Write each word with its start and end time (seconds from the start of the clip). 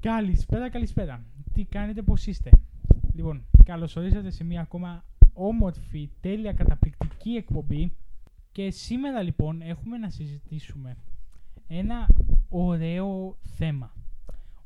Καλησπέρα, 0.00 0.70
καλησπέρα. 0.70 1.24
Τι 1.54 1.64
κάνετε, 1.64 2.02
πώς 2.02 2.26
είστε; 2.26 2.50
Λοιπόν, 3.14 3.44
καλώς 3.64 3.96
ορίσατε 3.96 4.30
σε 4.30 4.44
μια 4.44 4.60
ακόμα 4.60 5.04
όμορφη, 5.32 6.10
τέλεια, 6.20 6.52
καταπληκτική 6.52 7.30
εκπομπή. 7.30 7.92
Και 8.52 8.70
σήμερα 8.70 9.22
λοιπόν 9.22 9.62
έχουμε 9.62 9.98
να 9.98 10.10
συζητήσουμε 10.10 10.96
ένα 11.66 12.08
ωραίο 12.48 13.36
θέμα. 13.42 13.92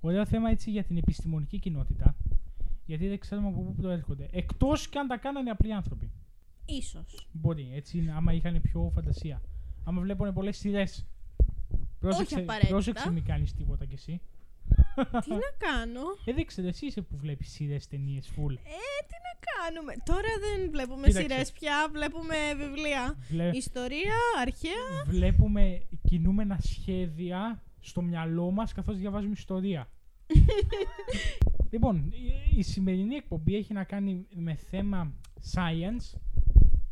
Ωραίο 0.01 0.27
θέμα 0.27 0.51
έτσι 0.51 0.71
για 0.71 0.85
την 0.85 0.97
επιστημονική 0.97 1.59
κοινότητα. 1.59 2.17
Γιατί 2.87 3.09
δεν 3.09 3.19
ξέρουμε 3.19 3.49
από 3.49 3.61
πού 3.61 3.75
προέρχονται. 3.75 4.29
Εκτός 4.33 4.89
και 4.89 4.99
αν 4.99 5.07
τα 5.07 5.17
κάνανε 5.17 5.51
απλοί 5.51 5.73
άνθρωποι. 5.73 6.11
Ίσως. 6.65 7.29
Μπορεί, 7.33 7.71
έτσι 7.75 7.99
είναι, 7.99 8.13
άμα 8.13 8.33
είχαν 8.33 8.61
πιο 8.61 8.91
φαντασία. 8.95 9.43
Άμα 9.85 10.01
βλέπουν 10.01 10.33
πολλές 10.33 10.57
σειρές. 10.57 11.07
Πρόσεξε, 11.99 12.39
απαραίτητα. 12.39 12.73
πρόσεξε 12.73 13.11
μην 13.11 13.25
κάνεις 13.25 13.55
τίποτα 13.55 13.85
κι 13.85 13.95
εσύ. 13.95 14.21
Τι 15.25 15.31
να 15.31 15.51
κάνω; 15.59 16.01
Ε, 16.25 16.33
δεν 16.33 16.47
ξέρω, 16.47 16.69
εσύ 16.69 16.87
είσαι 16.87 17.01
που 17.01 17.17
βλέπεις 17.17 17.51
σειρές, 17.51 17.87
ταινίες, 17.87 18.27
full. 18.29 18.53
Ε, 18.53 19.05
τι 19.09 19.17
να 19.27 19.33
κάνουμε; 19.53 19.93
Τώρα 20.05 20.29
δεν 20.41 20.71
βλέπουμε 20.71 21.07
Κοίταξε. 21.07 21.29
σειρές 21.29 21.53
πια, 21.53 21.89
βλέπουμε 21.93 22.37
βιβλία. 22.57 23.17
Βλέ- 23.31 23.55
Ιστορία, 23.55 24.15
αρχαία. 24.41 25.05
βλέπουμε 25.07 25.83
κινούμενα 26.09 26.59
σχέδια 26.63 27.63
στο 27.81 28.03
μυαλό 28.03 28.51
μας 28.51 28.73
καθώς 28.73 28.99
διαβάζουμε 28.99 29.33
ιστορία. 29.37 29.89
λοιπόν, 31.73 32.13
η, 32.53 32.59
η 32.59 32.63
σημερινή 32.63 33.15
εκπομπή 33.15 33.57
έχει 33.57 33.73
να 33.73 33.85
κάνει 33.85 34.27
με 34.35 34.55
θέμα 34.55 35.13
science, 35.55 36.19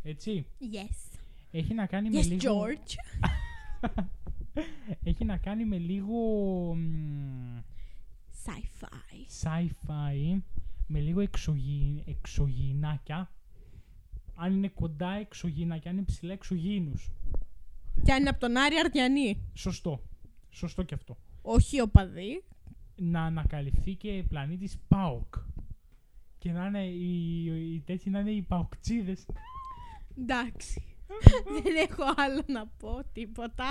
έτσι. 0.03 0.47
Yes. 0.61 1.19
Έχει 1.51 1.75
να 1.75 1.87
κάνει 1.87 2.11
με 2.11 2.20
Yes, 2.20 2.27
λίγο... 2.28 2.55
George. 2.64 2.95
έχει 5.05 5.25
να 5.25 5.37
κάνει 5.37 5.64
με 5.64 5.77
λίγο 5.78 6.14
μ, 6.75 7.59
Sci-fi. 8.45 9.27
sci-fi, 9.43 10.41
με 10.87 11.01
λίγο 11.01 11.21
εξωγή, 11.21 12.03
εξωγήινάκια. 12.07 13.31
Αν 14.34 14.53
είναι 14.53 14.69
κοντά 14.69 15.11
εξωγήινακια, 15.11 15.91
αν 15.91 15.97
είναι 15.97 16.06
ψηλά 16.06 16.33
εξωγήινους. 16.33 17.11
Και 18.03 18.12
αν 18.12 18.20
είναι 18.20 18.29
από 18.29 18.41
τον 18.41 18.56
Άρη 18.56 18.77
Αρτιανή. 18.79 19.51
Σωστό. 19.55 20.03
Σωστό 20.51 20.83
και 20.83 20.95
αυτό. 20.95 21.17
Όχι 21.42 21.81
οπαδοί. 21.81 22.45
να 22.97 23.23
ανακαλυφθεί 23.23 23.95
και 23.95 24.25
πλανήτης 24.29 24.79
ΠΑΟΚ. 24.89 25.34
Και 26.39 26.53
να 26.53 26.67
είναι 26.67 26.84
οι, 26.86 27.45
οι 27.75 27.81
τέτοιοι 27.81 28.11
να 28.11 28.19
είναι 28.19 28.31
οι 28.31 28.42
παοκτσίδες. 28.42 29.27
Εντάξει. 30.19 30.83
δεν 31.63 31.75
έχω 31.89 32.05
άλλο 32.17 32.43
να 32.47 32.67
πω 32.67 33.01
τίποτα. 33.13 33.65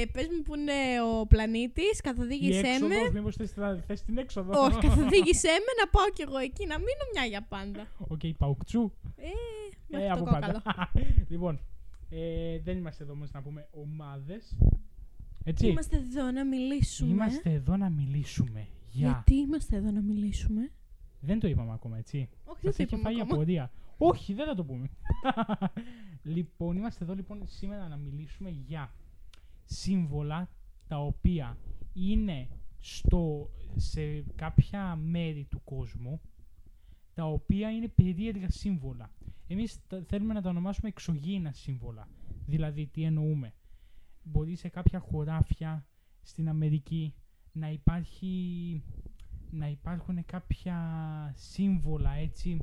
Ε, 0.00 0.04
πες 0.04 0.26
μου 0.28 0.42
που 0.42 0.54
είναι 0.54 0.72
ο 1.20 1.26
πλανήτης, 1.26 1.98
Η 1.98 2.02
καθοδήγησέ 2.02 2.60
με. 2.62 2.68
έξοδος, 2.68 3.10
μήπως 3.12 3.34
θες, 3.36 3.52
την- 3.52 3.82
θες 3.86 4.02
την 4.02 4.18
έξοδο; 4.18 4.60
Όχι, 4.62 4.78
καθοδήγησέ 4.86 5.48
με 5.48 5.72
να 5.84 5.88
πάω 5.90 6.08
κι 6.14 6.22
εγώ 6.22 6.36
εκεί, 6.38 6.66
να 6.66 6.78
μείνω 6.78 7.04
μια 7.12 7.24
για 7.24 7.42
πάντα. 7.42 7.86
Οκ, 7.98 8.20
παοκτσού. 8.38 8.90
Ε, 9.16 9.26
μέχρι 9.88 10.06
Ε, 10.06 10.08
το 10.08 10.14
από 10.14 10.24
κόκαλο. 10.24 10.60
πάντα. 10.64 10.90
λοιπόν, 11.32 11.60
ε, 12.10 12.58
δεν 12.60 12.76
είμαστε 12.76 13.02
εδώ 13.04 13.12
όμως 13.12 13.30
να 13.30 13.42
πούμε 13.42 13.68
ομάδες. 13.70 14.56
Έτσι. 15.44 15.66
Είμαστε 15.66 15.96
εδώ 15.96 16.30
να 16.30 16.44
μιλήσουμε. 16.44 17.10
Είμαστε 17.12 17.50
εδώ 17.52 17.76
να 17.76 17.90
μιλήσουμε. 17.90 18.66
Για. 18.90 19.06
Γιατί 19.08 19.34
είμαστε 19.34 19.76
εδώ 19.76 19.90
να 19.90 20.00
μιλήσουμε; 20.00 20.70
Δεν 21.20 21.38
το 21.40 21.48
είπαμε 21.48 21.72
ακόμα, 21.72 21.98
έτσι. 21.98 22.28
Όχι, 22.44 22.60
Σας 22.66 22.76
δεν 22.76 22.86
έχει 22.86 22.96
το 22.96 23.02
φάει 23.02 23.12
είπαμε 23.14 23.30
ακόμα. 23.30 23.42
Απορία. 23.98 24.20
Όχι, 24.20 24.34
δεν 24.34 24.46
θα 24.46 24.54
το 24.54 24.64
πούμε. 24.64 24.88
λοιπόν, 26.34 26.76
είμαστε 26.76 27.04
εδώ 27.04 27.14
λοιπόν 27.14 27.42
σήμερα 27.46 27.88
να 27.88 27.96
μιλήσουμε 27.96 28.50
για 28.50 28.92
σύμβολα 29.64 30.48
τα 30.86 30.98
οποία 31.00 31.58
είναι 31.92 32.48
στο, 32.78 33.50
σε 33.76 34.20
κάποια 34.34 34.96
μέρη 34.96 35.44
του 35.44 35.60
κόσμου 35.64 36.20
τα 37.14 37.24
οποία 37.26 37.70
είναι 37.70 37.88
περίεργα 37.88 38.50
σύμβολα. 38.50 39.10
Εμείς 39.46 39.86
τα- 39.86 40.02
θέλουμε 40.06 40.34
να 40.34 40.42
τα 40.42 40.48
ονομάσουμε 40.48 40.88
εξωγήινα 40.88 41.52
σύμβολα. 41.52 42.08
Δηλαδή, 42.46 42.86
τι 42.86 43.02
εννοούμε. 43.02 43.54
Μπορεί 44.22 44.54
σε 44.54 44.68
κάποια 44.68 44.98
χωράφια 44.98 45.86
στην 46.22 46.48
Αμερική 46.48 47.14
να 47.52 47.70
υπάρχει 47.70 48.82
να 49.50 49.68
υπάρχουν 49.68 50.24
κάποια 50.24 50.76
σύμβολα 51.36 52.12
έτσι 52.12 52.58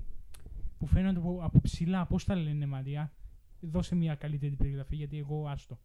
που 0.86 0.92
φαίνονται 0.92 1.20
από, 1.20 1.40
από 1.44 1.62
ψηλά. 1.62 2.06
Πώς 2.06 2.24
τα 2.26 2.36
λένε 2.36 2.66
Μαρία; 2.66 3.12
Δώσε 3.60 3.96
μια 3.96 4.16
καλύτερη 4.16 4.56
περιγραφή 4.56 4.96
γιατί 4.96 5.18
εγώ 5.18 5.48
άστο. 5.48 5.80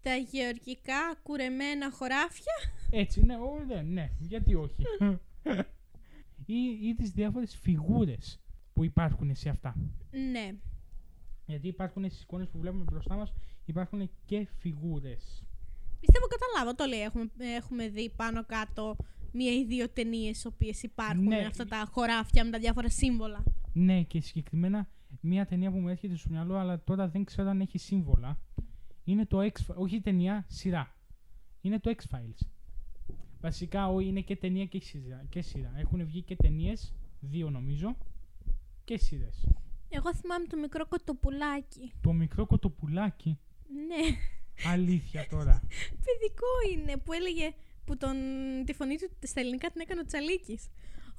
Τα 0.00 0.14
γεωργικά 0.14 1.14
κουρεμένα 1.22 1.90
χωράφια. 1.92 2.52
Έτσι, 2.90 3.24
ναι, 3.24 3.36
ο, 3.36 3.64
ναι, 3.66 3.82
ναι, 3.82 4.10
γιατί 4.18 4.54
όχι. 4.54 4.82
ή, 6.46 6.88
ή 6.88 6.94
τις 6.94 7.10
διάφορες 7.10 7.56
φιγούρες 7.56 8.40
που 8.72 8.84
υπάρχουν 8.84 9.34
σε 9.34 9.48
αυτά. 9.48 9.76
Ναι. 10.32 10.54
Γιατί 11.46 11.68
υπάρχουν 11.68 12.04
στις 12.04 12.22
εικόνες 12.22 12.48
που 12.48 12.58
βλέπουμε 12.58 12.84
μπροστά 12.84 13.16
μας 13.16 13.32
υπάρχουν 13.64 14.10
και 14.24 14.46
φιγούρες. 14.58 15.44
Πιστεύω 16.00 16.26
καταλάβω 16.26 16.74
το 16.74 16.84
λέει. 16.84 17.00
Έχουμε, 17.00 17.30
έχουμε 17.56 17.88
δει 17.88 18.12
πάνω 18.16 18.44
κάτω 18.44 18.96
μία 19.32 19.52
ή 19.52 19.64
δύο 19.64 19.88
ταινίες 19.88 20.42
οι 20.42 20.46
οποίες 20.46 20.82
υπάρχουν 20.82 21.24
Ναι. 21.24 21.46
αυτά 21.46 21.64
τα 21.64 21.88
χωράφια 21.90 22.44
με 22.44 22.50
τα 22.50 22.58
διάφορα 22.58 22.90
σύμβολα. 22.90 23.44
Ναι, 23.72 24.02
και 24.02 24.20
συγκεκριμένα 24.20 24.88
μια 25.20 25.46
ταινία 25.46 25.70
που 25.70 25.78
μου 25.78 25.88
έρχεται 25.88 26.16
στο 26.16 26.28
μυαλό, 26.30 26.56
αλλά 26.56 26.82
τώρα 26.84 27.08
δεν 27.08 27.24
ξέρω 27.24 27.48
αν 27.48 27.60
έχει 27.60 27.78
σύμβολα. 27.78 28.38
Είναι 29.04 29.26
το 29.26 29.38
X, 29.40 29.74
όχι 29.74 30.00
ταινία, 30.00 30.44
σειρά. 30.48 30.94
Είναι 31.60 31.78
το 31.78 31.94
X-Files. 31.96 32.46
Βασικά 33.40 33.88
ό, 33.88 34.00
είναι 34.00 34.20
και 34.20 34.36
ταινία 34.36 34.64
και 34.64 34.80
σειρά. 34.80 35.24
Και 35.28 35.42
σειρά. 35.42 35.72
Έχουν 35.76 36.04
βγει 36.04 36.22
και 36.22 36.36
ταινίες, 36.36 36.94
δύο 37.20 37.50
νομίζω, 37.50 37.96
και 38.84 38.98
σειρές. 38.98 39.46
Εγώ 39.88 40.14
θυμάμαι 40.14 40.46
το 40.46 40.56
μικρό 40.56 40.86
κοτοπουλάκι. 40.86 41.92
Το 42.00 42.12
μικρό 42.12 42.46
κοτοπουλάκι, 42.46 43.38
Ναι. 43.88 44.16
αλήθεια 44.72 45.26
τώρα. 45.30 45.62
Παιδικό 46.04 46.46
είναι 46.72 46.96
που 46.96 47.12
έλεγε 47.12 47.52
που 47.84 47.96
τον, 47.96 48.16
τη 48.66 48.72
φωνή 48.72 48.96
του 48.96 49.26
στα 49.26 49.40
ελληνικά 49.40 49.70
την 49.70 49.80
έκανε 49.80 50.00
ο 50.00 50.04
Τσαλίκης. 50.04 50.68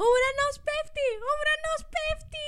Ο 0.02 0.04
ουρανός 0.14 0.56
πέφτει! 0.68 1.08
Ο 1.28 1.32
ουρανός 1.40 1.82
πέφτει! 1.94 2.48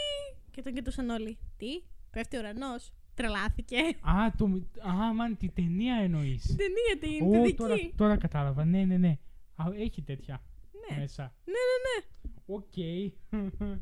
Και 0.51 0.61
τον 0.61 0.73
κοιτούσαν 0.73 1.09
όλοι. 1.09 1.37
Τι, 1.57 1.71
πέφτει 2.11 2.35
ο 2.37 2.39
ουρανός. 2.39 2.91
Τρελάθηκε. 3.13 3.77
Α, 4.01 4.31
το, 4.37 4.47
μι- 4.47 4.79
α, 4.87 5.13
μαν, 5.13 5.37
τη 5.37 5.49
ταινία 5.49 5.95
εννοείς. 5.95 6.43
Την 6.45 6.57
ταινία 6.57 6.97
την 7.19 7.27
Ω, 7.27 7.31
παιδική. 7.31 7.55
τώρα, 7.55 7.75
τώρα 7.95 8.17
κατάλαβα. 8.17 8.65
Ναι, 8.65 8.83
ναι, 8.83 8.97
ναι. 8.97 9.17
Α, 9.55 9.65
έχει 9.77 10.01
τέτοια 10.01 10.41
Ναι. 10.89 10.97
μέσα. 10.99 11.33
ναι, 11.45 11.51
ναι, 11.51 11.77
ναι. 11.85 12.33
Οκ. 12.45 12.73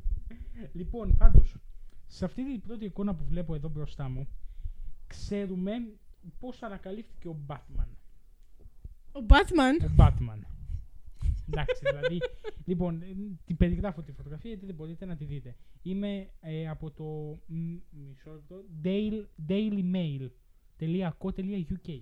λοιπόν, 0.80 1.18
πάντως, 1.18 1.56
σε 2.08 2.26
αυτή 2.26 2.46
την 2.52 2.62
πρώτη 2.62 2.86
εικόνα 2.86 3.16
που 3.16 3.24
βλέπω 3.26 3.56
εδώ 3.56 3.70
μπροστά 3.70 4.10
μου, 4.10 4.28
ξέρουμε 5.08 5.72
πώς 6.40 6.64
ανακαλύφθηκε 6.64 7.28
ο 7.28 7.38
Batman. 7.48 7.88
Ο 9.12 9.26
Batman. 9.28 9.86
Ο 9.90 9.94
Batman. 9.98 10.40
Εντάξει, 11.52 11.82
δηλαδή, 11.90 12.20
λοιπόν, 12.66 13.02
ε, 13.02 13.06
την 13.46 13.58
περιγράφω 13.58 14.02
τη 14.02 14.12
φωτογραφία 14.12 14.50
γιατί 14.50 14.66
δεν 14.66 14.76
μπορείτε 14.76 15.06
να 15.06 15.16
τη 15.16 15.26
δείτε. 15.26 15.56
Είμαι 15.82 16.30
ε, 16.40 16.68
από 16.68 16.92
το 16.92 17.04
μ, 17.46 17.76
μισό 17.90 18.32
λεπτό, 18.32 18.64
Daily, 18.84 19.26
dailymail.co.uk 19.48 22.02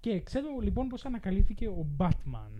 και 0.00 0.20
ξέρω 0.20 0.48
λοιπόν 0.62 0.88
πώς 0.88 1.04
ανακαλύφθηκε 1.04 1.68
ο 1.68 1.86
Batman. 1.96 2.50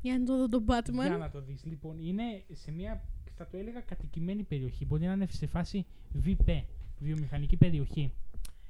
Για 0.00 0.18
να 0.18 0.24
το 0.24 0.36
δω 0.36 0.48
τον 0.48 0.64
Batman. 0.68 1.06
Για 1.06 1.16
να 1.16 1.30
το 1.30 1.40
δεις. 1.40 1.64
Λοιπόν, 1.64 1.98
είναι 1.98 2.44
σε 2.52 2.70
μια, 2.70 3.04
θα 3.34 3.46
το 3.46 3.56
έλεγα, 3.56 3.80
κατοικημένη 3.80 4.42
περιοχή. 4.42 4.84
Μπορεί 4.84 5.06
να 5.06 5.12
είναι 5.12 5.26
σε 5.30 5.46
φάση 5.46 5.86
VP, 6.24 6.62
βιομηχανική 6.98 7.56
περιοχή. 7.56 8.12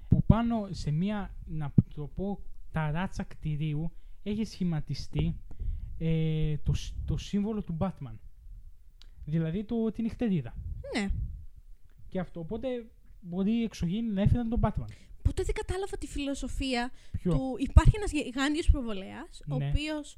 Που 0.09 0.23
πάνω 0.23 0.69
σε 0.71 0.91
μια, 0.91 1.35
να 1.47 1.73
το 1.95 2.07
πω, 2.07 2.41
ταράτσα 2.73 3.23
κτηρίου 3.23 3.91
έχει 4.23 4.45
σχηματιστεί 4.45 5.37
ε, 5.99 6.57
το, 6.65 6.73
σ- 6.73 6.95
το 7.05 7.17
σύμβολο 7.17 7.63
του 7.63 7.77
Batman. 7.81 8.15
Δηλαδή 9.25 9.65
το, 9.65 9.93
την 9.93 10.05
νυχτερίδα. 10.05 10.55
Ναι. 10.95 11.09
Και 12.09 12.19
αυτό, 12.21 12.41
οπότε 12.41 12.69
μπορεί 13.21 13.53
οι 13.53 13.63
εξωγήινοι 13.63 14.13
να 14.13 14.23
έφεραν 14.23 14.49
τον 14.49 14.61
Batman. 14.63 14.91
Ποτέ 15.23 15.43
δεν 15.43 15.55
κατάλαβα 15.55 15.97
τη 15.99 16.07
φιλοσοφία 16.07 16.91
Ποιο; 17.13 17.33
του. 17.33 17.57
Υπάρχει 17.59 17.93
ένας 17.97 18.11
γιγάντιο 18.13 18.63
προβολέας, 18.73 19.43
ο 19.49 19.57
Ναι. 19.57 19.69
οποίος 19.69 20.17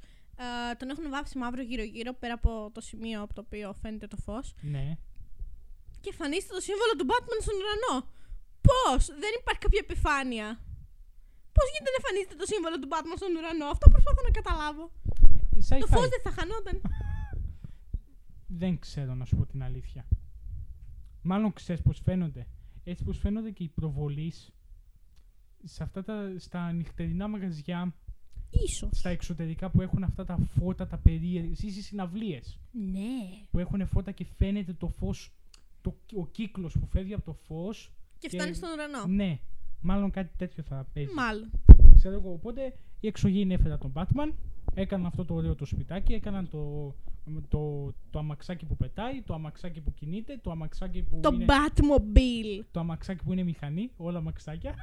τον 0.78 0.88
έχουν 0.90 1.10
βάψει 1.10 1.38
μαύρο 1.38 1.62
γύρω-γύρω 1.62 2.12
πέρα 2.14 2.34
από 2.34 2.70
το 2.74 2.80
σημείο 2.80 3.22
από 3.22 3.34
το 3.34 3.40
οποίο 3.46 3.72
φαίνεται 3.82 4.06
το 4.06 4.16
φως. 4.16 4.54
Ναι. 4.60 4.96
Και 6.00 6.10
εμφανίζεται 6.12 6.54
το 6.58 6.60
σύμβολο 6.68 6.92
του 6.98 7.06
Batman 7.10 7.38
στον 7.46 7.54
ουρανό. 7.60 7.96
Πώς! 8.68 9.02
Δεν 9.22 9.32
υπάρχει 9.40 9.60
κάποια 9.66 9.82
επιφάνεια. 9.86 10.46
Πώς 11.56 11.64
γίνεται 11.72 11.90
να 11.94 11.98
εμφανίζεται 12.02 12.36
το 12.42 12.46
σύμβολο 12.52 12.76
του 12.80 12.88
Batman 12.92 13.16
στον 13.20 13.32
ουρανό, 13.38 13.66
Αυτό 13.74 13.86
προσπαθώ 13.94 14.20
να 14.28 14.32
καταλάβω. 14.40 14.84
Το 15.68 15.76
Sci-fi. 15.76 15.88
φως 15.88 16.08
δεν 16.08 16.20
θα 16.22 16.30
χανόταν. 16.30 16.80
Δεν 18.46 18.78
ξέρω 18.78 19.14
να 19.14 19.24
σου 19.24 19.36
πω 19.36 19.46
την 19.46 19.62
αλήθεια. 19.62 20.06
Μάλλον 21.22 21.52
ξέρεις 21.52 21.82
πώς 21.82 22.00
φαίνονται. 22.00 22.46
Έτσι 22.84 23.04
πως 23.04 23.18
φαίνονται 23.18 23.50
και 23.50 23.62
οι 23.64 23.68
προβολείς 23.68 24.52
σε 25.64 25.82
αυτά 25.82 26.02
τα, 26.04 26.34
στα 26.38 26.72
νυχτερινά 26.72 27.28
μαγαζιά 27.28 27.94
Ίσως. 28.50 28.90
Στα 28.98 29.08
εξωτερικά 29.10 29.70
που 29.70 29.80
έχουν 29.80 30.02
αυτά 30.02 30.24
τα 30.24 30.36
φώτα, 30.38 30.86
τα 30.86 30.98
περίεργα. 30.98 31.50
Ή 31.50 31.54
στι 31.54 31.70
συναυλίες. 31.82 32.58
Ναι. 32.72 33.00
Που 33.50 33.58
έχουν 33.58 33.86
φώτα 33.86 34.10
και 34.10 34.24
φαίνεται 34.36 34.72
το 34.72 34.88
φως. 34.88 35.32
Το, 35.80 35.96
ο 36.14 36.26
κύκλος 36.26 36.78
που 36.78 36.86
φεύγει 36.86 37.14
από 37.14 37.24
το 37.24 37.32
φως. 37.32 37.92
Και 38.18 38.28
Και- 38.28 38.36
φτάνει 38.38 38.54
στον 38.54 38.68
ουρανό. 38.72 39.06
Ναι. 39.06 39.40
Μάλλον 39.80 40.10
κάτι 40.10 40.30
τέτοιο 40.36 40.62
θα 40.62 40.86
παίζει. 40.92 41.14
Μάλλον. 41.14 41.50
Ξέρω 41.94 42.14
εγώ. 42.14 42.32
Οπότε 42.32 42.76
οι 43.00 43.06
εξωγήινοι 43.06 43.54
έφεραν 43.54 43.78
τον 43.78 43.92
Batman. 43.94 44.32
Έκαναν 44.74 45.06
αυτό 45.06 45.24
το 45.24 45.34
ωραίο 45.34 45.54
το 45.54 45.64
σπιτάκι. 45.64 46.12
Έκαναν 46.12 46.48
το, 46.48 46.94
το, 47.48 47.92
το 48.10 48.18
αμαξάκι 48.18 48.64
που 48.66 48.76
πετάει, 48.76 49.22
το 49.22 49.34
αμαξάκι 49.34 49.80
που 49.80 49.94
κινείται, 49.94 50.38
το 50.42 50.50
αμαξάκι 50.50 51.02
που 51.02 51.20
Το 51.22 51.30
είναι. 51.32 51.44
Batmobile. 51.48 52.64
Το 52.70 52.80
αμαξάκι 52.80 53.24
που 53.24 53.32
είναι 53.32 53.42
μηχανή, 53.42 53.90
όλα 53.96 54.18
αμαξάκια. 54.18 54.74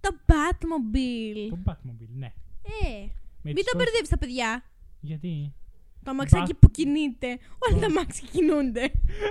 Το 0.00 0.08
Batmobile. 0.26 1.48
το 1.50 1.58
Batmobile, 1.64 2.08
ναι. 2.14 2.26
Ε, 2.62 2.98
Με 3.00 3.08
μην 3.42 3.54
τις 3.54 3.64
τα 3.64 3.70
τόσες- 3.72 3.76
μπερδεύεις 3.76 4.08
τα 4.08 4.18
παιδιά. 4.18 4.64
Γιατί; 5.00 5.52
Το 6.02 6.10
αμαξάκι 6.10 6.52
Bat- 6.54 6.58
που 6.60 6.70
κινείται. 6.70 7.26
Όλα 7.58 7.80
τα 7.80 7.86
Το- 7.86 7.92
αμάξια 7.92 8.28
κινούνται. 8.32 8.90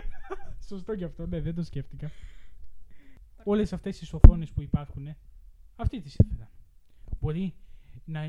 Σωστό 0.69 0.95
και 0.95 1.03
αυτό, 1.03 1.27
ναι, 1.27 1.41
δεν 1.41 1.55
το 1.55 1.63
σκέφτηκα. 1.63 2.11
Όλες 3.43 3.73
αυτές 3.73 3.97
τι 3.99 4.07
οθόνε 4.15 4.45
που 4.55 4.61
υπάρχουν, 4.61 5.15
αυτοί 5.75 6.01
τις 6.01 6.15
έφεραν. 6.19 6.49
Μπορεί 7.19 7.53
να, 8.05 8.21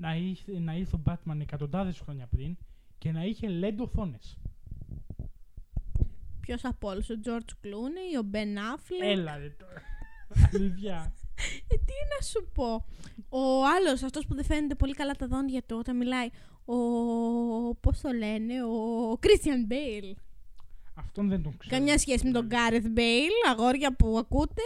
να, 0.00 0.14
είχε, 0.14 0.58
να 0.58 0.74
ήρθε 0.74 0.96
ο 0.96 1.02
Batman 1.06 1.40
εκατοντάδες 1.40 1.98
χρόνια 1.98 2.26
πριν 2.26 2.56
και 2.98 3.12
να 3.12 3.24
είχε 3.24 3.48
LED 3.62 3.76
οθόνες. 3.78 4.38
Ποιος 6.40 6.64
από 6.64 6.88
όλους, 6.88 7.10
ο 7.10 7.14
George 7.24 7.66
Clooney, 7.66 8.22
ο 8.22 8.26
Ben 8.32 8.56
Affleck; 8.74 9.02
Έλα 9.02 9.36
ρε 9.36 9.48
τώρα. 9.48 9.82
Αλήθεια. 10.52 11.14
Ε, 11.68 11.76
τι 11.76 11.92
να 12.16 12.26
σου 12.26 12.50
πω. 12.54 12.84
Ο 13.28 13.66
άλλος, 13.76 14.02
αυτός 14.02 14.26
που 14.26 14.34
δεν 14.34 14.44
φαίνεται 14.44 14.74
πολύ 14.74 14.92
καλά 14.92 15.12
τα 15.12 15.26
δόντια 15.26 15.62
του 15.62 15.76
όταν 15.78 15.96
μιλάει. 15.96 16.28
Ο. 16.64 17.74
Πώς 17.74 18.00
το 18.00 18.10
λένε, 18.10 18.64
ο 18.64 19.12
Christian 19.12 19.72
Bale. 19.72 20.14
Αυτόν 20.94 21.28
δεν 21.28 21.42
τον 21.42 21.56
ξέρω. 21.56 21.76
Καμιά 21.76 21.98
σχέση 21.98 22.26
με 22.26 22.32
τον 22.32 22.48
Gareth 22.50 22.98
Bale, 22.98 23.50
αγόρια 23.50 23.96
που 23.96 24.18
ακούτε. 24.18 24.62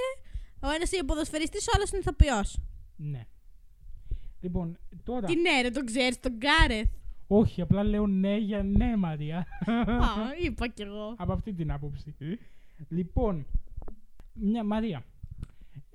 Ο 0.60 0.70
ένας 0.70 0.92
είναι 0.92 1.04
ποδοσφαιριστής, 1.04 1.66
ο 1.66 1.70
άλλος 1.74 1.90
είναι 1.90 1.98
ηθοποιός. 1.98 2.58
Ναι. 2.96 3.26
Λοιπόν, 4.40 4.78
τώρα. 5.04 5.26
Τι 5.26 5.36
ναι, 5.36 5.60
ρε, 5.62 5.70
τον 5.70 5.84
ξέρεις, 5.86 6.20
τον 6.20 6.38
Gareth. 6.40 6.90
Όχι, 7.26 7.60
απλά 7.60 7.82
λέω 7.82 8.06
ναι 8.06 8.36
για 8.36 8.62
ναι, 8.62 8.96
Μαρία. 8.96 9.46
Α, 9.66 10.06
είπα 10.44 10.68
κι 10.68 10.82
εγώ. 10.82 11.14
Από 11.16 11.32
αυτή 11.32 11.52
την 11.52 11.72
άποψη. 11.72 12.14
λοιπόν, 12.88 13.46
μια 14.32 14.64
Μαρία. 14.64 15.04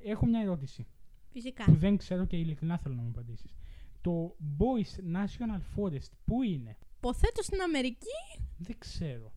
Έχω 0.03 0.25
μια 0.25 0.42
ερώτηση 0.42 0.86
Φυσικά. 1.31 1.63
που 1.63 1.75
δεν 1.75 1.97
ξέρω 1.97 2.25
και 2.25 2.38
ειλικρινά 2.38 2.77
θέλω 2.77 2.95
να 2.95 3.01
μου 3.01 3.09
απαντήσεις. 3.09 3.56
Το 4.01 4.36
Boys 4.57 5.15
National 5.15 5.59
Forest 5.75 6.12
πού 6.25 6.41
είναι, 6.41 6.77
Υποθέτω 6.98 7.44
στην 7.44 7.62
Αμερική. 7.62 8.18
δεν 8.57 8.75
ξέρω. 8.77 9.31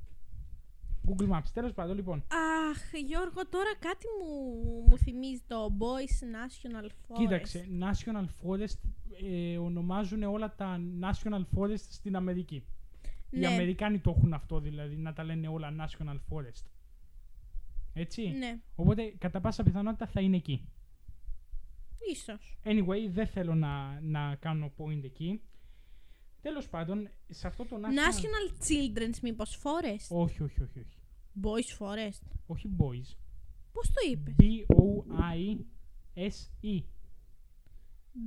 Google 1.08 1.28
Maps. 1.36 1.48
Τέλος 1.52 1.72
πάντων, 1.72 1.96
λοιπόν. 1.96 2.24
Αχ, 2.70 2.92
Γιώργο, 3.06 3.48
τώρα 3.48 3.74
κάτι 3.78 4.06
μου, 4.20 4.52
μου 4.88 4.98
θυμίζει 4.98 5.42
το 5.46 5.72
Boys 5.78 6.24
National 6.36 6.84
Forest. 6.84 7.16
Κοίταξε, 7.18 7.68
National 7.80 8.24
Forest 8.24 8.78
ε, 9.22 9.58
ονομάζουν 9.58 10.22
όλα 10.22 10.54
τα 10.54 10.80
National 11.00 11.44
Forest 11.56 11.78
στην 11.88 12.16
Αμερική. 12.16 12.62
Οι 13.30 13.38
Ναι, 13.38 13.46
Αμερικάνοι 13.46 13.98
το 13.98 14.14
έχουν 14.16 14.32
αυτό 14.32 14.60
δηλαδή, 14.60 14.96
να 14.96 15.12
τα 15.12 15.24
λένε 15.24 15.48
όλα 15.48 15.74
National 15.78 16.16
Forest. 16.30 16.64
Έτσι; 17.94 18.28
ναι, 18.28 18.58
Οπότε 18.74 19.14
κατά 19.18 19.40
πάσα 19.40 19.62
πιθανότητα 19.62 20.06
θα 20.06 20.20
είναι 20.20 20.36
εκεί. 20.36 20.68
ίσως. 22.12 22.58
Anyway, 22.64 23.08
δεν 23.10 23.26
θέλω 23.26 23.54
να, 23.54 24.00
να 24.00 24.34
κάνω 24.34 24.72
point 24.78 25.04
εκεί. 25.04 25.40
Τέλος 26.42 26.68
πάντων, 26.68 27.08
σε 27.28 27.46
αυτό 27.46 27.64
το 27.64 27.76
National... 27.76 27.80
National 27.88 28.52
Children's 28.68 29.18
μήπως 29.22 29.58
Forest; 29.62 30.16
Όχι, 30.16 30.42
όχι, 30.42 30.62
όχι, 30.62 30.78
όχι. 30.78 30.96
Boys 31.42 31.78
Forest. 31.78 32.22
Όχι 32.46 32.68
boys. 32.78 33.16
Πώς 33.72 33.86
το 33.88 33.94
είπες; 34.10 34.34
B-O-I-S-E. 36.14 36.82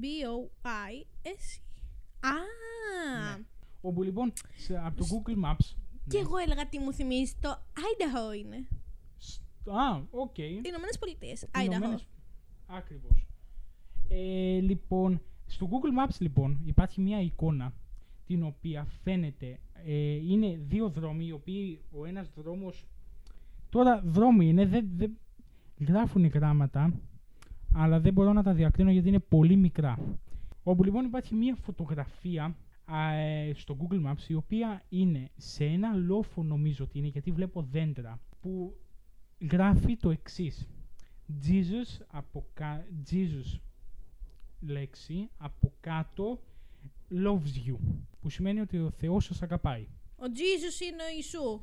B-O-I-S. 0.02 1.60
Α, 2.20 2.30
Ναι. 3.38 3.44
Όπου 3.82 4.04
λοιπόν, 4.04 4.34
σε, 4.56 4.78
από 4.86 4.98
το 4.98 5.06
Google 5.12 5.46
Maps... 5.46 5.76
και 6.08 6.18
ναι. 6.18 6.24
εγώ 6.24 6.38
έλεγα 6.38 6.68
τι 6.70 6.80
μου 6.80 6.94
θυμίζει. 6.94 7.36
Το 7.42 7.50
Idaho 7.76 8.38
είναι. 8.38 8.68
Σ- 9.18 9.42
Α, 9.70 10.02
οκ. 10.12 10.38
Οι 10.38 10.62
Ηνωμένες 10.66 11.00
Πολιτείες. 11.00 11.46
Idaho. 11.56 11.64
Ηνωμένες- 11.64 12.08
Ακριβώς. 12.68 13.26
Ε, 14.10 14.60
λοιπόν, 14.60 15.22
στο 15.46 15.70
Google 15.72 16.06
Maps 16.08 16.16
λοιπόν 16.20 16.62
υπάρχει 16.66 17.02
μια 17.02 17.22
εικόνα 17.22 17.74
την 18.26 18.44
οποία 18.44 18.88
φαίνεται 19.04 19.60
ε, 19.86 19.94
είναι 20.16 20.60
δύο 20.68 20.90
δρόμοι 20.90 21.26
οι 21.26 21.32
οποίοι 21.32 21.82
ο 21.92 22.06
ένας 22.06 22.30
δρόμος 22.36 22.86
τώρα 23.70 24.02
δρόμοι 24.06 24.48
είναι 24.50 24.66
δεν, 24.66 24.90
δεν 24.96 25.18
γράφουν 25.80 26.26
γράμματα 26.26 26.94
αλλά 27.74 28.00
δεν 28.00 28.14
μπορώ 28.14 28.34
να 28.34 28.44
τα 28.44 28.54
διακρίνω 28.54 28.92
γιατί 28.92 29.08
είναι 29.08 29.20
πολύ 29.20 29.56
μικρά 29.56 30.00
όπου 30.64 30.84
λοιπόν 30.84 31.06
υπάρχει 31.06 31.36
μια 31.36 31.56
φωτογραφία 31.56 32.56
α, 32.86 33.12
ε, 33.14 33.54
στο 33.54 33.78
Google 33.82 34.06
Maps 34.06 34.28
η 34.28 34.34
οποία 34.34 34.84
είναι 34.90 35.30
σε 35.38 35.66
ένα 35.66 35.94
λόφο 35.96 36.44
νομίζω 36.44 36.84
ότι 36.84 36.98
είναι 36.98 37.08
γιατί 37.08 37.32
βλέπω 37.32 37.62
δέντρα 37.72 38.20
που 38.42 38.76
γράφει 39.52 39.98
το 39.98 40.10
εξής 40.10 40.68
Jesus, 41.46 42.04
από 42.08 42.46
κα- 42.54 42.86
Jesus 43.12 43.60
λέξη 44.60 45.30
από 45.38 45.74
κάτω 45.80 46.42
loves 47.12 47.68
you 47.70 47.76
που 48.22 48.30
σημαίνει 48.30 48.60
ότι 48.60 48.78
ο 48.78 48.90
Θεός 48.90 49.26
σας 49.26 49.42
αγαπάει 49.42 49.88
Ο 50.18 50.24
Jesus 50.24 50.82
είναι 50.92 51.04
ο 51.04 51.16
Ιησούς. 51.16 51.62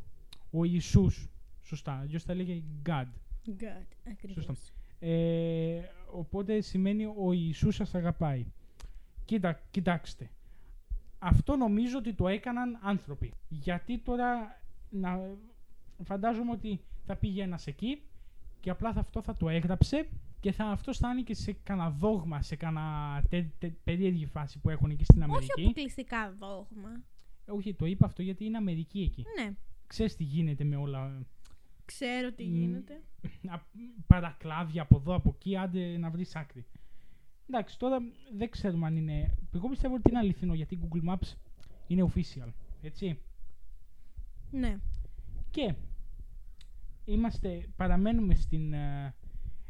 ο 0.50 0.64
Ιησούς 0.64 1.28
σωστά 1.62 1.92
αλλιώς 1.92 2.22
θα 2.22 2.34
λέγε 2.34 2.62
God 2.86 3.06
God, 3.46 3.84
ακριβώς. 4.10 4.44
Σωστό. 4.44 4.72
ε, 4.98 5.80
οπότε 6.12 6.60
σημαίνει 6.60 7.04
ο 7.04 7.32
Ιησούς 7.32 7.74
σας 7.74 7.94
αγαπάει 7.94 8.46
Κοίτα, 9.24 9.60
κοιτάξτε 9.70 10.30
αυτό 11.18 11.56
νομίζω 11.56 11.98
ότι 11.98 12.14
το 12.14 12.28
έκαναν 12.28 12.78
άνθρωποι 12.82 13.32
γιατί 13.48 13.98
τώρα 13.98 14.60
να, 14.90 15.20
φαντάζομαι 16.04 16.50
ότι 16.50 16.80
θα 17.06 17.16
πήγε 17.16 17.42
ένας 17.42 17.66
εκεί 17.66 18.02
και 18.60 18.70
απλά 18.70 18.92
θα, 18.92 19.00
αυτό 19.00 19.22
θα 19.22 19.36
το 19.36 19.48
έγραψε 19.48 20.08
και 20.40 20.52
θα, 20.52 20.64
αυτό 20.64 20.94
θα 20.94 21.10
είναι 21.10 21.22
και 21.22 21.34
σε 21.34 21.52
κανένα 21.52 21.90
δόγμα, 21.90 22.42
σε 22.42 22.56
κανένα 22.56 23.22
τε, 23.28 23.42
τε- 23.58 23.72
περίεργη 23.84 24.26
φάση 24.26 24.58
που 24.58 24.70
έχουν 24.70 24.90
εκεί 24.90 25.04
στην 25.04 25.22
Όχι 25.22 25.30
Αμερική. 25.30 25.62
αποκλειστικά 25.62 26.32
δόγμα. 26.38 26.90
Ε, 27.44 27.50
Όχι, 27.52 27.74
το 27.74 27.86
είπα 27.86 28.06
αυτό 28.06 28.22
γιατί 28.22 28.44
είναι 28.44 28.56
Αμερική 28.56 29.00
εκεί. 29.00 29.24
Ναι, 29.42 29.50
Ξέρεις 29.86 30.16
τι 30.16 30.24
γίνεται 30.24 30.64
με 30.64 30.76
όλα. 30.76 31.26
Ξέρω 31.88 32.32
τι 32.32 32.44
Μ. 32.44 32.54
γίνεται. 32.54 33.02
α, 33.54 33.58
παρακλάδια 34.06 34.82
από 34.82 34.96
εδώ, 34.96 35.14
από 35.14 35.28
εκεί, 35.34 35.56
άντε 35.56 35.96
να 35.98 36.10
βρεις 36.10 36.36
άκρη. 36.36 36.64
Εντάξει, 37.48 37.78
τώρα 37.78 37.98
δεν 38.36 38.50
ξέρουμε 38.50 38.86
αν 38.86 38.96
είναι. 38.96 39.34
Εγώ 39.54 39.68
πιστεύω 39.68 39.94
ότι 39.94 40.10
είναι 40.10 40.18
αληθινό 40.18 40.54
γιατί 40.54 40.78
Google 40.82 41.08
Maps 41.14 41.34
είναι 41.86 42.10
official. 42.14 42.52
Έτσι. 42.82 43.18
Ναι. 44.50 44.78
Και 45.50 45.74
είμαστε, 47.04 47.68
παραμένουμε 47.76 48.34
στην. 48.34 48.72
ε, 48.72 49.14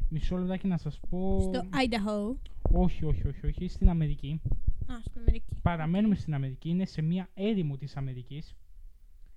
μισό 0.09 0.37
λεπτάκι 0.37 0.67
να 0.67 0.77
σας 0.77 0.99
πω. 1.09 1.39
Στο 1.41 1.69
Idaho. 1.71 2.35
Όχι, 2.71 3.05
όχι, 3.05 3.27
όχι, 3.27 3.45
όχι, 3.47 3.67
στην 3.67 3.89
Αμερική. 3.89 4.41
Α, 4.85 4.93
στην 5.01 5.21
Αμερική. 5.21 5.55
Παραμένουμε 5.61 6.15
στην 6.15 6.33
Αμερική, 6.33 6.69
είναι 6.69 6.85
σε 6.85 7.01
μια 7.01 7.29
έρημο 7.33 7.77
της 7.77 7.97
Αμερικής. 7.97 8.55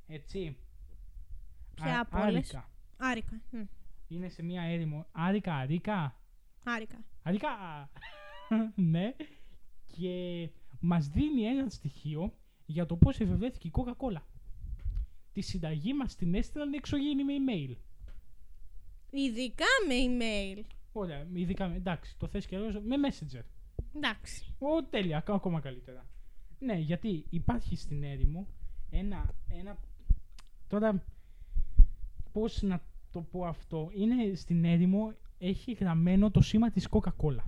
Έτσι. 0.07 0.57
Ποια 1.75 1.97
Α- 1.97 2.01
από 2.01 2.21
όλες; 2.21 2.55
Άρικα. 2.55 2.71
Άρικα. 3.05 3.41
Μ, 3.51 3.59
Είναι 4.09 4.29
σε 4.29 4.43
μια 4.43 4.63
έρημο. 4.63 5.07
Άρικα, 5.13 5.55
αρίκα. 5.55 6.21
Άρικα. 6.65 7.05
Αρίκα. 7.23 7.49
ναι. 8.75 9.15
Και 9.87 10.49
μας 10.81 11.09
δίνει 11.09 11.43
ένα 11.43 11.69
στοιχείο 11.69 12.33
για 12.67 12.87
το 12.87 12.97
πώς 12.97 13.21
εφευρέθηκε 13.21 13.69
η 13.69 13.71
Coca-Cola. 13.75 14.23
Τη 15.33 15.41
συνταγή 15.41 15.95
μας 15.95 16.15
την 16.17 16.35
έστειλαν 16.35 16.73
εξωγήινοι 16.73 17.25
με 17.25 17.33
email. 17.39 17.77
Ειδικά 19.11 19.65
με 19.89 19.95
email. 20.07 20.65
Ωραία, 20.93 21.27
ειδικά, 21.33 21.69
με- 21.69 21.77
εντάξει, 21.77 22.17
το 22.19 22.27
θες 22.29 22.47
και 22.47 22.57
αλλιώς, 22.57 22.75
με 22.81 22.97
messenger. 23.09 23.43
Εντάξει. 23.97 24.55
Ω, 24.59 24.85
τέλεια, 24.85 25.21
κα- 25.21 25.35
ακόμα 25.35 25.61
καλύτερα. 25.61 26.07
Ναι, 26.59 26.75
γιατί 26.75 27.27
υπάρχει 27.31 27.77
στην 27.77 28.03
έρημο 28.03 28.47
ένα, 28.91 29.35
ένα... 29.49 29.79
Τώρα, 30.69 31.05
πώς 32.33 32.63
να 32.63 32.83
το 33.13 33.21
πω 33.21 33.45
αυτό. 33.45 33.91
Είναι 33.95 34.35
στην 34.35 34.65
έρημο, 34.65 35.13
έχει 35.39 35.73
γραμμένο 35.73 36.31
το 36.31 36.41
σήμα 36.41 36.71
της 36.71 36.89
Coca-Cola. 36.91 37.45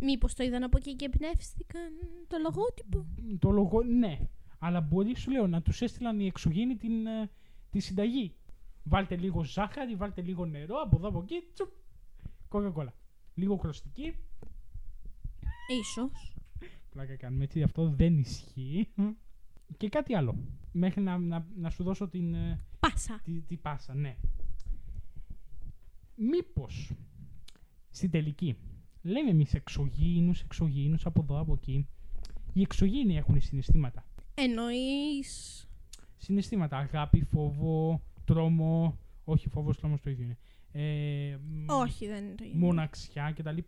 Μήπως 0.00 0.34
το 0.34 0.44
είδαν 0.44 0.62
από 0.62 0.76
εκεί 0.76 0.96
και 0.96 1.04
εμπνεύστηκαν 1.04 1.92
το 2.26 2.36
λογότυπο; 2.42 3.06
Το 3.38 3.50
λόγο, 3.50 3.82
ναι. 3.82 4.18
Αλλά 4.58 4.80
μπορεί, 4.80 5.16
σου 5.16 5.30
λέω, 5.30 5.46
να 5.46 5.62
τους 5.62 5.80
έστειλαν 5.80 6.20
οι 6.20 6.26
εξωγήινοι 6.26 6.76
την, 6.76 7.06
ε, 7.06 7.30
τη 7.70 7.80
συνταγή. 7.80 8.34
Βάλτε 8.82 9.16
λίγο 9.16 9.44
ζάχαρη, 9.44 9.94
βάλτε 9.94 10.22
λίγο 10.22 10.46
νερό, 10.46 10.76
από 10.84 10.96
εδώ 10.96 11.08
από 11.08 11.18
εκεί, 11.22 11.34
τσουπ, 11.52 11.68
Coca-Cola. 12.48 12.92
Λίγο 13.34 13.56
χρωστική. 13.56 14.14
Ίσως. 15.80 16.36
Πλάκα 16.90 17.16
κάνουμε 17.16 17.44
έτσι, 17.44 17.62
αυτό 17.62 17.88
δεν 17.88 18.18
ισχύει. 18.18 18.88
Και 19.76 19.88
κάτι 19.88 20.14
άλλο. 20.14 20.36
Μέχρι 20.72 21.00
να, 21.02 21.18
να, 21.18 21.46
να 21.56 21.70
σου 21.70 21.82
δώσω 21.82 22.08
την, 22.08 22.34
ε, 22.34 22.60
Πάσα. 22.90 23.20
τη, 23.24 23.40
τη 23.40 23.56
πάσα, 23.56 23.94
ναι. 23.94 24.16
Μήπως 26.14 26.92
στην 27.90 28.10
τελική 28.10 28.56
λέμε 29.02 29.30
εμείς 29.30 29.54
εξωγήινους, 29.54 30.40
εξωγήινους 30.40 31.06
από 31.06 31.22
εδώ, 31.22 31.38
από 31.38 31.52
εκεί. 31.52 31.88
Οι 32.52 32.60
εξωγήινοι 32.60 33.16
έχουν 33.16 33.40
συναισθήματα. 33.40 34.04
Εννοείς... 34.34 35.66
Συναισθήματα, 36.16 36.76
αγάπη, 36.76 37.24
φόβο, 37.24 38.02
τρόμο. 38.24 38.98
Όχι, 39.24 39.48
φόβος, 39.48 39.76
τρόμος 39.78 40.00
το 40.00 40.10
ίδιο 40.10 40.24
είναι. 40.24 40.38
Ε, 40.72 41.36
μ, 41.36 41.64
Όχι, 41.68 42.06
δεν 42.06 42.24
είναι 42.24 42.34
το 42.34 42.44
ίδιο. 42.44 42.58
Μοναξιά 42.58 43.32
κτλ. 43.36 43.58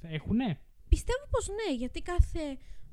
Έχουνε; 0.00 0.60
Πιστεύω 0.88 1.26
πως 1.30 1.48
ναι, 1.48 1.74
γιατί 1.76 2.02
κάθε 2.02 2.40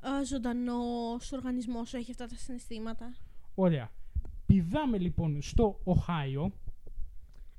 ε, 0.02 0.26
ζωντανός 0.26 1.32
οργανισμός 1.32 1.94
έχει 1.94 2.12
αυτά 2.12 2.28
τα 2.28 2.36
συναισθήματα. 2.36 3.16
Ωραία. 3.56 3.92
Πηδάμε 4.46 4.98
λοιπόν 4.98 5.42
στο 5.42 5.80
Οχάιο. 5.84 6.44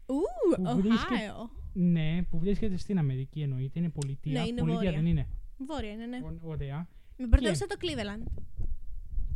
Ου, 0.07 0.62
Που 0.62 0.81
βρίσκεται- 0.81 1.12
Οχάιο. 1.12 1.50
Ναι, 1.73 2.23
που 2.23 2.38
βρίσκεται 2.38 2.76
στην 2.76 2.99
Αμερική 2.99 3.40
εννοείται. 3.40 3.78
Είναι 3.78 3.88
πολιτεία. 3.88 4.40
Ναι, 4.40 4.47
είναι 4.49 4.59
πολιτεία 4.61 4.75
βόρεια. 4.76 4.93
δεν 4.93 5.07
είναι. 5.07 5.28
Βόρεια 5.59 5.90
είναι, 5.90 6.07
ναι. 6.07 6.19
Ω- 6.25 6.38
Ωραία. 6.43 6.88
Με 7.19 7.26
πρωτεύουσα 7.28 7.66
το 7.66 7.76
Cleveland. 7.81 8.43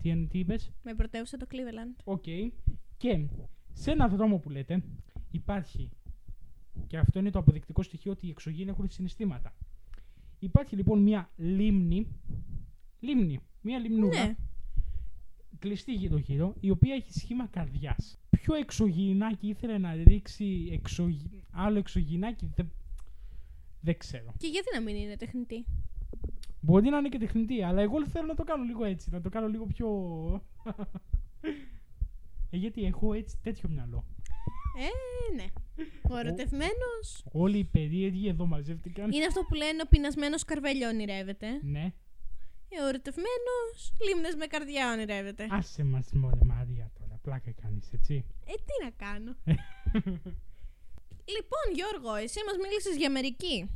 Τι, 0.02 0.26
τι 0.26 0.38
είπες; 0.38 0.72
Με 0.82 0.94
πρωτεύουσα 0.94 1.36
το 1.36 1.46
Cleveland. 1.50 2.00
Οκ. 2.04 2.24
Και 2.96 3.26
σε 3.72 3.90
ένα 3.90 4.08
δρόμο 4.08 4.38
που 4.38 4.50
λέτε 4.50 4.82
υπάρχει, 5.30 5.90
και 6.86 6.98
αυτό 6.98 7.18
είναι 7.18 7.30
το 7.30 7.38
αποδεικτικό 7.38 7.82
στοιχείο 7.82 8.12
ότι 8.12 8.26
οι 8.26 8.30
εξωγήινοι 8.30 8.70
έχουν 8.70 8.88
συναισθήματα. 8.90 9.54
Υπάρχει 10.38 10.76
λοιπόν 10.76 11.02
μια 11.02 11.30
λίμνη, 11.36 12.06
λίμνη, 13.00 13.40
μια 13.60 13.78
λιμνούρα, 13.78 14.24
Ναι. 14.24 14.36
Κλειστή 15.60 15.92
γύρω-γύρω, 15.92 16.54
η 16.60 16.70
οποία 16.70 16.94
έχει 16.94 17.12
σχήμα 17.12 17.46
καρδιάς. 17.46 18.18
Ποιο 18.30 18.54
εξωγήινάκι 18.54 19.48
ήθελε 19.48 19.78
να 19.78 19.92
ρίξει 19.92 20.68
εξωγη... 20.72 21.42
άλλο 21.50 21.78
εξωγήινάκι, 21.78 22.50
δεν, 22.54 22.72
δεν 23.80 23.98
ξέρω. 23.98 24.34
Και 24.38 24.46
γιατί 24.46 24.68
να 24.74 24.80
μην 24.80 24.96
είναι 24.96 25.16
τεχνητή; 25.16 25.64
Μπορεί 26.60 26.88
να 26.88 26.98
είναι 26.98 27.08
και 27.08 27.18
τεχνητή, 27.18 27.62
αλλά 27.62 27.82
εγώ 27.82 28.06
θέλω 28.06 28.26
να 28.26 28.34
το 28.34 28.44
κάνω 28.44 28.64
λίγο 28.64 28.84
έτσι, 28.84 29.10
να 29.10 29.20
το 29.20 29.28
κάνω 29.28 29.48
λίγο 29.48 29.66
πιο... 29.66 29.88
ε, 32.50 32.56
γιατί 32.56 32.84
έχω 32.84 33.12
έτσι 33.12 33.36
τέτοιο 33.42 33.68
μυαλό. 33.68 34.04
Ε, 34.78 35.34
ναι. 35.34 35.46
Ο 36.10 36.16
ερωτευμένος. 36.16 37.24
Όλοι 37.32 37.58
οι 37.58 37.64
περίεργοι 37.64 38.28
εδώ 38.28 38.46
μαζεύτηκαν. 38.46 39.10
Είναι 39.10 39.24
αυτό 39.24 39.40
που 39.48 39.54
λένε 39.54 39.82
ο 39.84 39.88
πεινασμένος 39.88 40.44
καρβέλιο 40.44 40.88
ονειρεύεται. 40.88 41.46
Ναι. 41.62 41.92
Ε, 42.72 42.82
Ο 42.82 42.86
ερωτευμένο 42.88 43.52
λίμνες 44.06 44.34
με 44.34 44.46
καρδιά 44.46 44.92
ονειρεύεται. 44.92 45.46
Άσε 45.50 45.84
μας 45.84 46.06
μωρέ 46.12 46.38
Μαρία 46.44 46.90
τώρα, 46.98 47.18
πλάκα 47.22 47.50
κάνεις, 47.62 47.92
έτσι. 47.92 48.24
Ε, 48.46 48.52
τι 48.52 48.84
να 48.84 48.90
κάνω. 48.90 49.36
λοιπόν, 51.36 51.64
Γιώργο, 51.74 52.14
εσύ 52.14 52.38
μας 52.46 52.56
μίλησες 52.62 52.96
για 52.96 53.06
Αμερική. 53.06 53.70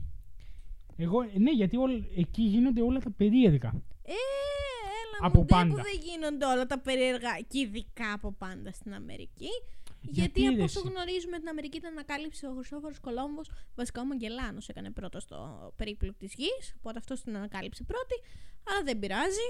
Εγώ, 0.96 1.22
ναι, 1.22 1.50
γιατί 1.50 1.76
όλ- 1.76 2.04
εκεί 2.16 2.42
γίνονται 2.42 2.82
όλα 2.82 2.98
τα 3.00 3.10
περίεργα. 3.10 3.68
Ε, 4.02 4.12
έλα 5.02 5.18
Από 5.26 5.38
μου 5.38 5.44
ντε 5.44 5.54
πάντα. 5.54 5.68
που 5.68 5.74
δεν 5.82 6.00
γίνονται 6.02 6.46
όλα 6.46 6.66
τα 6.66 6.78
περίεργα 6.78 7.30
και 7.48 7.58
ειδικά 7.58 8.12
από 8.12 8.32
πάντα 8.32 8.72
στην 8.72 8.94
Αμερική. 8.94 9.48
Γιατί, 10.00 10.20
Γιατί, 10.40 10.46
από 10.46 10.56
ρε, 10.56 10.62
όσο 10.62 10.80
εσύ; 10.80 10.88
γνωρίζουμε 10.88 11.38
την 11.38 11.48
Αμερική 11.48 11.78
την 11.80 11.88
ανακάλυψε 11.88 12.46
ο 12.46 12.52
Χριστόφορος 12.54 13.00
Κολόμβος, 13.00 13.50
βασικά 13.74 14.00
ο 14.00 14.04
Μαγκελάνος 14.04 14.68
έκανε 14.68 14.90
πρώτος 14.90 15.20
το 15.20 15.36
περίπλου 15.76 16.16
της 16.18 16.34
γης, 16.34 16.74
οπότε 16.78 16.98
αυτός 16.98 17.20
την 17.22 17.36
ανακάλυψε 17.36 17.84
πρώτη, 17.84 18.14
αλλά 18.68 18.82
δεν 18.84 18.98
πειράζει. 18.98 19.48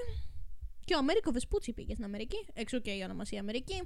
Και 0.85 0.95
ο 0.95 0.99
Αμέρικο 0.99 1.31
Βεσπούτσι 1.33 1.73
πήγε 1.73 1.93
στην 1.93 2.05
Αμερική, 2.05 2.47
εξ 2.53 2.66
ου 2.66 2.79
και 2.81 2.91
η 2.91 3.03
ονομασία 3.05 3.41
Αμερική. 3.41 3.79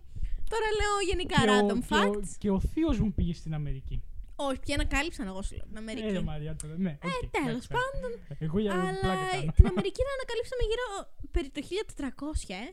Τώρα 0.50 0.66
λέω 0.80 0.94
γενικά 1.10 1.36
Και 1.40 1.50
ο- 1.50 1.52
random 1.54 1.80
και 1.88 1.94
ο- 1.94 2.10
facts. 2.12 2.28
Και 2.38 2.50
ο 2.50 2.60
θείος 2.60 2.98
μου 3.00 3.12
πήγε 3.12 3.34
στην 3.34 3.54
Αμερική. 3.54 4.02
Όχι, 4.36 4.58
ποιοι 4.58 4.74
ανακάλυψαν 4.74 5.26
εγώ 5.26 5.42
σου 5.42 5.54
λέω 5.56 5.66
την 5.66 5.76
Αμερική. 5.76 6.06
Ε, 6.06 6.10
ρε 6.12 6.20
Μαρία 6.20 6.56
τώρα, 6.56 6.74
ναι. 6.78 6.98
οκ, 7.04 7.10
Ε, 7.10 7.26
τέλος 7.30 7.48
εντάξει, 7.48 7.68
πάντων. 7.68 8.10
Εγώ 8.38 8.58
για 8.58 8.72
πλάκα 8.72 8.88
Αλλά 9.20 9.30
κάνω. 9.30 9.52
την 9.56 9.66
Αμερική 9.66 10.00
την 10.02 10.10
ανακαλύψαμε 10.16 10.62
γύρω 10.70 10.86
περί 11.30 11.48
το 11.50 11.60
1400, 11.62 12.54
ε. 12.54 12.64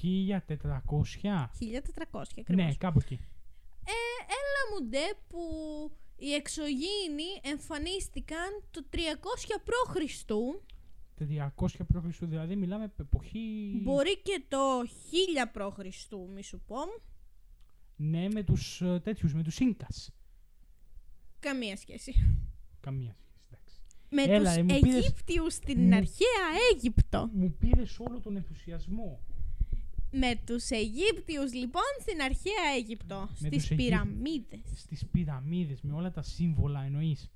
1400. 0.00 1.50
1400 1.58 2.40
ακριβώς. 2.40 2.64
Ναι, 2.64 2.74
κάπου 2.74 2.98
εκεί. 3.04 3.18
Ε, 3.86 3.96
έλα 4.40 4.60
μου 4.70 4.88
ντε 4.88 5.06
που 5.28 5.40
οι 6.16 6.32
εξωγήινοι 6.34 7.28
εμφανίστηκαν 7.42 8.48
το 8.70 8.84
300 8.90 8.96
π.Χ. 9.64 9.94
300 11.18 11.66
π.Χ. 11.86 12.18
δηλαδή 12.20 12.56
μιλάμε 12.56 12.92
εποχή. 12.98 13.80
Μπορεί 13.82 14.18
και 14.22 14.42
το 14.48 14.58
1000 14.82 15.72
π.Χ. 15.72 15.78
μη 16.34 16.42
σου 16.42 16.60
πω. 16.66 16.76
Ναι, 17.96 18.28
με 18.28 18.42
τους 18.42 18.80
ε, 18.82 19.00
τέτοιους, 19.04 19.34
με 19.34 19.42
τους 19.42 19.58
Ίνκας. 19.58 20.10
Καμία 21.40 21.76
σχέση. 21.76 22.12
Καμία 22.80 23.14
σχέση, 23.18 23.40
εντάξει. 23.50 23.74
Με 24.10 24.22
Έλα, 24.22 24.48
τους 24.50 24.56
ε, 24.58 24.62
μου 24.62 24.80
πήρες- 24.80 24.94
Αιγύπτιους 25.04 25.54
στην 25.54 25.80
μου- 25.82 25.94
αρχαία 25.94 26.44
Αίγυπτο. 26.72 27.30
Μου 27.32 27.56
πήρες 27.58 27.98
όλο 27.98 28.20
τον 28.20 28.36
ενθουσιασμό. 28.36 29.20
Με 30.16 30.40
τους 30.46 30.70
Αιγύπτιους 30.70 31.54
λοιπόν 31.54 31.82
στην 32.00 32.20
αρχαία 32.22 32.64
Αίγυπτο. 32.76 33.26
τους 33.28 33.38
στις 33.38 33.50
Αιγύπτιους. 33.52 33.76
πυραμίδες. 33.76 34.60
Στις 34.74 35.06
πυραμίδες, 35.06 35.80
με 35.80 35.92
όλα 35.92 36.10
τα 36.10 36.22
σύμβολα 36.22 36.82
εννοείς. 36.82 37.30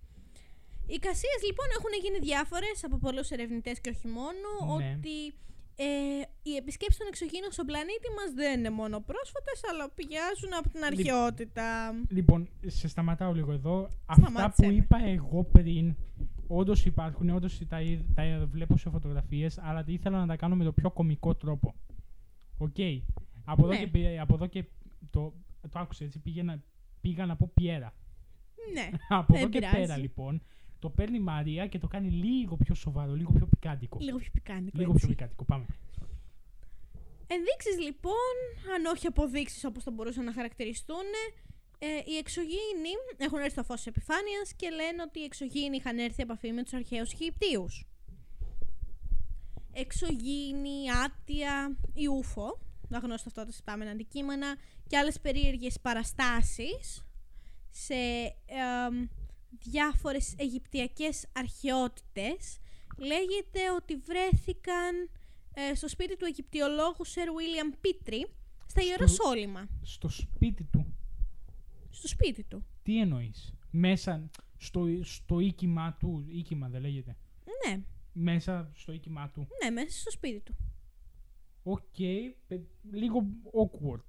Οι 0.92 0.98
κασίες 1.06 1.40
λοιπόν 1.48 1.66
έχουν 1.78 1.92
γίνει 2.02 2.18
διάφορες 2.28 2.84
από 2.86 2.96
πολλούς 2.98 3.28
ερευνητές 3.30 3.80
και 3.80 3.90
όχι 3.94 4.06
μόνο 4.18 4.48
Ναι. 4.78 4.90
ότι 4.96 5.16
ε, 5.80 5.86
οι 6.42 6.56
επισκέψεις 6.56 6.98
των 6.98 7.06
εξωγήινων 7.12 7.50
στον 7.52 7.66
πλανήτη 7.66 8.08
μας 8.16 8.32
δεν 8.34 8.58
είναι 8.58 8.70
μόνο 8.70 9.00
πρόσφατες 9.00 9.60
αλλά 9.70 9.90
πηγάζουν 9.90 10.52
από 10.58 10.68
την 10.68 10.84
αρχαιότητα. 10.84 11.66
Λοιπόν, 12.08 12.48
σε 12.66 12.88
σταματάω 12.88 13.32
λίγο 13.32 13.52
εδώ. 13.52 13.88
Αυτά 14.06 14.26
Σταμάτησε 14.28 14.62
που 14.62 14.68
με. 14.68 14.74
είπα 14.74 14.98
εγώ 15.04 15.44
πριν, 15.44 15.94
όντως 16.46 16.84
υπάρχουν, 16.84 17.28
όντως 17.30 17.60
τα, 17.68 17.80
είδ- 17.80 18.04
τα 18.14 18.46
βλέπω 18.50 18.76
σε 18.76 18.90
φωτογραφίες, 18.90 19.58
αλλά 19.58 19.84
ήθελα 19.86 20.18
να 20.18 20.26
τα 20.26 20.36
κάνω 20.36 20.56
με 20.56 20.64
το 20.64 20.72
πιο 20.72 20.90
κωμικό 20.90 21.34
τρόπο. 21.34 21.74
Οκ. 22.58 22.76
Από, 23.44 23.62
εδώ 23.64 23.72
Ναι. 23.72 23.78
και, 23.78 23.86
πη- 23.86 24.18
από 24.20 24.34
εδώ 24.34 24.46
και. 24.46 24.64
Το, 25.10 25.32
το 25.70 25.78
άκουσα 25.78 26.04
έτσι, 26.04 26.18
πήγαινα, 26.18 26.62
πήγα 27.00 27.26
να 27.26 27.36
πω 27.36 27.50
πιέρα. 27.54 27.94
Ναι. 28.72 28.88
από 29.18 29.32
Δεν 29.32 29.42
εδώ 29.42 29.50
και 29.50 29.58
πειράζει. 29.58 29.76
πέρα 29.76 29.96
λοιπόν, 29.96 30.42
το 30.78 30.90
παίρνει 30.90 31.16
η 31.16 31.20
Μαρία 31.20 31.66
και 31.66 31.78
το 31.78 31.88
κάνει 31.88 32.10
λίγο 32.10 32.56
πιο 32.56 32.74
σοβαρό, 32.74 33.14
λίγο 33.14 33.32
πιο 33.32 33.46
πικάντικο. 33.46 33.98
Λίγο 34.00 34.18
πιο 34.18 34.30
πικάντικο 34.32 34.78
Λίγο 34.78 34.92
έτσι. 34.92 35.06
πιο 35.06 35.14
πικάντικο. 35.14 35.44
Πάμε. 35.44 35.66
Ενδείξεις 37.26 37.78
λοιπόν, 37.84 38.34
αν 38.74 38.84
όχι 38.84 39.06
αποδείξεις 39.06 39.64
όπως 39.64 39.82
θα 39.82 39.90
μπορούσαν 39.90 40.24
να 40.24 40.32
χαρακτηριστούν, 40.32 41.06
ε, 41.78 41.86
οι 41.86 42.16
εξωγήινοι 42.16 42.92
έχουν 43.16 43.38
έρθει 43.38 43.50
στο 43.50 43.64
φως 43.64 43.76
της 43.76 43.86
επιφάνειας 43.86 44.54
και 44.56 44.70
λένε 44.70 45.02
ότι 45.02 45.20
οι 45.20 45.24
εξωγήινοι 45.24 45.76
είχαν 45.76 45.98
έρθει 45.98 46.14
σε 46.14 46.22
επαφή 46.22 46.52
με 46.52 46.62
τους 46.62 46.72
αρχαίους 46.72 47.12
Αιγυπτίους. 47.12 47.86
Εξωγήινοι, 49.72 50.90
άτια, 51.04 51.76
η 51.94 52.06
ούφο, 52.06 52.58
γνωστό 53.02 53.28
αυτό 53.28 53.44
τα 53.44 53.52
συμπτάμενα 53.52 53.90
αντικείμενα 53.90 54.56
και 54.86 54.96
άλλες 54.96 55.20
περίεργες 55.20 55.80
παραστάσεις 55.80 57.06
σε 57.70 57.94
εμ, 58.46 59.08
διάφορες 59.50 60.34
Αιγυπτιακές 60.38 61.26
αρχαιότητες 61.32 62.58
λέγεται 62.96 63.70
ότι 63.76 63.96
βρέθηκαν 63.96 65.10
ε, 65.54 65.74
στο 65.74 65.88
σπίτι 65.88 66.16
του 66.16 66.24
Αιγυπτιολόγου 66.24 67.04
Σερ 67.04 67.32
Βίλιαμ 67.32 67.70
Πίτρι 67.80 68.26
στα 68.66 68.82
Ιεροσόλυμα. 68.82 69.68
Στο 69.82 70.08
σπίτι 70.08 70.64
του, 70.64 70.94
Στο 71.90 72.08
σπίτι 72.08 72.44
του. 72.44 72.64
τι 72.82 73.00
εννοείς; 73.00 73.52
Μέσα 73.70 74.30
στο, 74.56 74.86
στο 75.02 75.40
οίκημά 75.40 75.96
του, 76.00 76.24
οίκημα 76.28 76.68
δεν 76.68 76.80
λέγεται. 76.80 77.16
Ναι, 77.66 77.82
Μέσα 78.12 78.70
στο 78.74 78.92
οίκημά 78.92 79.30
του. 79.30 79.48
ναι, 79.64 79.70
μέσα 79.70 79.98
στο 79.98 80.10
σπίτι 80.10 80.40
του. 80.40 80.56
Οκ, 81.62 81.96
πε- 82.46 82.60
λίγο 82.90 83.26
awkward. 83.44 84.02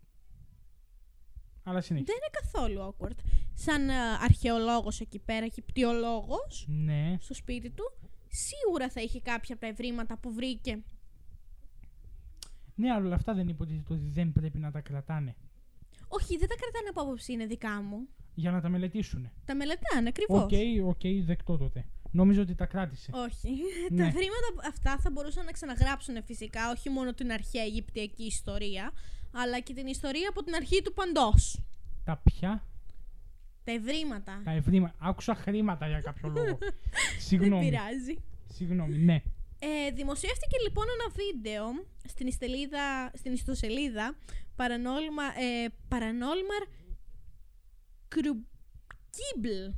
Αλλά 1.69 1.81
συνέχισε. 1.81 2.11
Δεν 2.13 2.15
είναι 2.21 2.39
καθόλου 2.41 2.95
awkward. 2.95 3.17
Σαν 3.53 3.89
ε, 3.89 3.93
αρχαιολόγος 4.23 4.99
εκεί 4.99 5.19
πέρα, 5.19 5.43
Αιγυπτιολόγος, 5.45 6.65
Ναι. 6.67 7.17
στο 7.19 7.33
σπίτι 7.33 7.69
του, 7.69 7.91
σίγουρα 8.29 8.89
θα 8.89 9.01
είχε 9.01 9.19
κάποια 9.21 9.55
από 9.55 9.63
τα 9.63 9.69
ευρήματα 9.71 10.17
που 10.17 10.33
βρήκε. 10.33 10.83
Ναι, 12.75 12.91
αλλά 12.91 13.05
όλα 13.05 13.15
αυτά 13.15 13.33
δεν 13.33 13.47
υποτίθεται 13.47 13.93
ότι 13.93 14.05
δεν 14.07 14.31
πρέπει 14.31 14.57
να 14.57 14.71
τα 14.71 14.81
κρατάνε. 14.81 15.35
Όχι, 16.07 16.37
δεν 16.37 16.47
τα 16.47 16.55
κρατάνε 16.55 16.87
από 16.89 17.01
άποψη, 17.01 17.33
είναι 17.33 17.45
δικά 17.45 17.81
μου. 17.81 18.07
Για 18.33 18.51
να 18.51 18.61
τα 18.61 18.69
μελετήσουν. 18.69 19.31
Τα 19.45 19.55
μελετάνε 19.55 20.07
ακριβώς. 20.07 20.41
Οκ, 20.43 20.51
οκ, 20.87 21.01
δεκτό 21.25 21.57
τότε. 21.57 21.85
Νόμιζα 22.11 22.41
ότι 22.41 22.55
τα 22.55 22.65
κράτησε. 22.65 23.11
Όχι. 23.13 23.49
Ναι. 23.91 23.97
Τα 23.97 24.03
ευρήματα 24.07 24.47
αυτά 24.67 24.97
θα 24.99 25.11
μπορούσαν 25.11 25.45
να 25.45 25.51
ξαναγράψουν 25.51 26.23
φυσικά 26.23 26.71
όχι 26.71 26.89
μόνο 26.89 27.13
την 27.13 27.31
αρχαία 27.31 27.63
Αιγυπτιακή 27.63 28.23
ιστορία, 28.23 28.91
αλλά 29.31 29.59
και 29.59 29.73
την 29.73 29.87
ιστορία 29.87 30.29
από 30.29 30.43
την 30.43 30.53
αρχή 30.55 30.81
του 30.81 30.93
παντός. 30.93 31.61
Τα 32.03 32.17
ποια, 32.23 32.67
Τα 33.63 33.71
ευρήματα. 33.71 34.41
τα 34.45 34.51
ευρήματα. 34.51 34.95
Άκουσα 34.99 35.35
χρήματα 35.35 35.87
για 35.87 36.01
κάποιο 36.01 36.29
λόγο. 36.35 36.57
Δεν 36.57 36.73
Συγγνώμη. 37.19 37.69
πειράζει. 37.69 38.15
Συγγνώμη, 38.53 38.97
ναι. 38.97 39.21
Ε, 39.59 39.91
δημοσιεύτηκε 39.91 40.57
λοιπόν 40.63 40.85
ένα 40.99 41.13
βίντεο 41.15 41.63
στην, 42.07 42.27
ιστελίδα, 42.27 43.11
στην 43.13 43.33
ιστοσελίδα 43.33 44.15
Paranormal, 44.55 45.39
ε, 45.39 45.65
Paranormal 45.89 46.67
Crucible. 48.15 49.73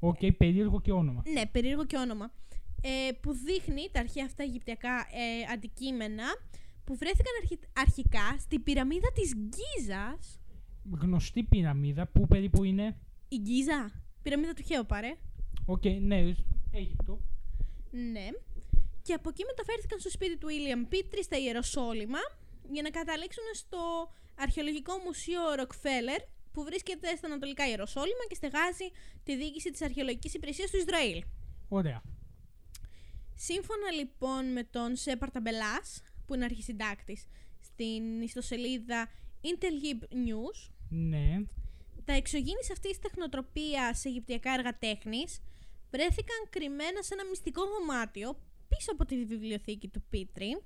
OK, 0.00 0.18
περίεργο 0.36 0.80
και 0.80 0.92
όνομα. 0.92 1.22
Ναι, 1.32 1.46
περίεργο 1.46 1.84
και 1.86 1.96
όνομα. 1.96 2.32
Ε, 2.82 3.12
που 3.20 3.32
δείχνει 3.32 3.88
τα 3.92 4.00
αρχαία 4.00 4.24
αυτά 4.24 4.42
αιγυπτιακά 4.42 4.94
ε, 4.94 5.52
αντικείμενα 5.52 6.24
που 6.86 6.96
βρέθηκαν 6.96 7.32
αρχι- 7.42 7.68
αρχικά 7.72 8.36
στη 8.38 8.58
πυραμίδα 8.58 9.12
της 9.12 9.32
Γκίζας. 9.34 10.38
Γνωστή 11.00 11.42
πυραμίδα 11.42 12.06
που 12.06 12.26
περίπου 12.26 12.64
είναι. 12.64 12.96
Η 13.28 13.36
Γκίζα, 13.38 14.02
πυραμίδα 14.22 14.52
του 14.52 14.62
Χέοπα, 14.62 15.00
ρε. 15.00 15.16
Οκ, 15.66 15.84
ναι, 16.00 16.34
Αίγυπτο. 16.72 17.20
Ναι. 17.90 18.28
Και 19.02 19.12
από 19.12 19.28
εκεί 19.28 19.44
μεταφέρθηκαν 19.44 19.98
στο 20.00 20.10
σπίτι 20.10 20.36
του 20.38 20.48
William 20.50 20.86
Petrie 20.88 21.22
στα 21.22 21.36
Ιεροσόλυμα 21.38 22.18
για 22.70 22.82
να 22.82 22.90
καταλήξουν 22.90 23.44
στο 23.52 24.12
Αρχαιολογικό 24.38 24.92
Μουσείο 25.04 25.40
Rockefeller 25.60 26.20
που 26.52 26.62
βρίσκεται 26.64 27.16
στα 27.16 27.26
Ανατολικά 27.26 27.68
Ιεροσόλυμα 27.68 28.24
και 28.28 28.34
στεγάζει 28.34 28.88
τη 29.24 29.36
διοίκηση 29.36 29.70
της 29.70 29.82
Αρχαιολογικής 29.82 30.34
Υπηρεσίας 30.34 30.70
του 30.70 30.76
Ισραήλ. 30.76 31.24
Ωραία. 31.68 32.02
Σύμφωνα 33.34 33.90
λοιπόν 33.90 34.52
με 34.52 34.64
τον 34.64 34.96
Shepard 34.96 35.30
Ambellas, 35.30 36.02
που 36.26 36.34
είναι 36.34 36.44
αρχισυντάκτης 36.44 37.26
στην 37.60 38.20
ιστοσελίδα 38.22 39.08
Interlib 39.42 40.02
News, 40.02 40.70
Ναι. 40.90 41.40
τα 42.04 42.12
εξωγήινης 42.12 42.70
αυτής 42.70 42.90
της 42.90 42.98
τεχνοτροπίας 43.00 43.98
σε 43.98 44.08
αιγυπτιακά 44.08 44.52
έργα 44.52 44.78
τέχνης 44.78 45.40
βρέθηκαν 45.90 46.40
κρυμμένα 46.50 47.02
σε 47.02 47.14
ένα 47.14 47.24
μυστικό 47.24 47.62
δωμάτιο 47.66 48.38
πίσω 48.68 48.92
από 48.92 49.04
τη 49.04 49.24
βιβλιοθήκη 49.24 49.88
του 49.88 50.02
Πίτρη, 50.10 50.62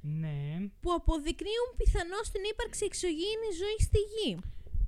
Ναι. 0.00 0.68
που 0.80 0.92
αποδεικνύουν 0.92 1.70
πιθανώς 1.76 2.30
την 2.30 2.40
ύπαρξη 2.52 2.84
εξωγήινης 2.84 3.54
ζωής 3.62 3.82
στη 3.82 3.98
γη. 3.98 4.38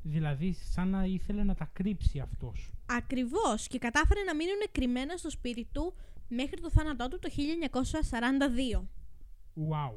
Δηλαδή, 0.03 0.53
σαν 0.53 0.89
να 0.89 1.05
ήθελε 1.05 1.43
να 1.45 1.55
τα 1.55 1.71
κρύψει 1.73 2.19
αυτός. 2.19 2.71
Ακριβώς 2.87 3.67
και 3.67 3.79
κατάφερε 3.79 4.23
να 4.23 4.35
μείνουν 4.35 4.61
κρυμμένα 4.73 5.17
στο 5.17 5.31
σπίτι 5.31 5.69
του 5.73 5.95
μέχρι 6.29 6.61
το 6.61 6.71
θάνατό 6.71 7.09
του 7.09 7.19
το 7.19 7.29
1942. 7.29 8.89
Wow. 9.71 9.95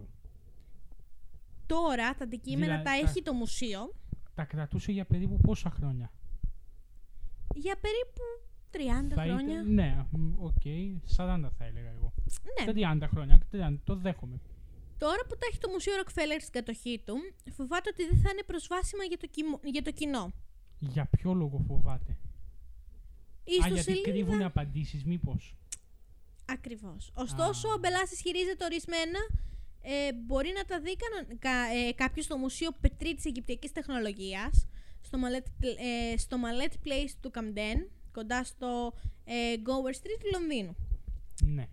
Τώρα 1.65 2.13
τα 2.15 2.23
αντικείμενα 2.23 2.65
Δηλαδή, 2.77 2.83
τα 2.83 3.03
τα- 3.03 3.09
έχει 3.09 3.21
το 3.21 3.33
μουσείο 3.33 3.93
Τα 4.35 4.43
κρατούσε 4.45 4.91
για 4.91 5.05
περίπου 5.05 5.37
πόσα 5.37 5.69
χρόνια; 5.69 6.11
για 7.55 7.75
περίπου 7.79 8.21
30 8.71 9.15
θα 9.15 9.21
χρόνια. 9.23 9.53
Ήταν, 9.53 9.73
ναι, 9.73 10.05
μ, 10.11 10.43
οκ. 10.43 10.61
40 11.15 11.49
θα 11.57 11.65
έλεγα 11.65 11.89
εγώ. 11.89 12.13
Ναι. 12.65 12.65
30 13.01 13.07
χρόνια. 13.07 13.39
30, 13.51 13.79
το 13.83 13.95
δέχομαι. 13.95 14.39
Τώρα 14.97 15.21
που 15.29 15.35
τα 15.35 15.45
έχει 15.49 15.57
το 15.59 15.69
Μουσείο 15.69 15.93
Rockefeller 16.03 16.37
στην 16.39 16.51
κατοχή 16.53 17.01
του, 17.05 17.15
φοβάται 17.51 17.89
ότι 17.93 18.05
δεν 18.05 18.17
θα 18.19 18.29
είναι 18.31 18.43
προσβάσιμα 18.45 19.03
για 19.03 19.17
το, 19.17 19.27
κοιμο- 19.27 19.59
για 19.63 19.81
το 19.81 19.91
κοινό. 19.91 20.31
Για 20.79 21.05
ποιο 21.05 21.33
λόγο 21.33 21.63
φοβάται; 21.67 22.11
Η 23.43 23.51
Α, 23.51 23.67
γιατί 23.67 23.73
ιστοσελίδα- 23.73 24.09
κρύβουν 24.11 24.41
απαντήσεις 24.41 25.05
μήπως. 25.05 25.55
Ακριβώς. 26.51 27.11
Ωστόσο, 27.15 27.67
Α. 27.69 27.73
ο 27.73 27.77
Μπελάς 27.77 28.11
ισχυρίζεται 28.11 28.63
ορισμένα 28.63 29.19
ε, 29.81 30.13
μπορεί 30.13 30.51
να 30.55 30.63
τα 30.65 30.79
δει 30.79 30.95
κανο- 30.95 31.39
κα, 31.39 31.51
ε, 31.77 31.91
κάποιος 31.91 32.25
στο 32.25 32.37
Μουσείο 32.37 32.71
Πετρί 32.81 33.15
της 33.15 33.25
Αιγυπτιακής 33.25 33.71
Τεχνολογίας, 33.71 34.67
στο 35.01 35.19
Mallet, 35.23 35.45
ε, 36.13 36.17
στο 36.17 36.37
Mallet 36.43 36.73
Place 36.87 37.11
του 37.21 37.31
Camden, 37.35 37.87
κοντά 38.11 38.43
στο 38.43 38.93
ε, 39.25 39.33
Gower 39.65 39.93
Street 39.95 40.17
του 40.19 40.29
Λονδίνου. 40.39 40.75
Ναι. 41.43 41.67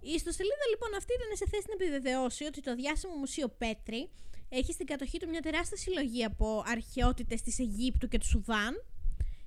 Η 0.00 0.12
ιστοσελίδα 0.12 0.66
λοιπόν 0.70 0.94
αυτή 0.96 1.12
ήταν 1.14 1.36
σε 1.36 1.46
θέση 1.50 1.64
να 1.68 1.84
επιβεβαιώσει 1.84 2.44
ότι 2.44 2.60
το 2.60 2.74
διάσημο 2.74 3.14
Μουσείο 3.14 3.48
Πέτρη 3.48 4.10
έχει 4.48 4.72
στην 4.72 4.86
κατοχή 4.86 5.18
του 5.18 5.28
μια 5.28 5.40
τεράστια 5.40 5.76
συλλογή 5.76 6.24
από 6.24 6.62
αρχαιότητες 6.66 7.42
της 7.42 7.58
Αιγύπτου 7.58 8.08
και 8.08 8.18
του 8.18 8.26
Σουδάν, 8.26 8.84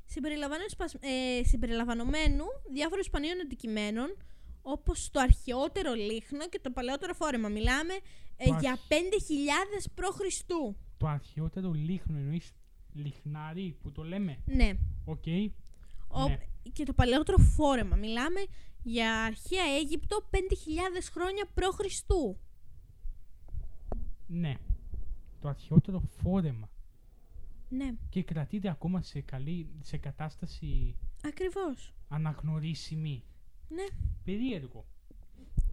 συμπεριλαμβανομένου, 0.06 0.70
σπασ- 0.70 0.98
ε, 1.04 1.44
συμπεριλαμβανομένου 1.44 2.46
διάφορων 2.72 3.04
σπανίων 3.04 3.40
αντικειμένων, 3.40 4.18
όπως 4.66 5.10
το 5.12 5.20
αρχαιότερο 5.20 5.94
λύχνο 5.94 6.50
και 6.50 6.60
το 6.60 6.72
παλαιότερο 6.72 7.14
φόρεμα. 7.14 7.48
Μιλάμε 7.50 7.94
ε, 8.38 8.46
Το 8.50 8.58
για 8.60 8.72
αρχ- 8.72 8.82
5.000 8.88 9.92
π.Χ. 9.94 10.42
Το 10.98 11.08
αρχαιότερο 11.08 11.72
λύχνο 11.72 12.18
εννοείς 12.18 12.52
λυχνάρι 12.94 13.78
που 13.82 13.92
το 13.92 14.04
λέμε; 14.04 14.38
Ναι. 14.46 14.72
Οκ. 15.06 15.24
Ο- 16.08 16.28
Ναι. 16.28 16.38
Και 16.74 16.84
το 16.86 16.94
παλαιότερο 16.94 17.38
φόρεμα. 17.38 17.96
Μιλάμε 17.96 18.46
για 18.84 19.24
αρχαία 19.24 19.64
Αίγυπτο 19.78 20.28
5.000 20.32 21.10
χρόνια 21.12 21.46
π.Χ. 21.54 21.80
Ναι. 24.28 24.56
Το 25.40 25.48
αρχαιότερο 25.50 26.04
φόρεμα. 26.22 26.68
Ναι, 27.70 27.94
Και 28.10 28.24
κρατείται 28.24 28.70
ακόμα 28.70 29.02
σε 29.02 29.22
καλή, 29.22 29.70
σε 29.82 29.98
κατάσταση 29.98 30.96
ακριβώς. 31.24 31.94
αναγνωρίσιμη. 32.10 33.24
Ναι. 33.74 33.84
Περίεργο. 34.24 34.86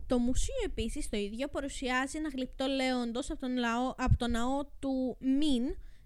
Το 0.06 0.18
μουσείο 0.18 0.54
επίσης 0.64 1.08
το 1.08 1.16
ίδιο 1.16 1.48
παρουσιάζει 1.48 2.18
ένα 2.18 2.28
γλυπτό 2.28 2.66
λέοντος 2.66 3.30
από 3.30 3.40
τον, 3.40 3.56
λαό, 3.56 3.94
από 3.96 4.16
τον 4.16 4.30
ναό 4.30 4.64
του 4.78 5.16
Μιν 5.20 5.62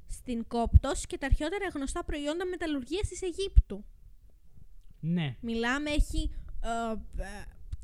στην 0.07 0.47
Κόπτος 0.47 1.07
και 1.07 1.19
τα 1.19 1.27
αρχαιότερα 1.27 1.69
γνωστά 1.75 2.05
προϊόντα 2.05 2.47
μεταλλουργίας 2.47 3.09
της 3.09 3.23
Αιγύπτου. 3.23 3.85
Ναι. 5.01 5.37
Μιλάμε, 5.41 5.91
έχει... 5.91 6.31
ε, 6.63 7.23
ε, 7.23 7.27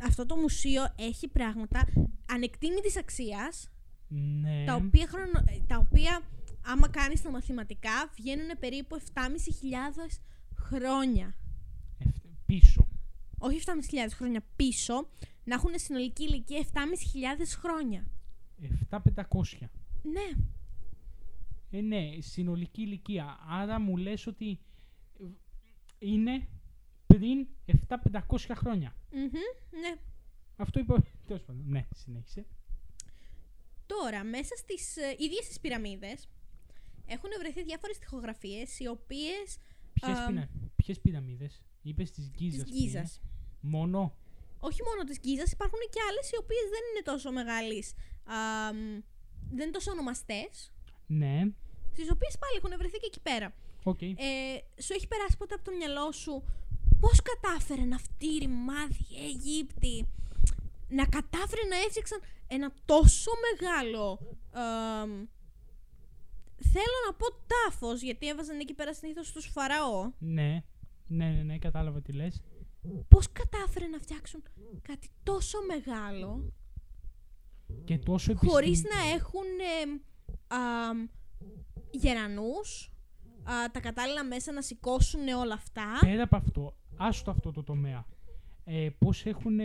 αυτό 0.03 0.27
το 0.27 0.37
μουσείο 0.37 0.94
έχει 0.99 1.29
πράγματα 1.29 1.87
ανεκτήμητης 2.31 2.96
αξίας, 2.96 3.70
Ναι. 4.09 4.64
τα, 4.66 4.75
οποία 4.75 5.07
χρονο, 5.07 5.38
ε, 5.46 5.57
τα 5.66 5.77
οποία 5.77 6.20
άμα 6.66 6.88
κάνεις 6.88 7.23
τα 7.23 7.31
μαθηματικά 7.31 8.11
βγαίνουν 8.16 8.59
περίπου 8.61 9.01
7.500 9.14 10.20
χρόνια. 10.57 11.35
Εφ- 11.99 12.16
Πίσω. 12.46 12.88
Όχι 13.42 13.61
7.500 13.66 13.72
χρόνια 14.14 14.44
πίσω, 14.57 15.09
να 15.44 15.55
έχουν 15.55 15.70
συνολική 15.74 16.22
ηλικία 16.22 16.64
7.500 16.72 16.76
χρόνια. 17.59 18.07
7.500. 18.90 19.68
Ναι, 20.03 20.31
Ε, 21.70 21.81
ναι, 21.81 22.11
συνολική 22.20 22.83
ηλικία. 22.83 23.38
Άρα 23.48 23.81
μου 23.81 23.96
λες 23.96 24.26
ότι 24.26 24.59
ε, 25.20 25.24
είναι 25.98 26.48
πριν 27.07 27.46
7.500 27.88 28.20
χρόνια. 28.55 28.96
Μμμ, 29.12 29.31
ναι. 29.81 30.00
Αυτό 30.57 30.79
είπα. 30.81 31.03
Τέλος 31.26 31.42
πάντων. 31.42 31.62
Ναι, 31.66 31.87
συνέχισε. 31.94 32.46
Τώρα, 33.87 34.24
μέσα 34.24 34.57
στις 34.57 34.96
ε, 34.96 35.14
ίδιες 35.18 35.46
τις 35.46 35.61
πυραμίδες 35.61 36.29
έχουν 37.07 37.31
βρεθεί 37.38 37.62
διάφορες 37.62 37.98
τοιχογραφίες 37.98 38.79
οι 38.79 38.87
οποίες 38.88 39.57
Ποιες, 39.92 40.18
Α, 40.18 40.26
πυρα... 40.26 40.48
Ποιες 40.76 41.00
πυραμίδες; 41.00 41.62
Είπες 41.83 42.11
της 42.11 42.31
Γκίζας. 42.31 42.62
της 42.62 42.70
πριν. 42.70 42.83
Γκίζας. 42.83 43.20
Μόνο; 43.61 44.14
Όχι 44.61 44.83
μόνο 44.83 45.05
της 45.05 45.18
Γκίζας, 45.20 45.53
υπάρχουν 45.53 45.79
και 45.90 46.01
άλλες 46.09 46.31
οι 46.31 46.37
οποίες 46.37 46.66
δεν 46.75 46.83
είναι 46.90 47.03
τόσο 47.05 47.33
μεγάλες, 47.33 47.92
α, 48.25 48.73
μ, 48.75 48.77
δεν 49.57 49.62
είναι 49.66 49.77
τόσο 49.79 49.90
ονομαστές, 49.90 50.73
Ναι. 51.07 51.35
τις 51.94 52.11
οποίες 52.11 52.38
πάλι 52.38 52.55
έχουν 52.57 52.73
βρεθεί 52.79 52.99
και 52.99 53.07
εκεί 53.12 53.20
πέρα. 53.20 53.53
Οκ. 53.85 54.03
Ε, 54.03 54.12
σου 54.83 54.92
έχει 54.92 55.07
περάσει 55.09 55.37
ποτέ 55.37 55.55
από 55.55 55.64
το 55.64 55.73
μυαλό 55.77 56.12
σου 56.12 56.44
πώς 57.01 57.23
κατάφεραν 57.23 57.92
αυτοί 57.92 58.27
οι 58.27 58.38
ρημάδιοι 58.38 59.07
Αιγύπτιοι 59.25 60.09
να 60.88 61.05
κατάφεραν 61.07 61.68
να 61.68 61.77
έφτιαξαν 61.77 62.20
ένα 62.46 62.73
τόσο 62.85 63.31
μεγάλο 63.46 64.18
αμ, 64.53 65.11
θέλω 66.73 66.99
να 67.07 67.12
πω 67.14 67.27
τάφος 67.46 68.03
γιατί 68.03 68.29
έβαζαν 68.29 68.59
εκεί 68.61 68.75
πέρα 68.75 68.94
συνήθως 68.94 69.33
τους 69.33 69.46
φαραώ 69.46 70.11
Ναι. 70.18 70.62
Ναι, 71.07 71.27
ναι, 71.29 71.42
ναι, 71.42 71.59
κατάλαβα 71.59 72.01
τι 72.03 72.12
λες. 72.12 72.42
Πώς 73.08 73.32
κατάφεραν 73.32 73.90
να 73.90 73.98
φτιάξουν 73.98 74.42
κάτι 74.82 75.08
τόσο 75.22 75.58
μεγάλο 75.68 76.52
Και 77.84 77.98
τόσο 77.98 78.30
επιστήμη. 78.30 78.52
χωρίς 78.52 78.82
να 78.82 79.10
έχουν 79.14 79.44
ε, 79.58 80.00
αμ, 80.46 81.06
γερανούς 81.90 82.90
α, 83.42 83.70
τα 83.72 83.80
κατάλληλα 83.80 84.24
μέσα 84.24 84.52
να 84.52 84.62
σηκώσουν 84.62 85.28
όλα 85.28 85.54
αυτά; 85.54 85.98
Πέρα 86.00 86.22
από 86.22 86.36
αυτό, 86.36 86.76
άστο 86.96 87.30
αυτό 87.30 87.52
το 87.52 87.62
τομέα. 87.62 88.06
Ε, 88.64 88.88
πώς 88.98 89.26
έχουν 89.26 89.58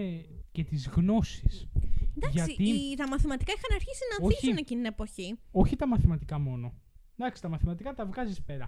και 0.51 0.63
τις 0.63 0.87
γνώσεις. 0.87 1.67
Εντάξει, 2.15 2.37
Γιατί- 2.37 2.63
οι, 2.63 2.95
τα 2.95 3.07
μαθηματικά 3.07 3.53
είχαν 3.57 3.69
αρχίσει 3.75 4.01
να 4.11 4.25
Όχι. 4.25 4.35
ανθίσουν 4.35 4.57
εκείνη 4.57 4.81
την 4.81 4.91
εποχή. 4.91 5.35
Όχι 5.51 5.75
τα 5.75 5.87
μαθηματικά 5.87 6.39
μόνο. 6.39 6.73
Εντάξει, 7.17 7.41
τα 7.41 7.49
μαθηματικά 7.49 7.93
τα 7.93 8.05
βγάζεις 8.05 8.41
πέρα. 8.41 8.65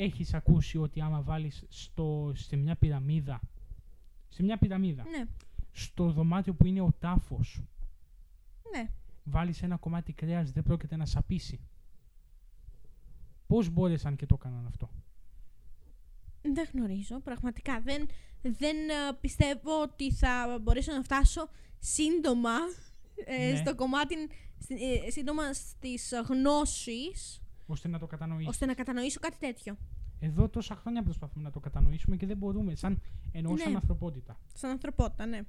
Έχεις 0.00 0.34
ακούσει 0.34 0.78
ότι 0.78 1.00
άμα 1.00 1.22
βάλεις 1.22 1.64
στο, 1.68 2.32
σε 2.34 2.56
μια 2.56 2.76
πυραμίδα, 2.76 3.40
σε 4.28 4.42
μια 4.42 4.58
πυραμίδα, 4.58 5.02
Ναι, 5.02 5.24
στο 5.72 6.10
δωμάτιο 6.10 6.54
που 6.54 6.66
είναι 6.66 6.80
ο 6.80 6.92
τάφος, 6.98 7.62
ναι. 8.74 8.90
βάλεις 9.24 9.62
ένα 9.62 9.76
κομμάτι 9.76 10.12
κρέας, 10.12 10.52
δεν 10.52 10.62
πρόκειται 10.62 10.96
να 10.96 11.06
σαπίσει. 11.06 11.60
Πώς 13.46 13.68
μπόρεσαν 13.70 14.16
και 14.16 14.26
το 14.26 14.36
έκαναν 14.40 14.66
αυτό; 14.66 14.90
Δεν 16.42 16.68
γνωρίζω. 16.72 17.20
Πραγματικά 17.20 17.80
δεν, 17.80 18.08
δεν 18.42 18.76
ε, 18.88 19.12
πιστεύω 19.20 19.82
ότι 19.82 20.12
θα 20.12 20.58
μπορέσω 20.62 20.92
να 20.92 21.02
φτάσω 21.02 21.48
σύντομα 21.78 22.56
ε, 23.24 23.50
Ναι. 23.50 23.56
στο 23.56 23.74
κομμάτι, 23.74 24.14
στη- 24.58 24.74
ε, 25.06 25.10
σύντομα 25.10 25.52
στις 25.52 26.12
γνώσεις, 26.28 27.40
ώστε 27.68 27.88
να 27.88 27.98
το 27.98 28.06
κατανοήσει. 28.06 28.48
ώστε 28.48 28.66
να 28.66 28.74
κατανοήσω 28.74 29.20
κάτι 29.20 29.36
τέτοιο. 29.38 29.76
Εδώ 30.20 30.48
τόσα 30.48 30.74
χρόνια 30.74 31.02
προσπαθούμε 31.02 31.44
να 31.44 31.50
το 31.50 31.60
κατανοήσουμε 31.60 32.16
και 32.16 32.26
δεν 32.26 32.36
μπορούμε, 32.36 32.74
σαν 32.74 33.00
εννοώ 33.32 33.56
σαν 33.56 33.70
Ναι. 33.70 33.76
ανθρωπότητα. 33.76 34.38
Σαν 34.54 34.70
ανθρωπότητα, 34.70 35.26
ναι. 35.26 35.40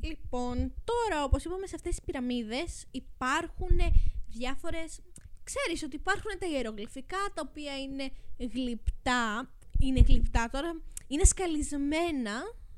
Λοιπόν, 0.00 0.72
τώρα 0.84 1.24
όπως 1.24 1.44
είπαμε 1.44 1.66
σε 1.66 1.74
αυτές 1.74 1.94
τις 1.94 2.04
πυραμίδες 2.04 2.86
υπάρχουν 2.90 3.76
διάφορες... 4.26 5.00
Ξέρεις 5.42 5.82
ότι 5.82 5.96
υπάρχουν 5.96 6.30
τα 6.38 6.46
ιερογλυφικά 6.46 7.16
τα 7.34 7.42
οποία 7.48 7.78
είναι 7.78 8.10
γλυπτά. 8.52 9.50
Είναι 9.78 10.00
γλυπτά 10.00 10.48
τώρα. 10.52 10.80
Είναι 11.06 11.24
σκαλισμένα 11.24 12.32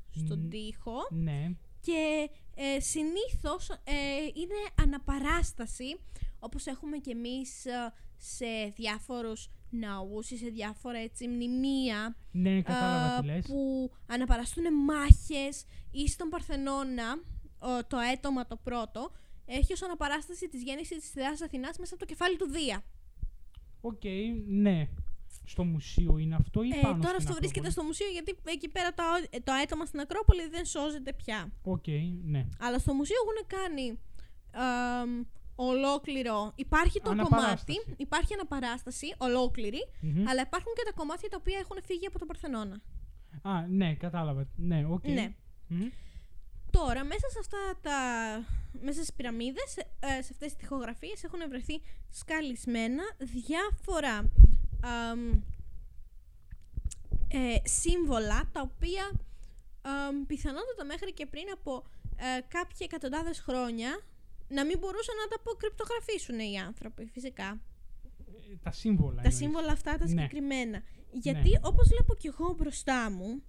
στον 0.09 0.39
Μμ. 0.39 0.49
τοίχο 0.49 0.93
Ναι, 1.09 1.55
και 1.81 2.29
ε, 2.55 2.79
συνήθως 2.79 3.69
ε, 3.69 3.93
είναι 4.33 4.69
αναπαράσταση 4.81 5.99
όπως 6.43 6.65
έχουμε 6.65 6.97
και 6.97 7.11
εμείς 7.11 7.65
ε, 7.65 7.93
σε 8.17 8.45
διάφορους 8.75 9.49
ναούς 9.69 10.29
ή 10.31 10.37
σε 10.37 10.47
διάφορα 10.49 10.97
έτσι 10.97 11.27
μνημεία 11.27 12.15
ναι, 12.31 12.61
κατάλαβα 12.61 13.15
α, 13.15 13.19
τι 13.19 13.25
λες. 13.25 13.45
που 13.45 13.91
αναπαραστούν 14.07 14.63
μάχες 14.85 15.63
ή 15.91 16.07
στον 16.07 16.29
Παρθενώνα, 16.29 17.13
ο- 17.59 17.85
το 17.87 17.97
αέτωμα 18.13 18.47
το 18.47 18.55
πρώτο, 18.63 19.11
έχει 19.45 19.73
ως 19.73 19.81
αναπαράσταση 19.81 20.49
της 20.49 20.63
γέννησης 20.63 20.97
της 20.99 21.09
Θεάς 21.09 21.41
Αθηνάς 21.41 21.77
μέσα 21.77 21.93
από 21.95 22.05
το 22.05 22.09
κεφάλι 22.13 22.37
του 22.37 22.47
Δία. 22.49 22.83
Οκ, 23.81 24.01
ναι. 24.47 24.87
Στο 25.45 25.63
μουσείο 25.63 26.17
είναι 26.17 26.35
αυτό 26.35 26.63
ή 26.63 26.69
Ε, 26.69 26.79
πάνω 26.81 26.93
τώρα 26.93 27.07
στην 27.07 27.15
αυτό 27.15 27.33
βρίσκεται 27.33 27.67
Ακρόπολη; 27.67 27.71
στο 27.71 27.83
μουσείο 27.83 28.07
γιατί 28.11 28.35
εκεί 28.43 28.69
πέρα 28.69 28.93
το, 28.93 29.03
το 29.43 29.51
αέτωμα 29.63 29.85
στην 29.85 29.99
Ακρόπολη 29.99 30.47
δεν 30.47 30.65
σώζεται 30.65 31.13
πια. 31.13 31.51
Οκ, 31.63 31.87
ναι. 32.23 32.47
Αλλά 32.59 32.79
στο 32.79 32.93
μουσείο 32.93 33.15
έχουν 33.23 33.47
κάνει 33.57 33.99
αμ, 34.51 35.23
ολόκληρο. 35.67 36.51
Υπάρχει 36.55 37.01
το 37.01 37.09
Αναπαράσταση. 37.09 37.63
κομμάτι, 37.65 38.01
υπάρχει 38.01 38.33
αναπαράσταση 38.33 39.15
ολόκληρη, 39.17 39.87
Μμμ. 40.01 40.27
αλλά 40.27 40.41
υπάρχουν 40.41 40.73
και 40.75 40.83
τα 40.85 40.91
κομμάτια 40.91 41.29
τα 41.29 41.37
οποία 41.39 41.57
έχουν 41.59 41.77
φύγει 41.83 42.05
από 42.05 42.19
το 42.19 42.25
Παρθενώνα. 42.25 42.81
Α, 43.41 43.67
ναι, 43.67 43.95
κατάλαβα. 43.95 44.47
Ναι, 44.55 44.85
οκ. 44.89 45.07
Ναι. 45.07 45.33
Μμμ. 45.67 45.89
Τώρα, 46.71 47.03
μέσα 47.03 47.29
σε 47.29 47.39
αυτά 47.39 47.57
τα. 47.81 47.97
μέσα 48.81 49.01
στις 49.03 49.13
πυραμίδες, 49.13 49.77
ε, 49.99 50.07
σε 50.07 50.29
αυτές 50.31 50.37
τις 50.37 50.55
τοιχογραφίες 50.55 51.23
έχουν 51.23 51.39
βρεθεί 51.49 51.81
σκαλισμένα 52.09 53.03
διάφορα 53.17 54.31
αμ, 54.83 55.41
ε, 57.27 57.55
σύμβολα 57.63 58.49
τα 58.51 58.61
οποία 58.61 59.11
αμ, 59.81 60.25
πιθανότατα 60.27 60.85
μέχρι 60.85 61.13
και 61.13 61.25
πριν 61.25 61.45
από 61.53 61.83
ε, 62.15 62.41
κάποια 62.47 62.77
εκατοντάδες 62.89 63.39
χρόνια 63.39 63.99
να 64.51 64.65
μην 64.65 64.77
μπορούσαν 64.79 65.15
να 65.15 65.27
τα 65.27 65.35
αποκρυπτογραφήσουν 65.39 66.39
οι 66.39 66.59
άνθρωποι, 66.59 67.05
φυσικά. 67.05 67.61
Ε, 68.51 68.55
Τα 68.63 68.71
σύμβολα. 68.71 69.15
Τα 69.15 69.21
εννοείς. 69.21 69.35
σύμβολα 69.35 69.71
αυτά 69.71 69.91
τα 69.97 70.03
Ναι. 70.03 70.09
συγκεκριμένα. 70.09 70.81
Γιατί 71.11 71.59
όπως 71.61 71.87
βλέπω 71.87 72.15
κι 72.15 72.27
εγώ 72.27 72.53
μπροστά 72.57 73.11
μου, 73.11 73.43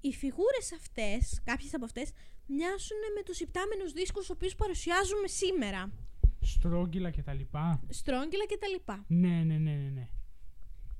οι 0.00 0.12
φιγούρες 0.12 0.72
αυτές, 0.72 1.40
κάποιες 1.44 1.74
από 1.74 1.84
αυτές, 1.84 2.10
μοιάζουν 2.46 2.98
με 3.16 3.22
τους 3.24 3.40
υπτάμενους 3.40 3.92
δίσκους 3.92 4.20
τους 4.20 4.30
οποίους 4.30 4.54
παρουσιάζουμε 4.54 5.26
σήμερα. 5.28 5.92
Στρόγγυλα 6.40 7.10
και 7.10 7.22
τα 7.22 7.32
λοιπά. 7.34 7.80
Στρόγγυλα 7.88 8.46
και 8.46 8.56
τα 8.60 8.66
λοιπά. 8.68 9.04
Ναι, 9.08 9.28
ναι, 9.28 9.58
ναι, 9.58 9.70
ναι. 9.70 9.88
ναι. 9.90 10.08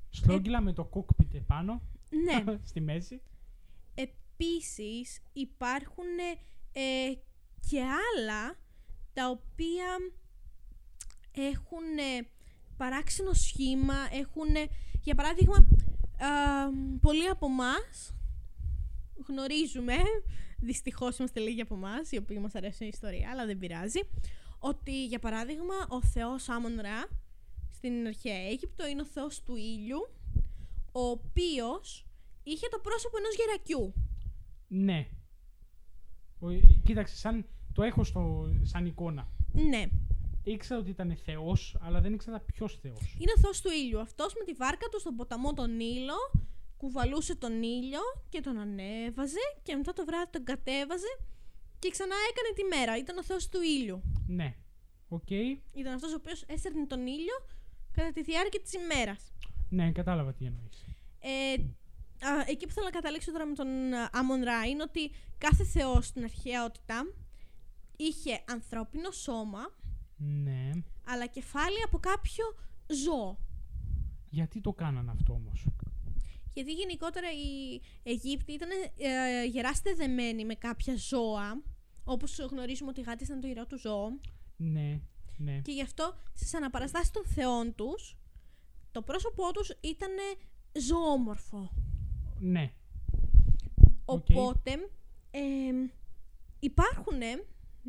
Στρόγγυλα 0.09 0.61
με 0.61 0.73
το 0.73 0.85
κόκπιτ 0.85 1.33
επάνω, 1.33 1.81
ναι. 2.09 2.57
στη 2.69 2.81
μέση. 2.81 3.21
Επίσης 3.95 5.21
υπάρχουν 5.33 6.05
ε, 6.71 6.81
και 7.69 7.81
άλλα 7.81 8.57
τα 9.19 9.29
οποία 9.29 9.97
έχουν 11.31 11.97
ε, 11.97 12.27
παράξενο 12.77 13.33
σχήμα, 13.33 13.95
έχουν, 14.11 14.55
ε, 14.55 14.67
για 15.03 15.15
παράδειγμα, 15.15 15.55
α, 15.57 16.29
πολλοί 17.01 17.27
από 17.27 17.45
εμάς 17.45 18.13
γνωρίζουμε, 19.27 19.95
δυστυχώς 20.59 21.17
είμαστε 21.17 21.39
λίγοι 21.39 21.61
από 21.61 21.75
εμάς, 21.75 22.11
οι 22.11 22.17
οποίοι 22.17 22.37
μας 22.41 22.55
αρέσει 22.55 22.85
η 22.85 22.87
ιστορία, 22.87 23.29
αλλά 23.29 23.45
δεν 23.45 23.57
πειράζει, 23.57 23.99
ότι 24.59 25.05
για 25.05 25.19
παράδειγμα 25.19 25.75
ο 25.89 26.03
θεός 26.03 26.49
Άμον 26.49 26.81
Ρα 26.81 27.07
στην 27.71 28.07
αρχαία 28.07 28.47
Αίγυπτο 28.47 28.87
είναι 28.87 29.01
ο 29.01 29.05
θεός 29.05 29.43
του 29.43 29.55
ήλιου, 29.55 30.09
ο 30.91 31.01
οποίος 31.01 32.05
είχε 32.43 32.67
το 32.71 32.79
πρόσωπο 32.79 33.17
ενός 33.17 33.35
γερακιού. 33.35 33.93
Ναι. 34.67 35.07
Ο, 36.39 36.47
κοίταξε, 36.85 37.15
σαν, 37.15 37.45
το 37.79 37.85
έχω 37.85 38.03
στο, 38.03 38.51
σαν 38.61 38.85
εικόνα. 38.85 39.27
Ναι. 39.53 39.85
Ήξερα 40.43 40.79
ότι 40.79 40.89
ήταν 40.89 41.17
θεός, 41.25 41.77
αλλά 41.81 42.01
δεν 42.01 42.13
ήξερα 42.13 42.39
ποιος 42.39 42.79
θεός. 42.81 43.15
Είναι 43.19 43.31
ο 43.37 43.39
θεός 43.39 43.61
του 43.61 43.71
ήλιου. 43.71 43.99
Αυτός 43.99 44.33
με 44.33 44.43
τη 44.45 44.53
βάρκα 44.53 44.87
του 44.91 44.99
στον 44.99 45.15
ποταμό 45.15 45.53
τον 45.53 45.75
Νείλο 45.75 46.13
κουβαλούσε 46.77 47.35
τον 47.35 47.63
ήλιο 47.63 47.99
και 48.29 48.41
τον 48.41 48.57
ανέβαζε 48.57 49.39
και 49.63 49.75
μετά 49.75 49.93
το 49.93 50.05
βράδυ 50.05 50.29
τον 50.31 50.43
κατέβαζε 50.43 51.19
και 51.79 51.89
ξανά 51.89 52.15
έκανε 52.29 52.49
τη 52.55 52.77
μέρα. 52.77 52.97
Ήταν 52.97 53.17
ο 53.17 53.23
θεός 53.23 53.49
του 53.49 53.61
ήλιου. 53.61 54.01
Ναι. 54.27 54.55
Οκ. 55.07 55.29
Ήταν 55.73 55.93
αυτός 55.93 56.11
ο 56.11 56.15
οποίος 56.15 56.43
έσερνε 56.47 56.85
τον 56.85 57.07
ήλιο 57.07 57.35
κατά 57.91 58.11
τη 58.11 58.21
διάρκεια 58.21 58.59
της 58.61 58.73
ημέρας. 58.73 59.33
Ναι, 59.69 59.91
κατάλαβα 59.91 60.33
τι 60.33 60.45
εννοείς. 60.45 60.85
Ε, 61.19 61.53
α, 62.27 62.43
εκεί 62.47 62.65
που 62.65 62.73
θέλω 62.73 62.85
να 62.85 62.91
καταλήξω 62.91 63.31
τώρα 63.31 63.45
με 63.45 63.53
τον 63.53 63.67
Άμον 64.11 64.43
Ρα 64.43 64.65
είναι 64.65 64.83
ότι 64.83 65.11
κάθε 65.37 65.63
θεός 65.63 66.05
στην 66.05 66.23
αρχαιότητα 66.23 67.05
είχε 68.01 68.43
ανθρώπινο 68.49 69.11
σώμα 69.11 69.59
Ναι. 70.17 70.69
αλλά 71.05 71.25
κεφάλι 71.27 71.81
από 71.85 71.97
κάποιο 71.97 72.45
ζώο. 72.87 73.37
Γιατί 74.29 74.61
το 74.61 74.73
κάνανε 74.73 75.11
αυτό 75.11 75.33
όμως; 75.33 75.65
Γιατί 76.53 76.73
γενικότερα 76.73 77.27
οι 77.31 77.81
Αιγύπτιοι 78.03 78.55
ήταν 78.55 78.69
ε, 78.97 79.45
γεράστε 79.45 79.93
δεμένοι 79.93 80.45
με 80.45 80.53
κάποια 80.55 80.95
ζώα, 80.97 81.61
όπως 82.03 82.39
γνωρίζουμε 82.39 82.89
ότι 82.89 82.99
οι 82.99 83.03
γάτες 83.03 83.27
ήταν 83.27 83.39
το 83.41 83.47
ιερό 83.47 83.65
του 83.65 83.77
ζώο, 83.79 84.19
Ναι, 84.57 84.99
ναι. 85.37 85.59
και 85.59 85.71
γι' 85.71 85.81
αυτό 85.81 86.15
στις 86.33 86.53
αναπαραστάσεις 86.53 87.11
των 87.11 87.25
θεών 87.25 87.75
τους, 87.75 88.17
το 88.91 89.01
πρόσωπό 89.01 89.51
τους 89.51 89.69
ήταν 89.81 90.11
ζωόμορφο. 90.79 91.71
Ναι. 92.39 92.71
Οκ. 94.05 94.25
Οπότε, 94.29 94.71
ε, 95.31 95.39
υπάρχουν 96.59 97.17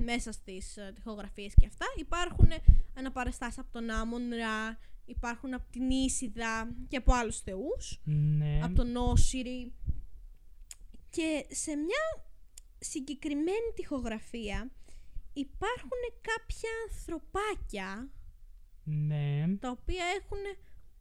μέσα 0.00 0.32
στις 0.32 0.76
ε, 0.76 0.92
τοιχογραφίες 0.94 1.54
και 1.54 1.66
αυτά, 1.66 1.86
υπάρχουν 1.96 2.48
αναπαραστάσεις 2.94 3.58
από 3.58 3.72
τον 3.72 3.90
Άμμωνα 3.90 4.28
Ρα, 4.34 4.78
υπάρχουν 5.04 5.54
από 5.54 5.70
την 5.70 5.90
Ίσιδα 5.90 6.74
και 6.88 6.96
από 6.96 7.14
άλλους 7.14 7.40
θεούς. 7.40 8.00
Ναι. 8.04 8.60
από 8.62 8.74
τον 8.74 8.96
Όσιρη 8.96 9.72
και 11.10 11.46
σε 11.50 11.76
μια 11.76 12.24
συγκεκριμένη 12.78 13.72
τοιχογραφία 13.74 14.70
υπάρχουν 15.32 16.00
κάποια 16.20 16.70
ανθρωπάκια 16.90 18.10
Ναι. 18.84 19.56
τα 19.60 19.70
οποία 19.70 20.04
έχουν 20.20 20.38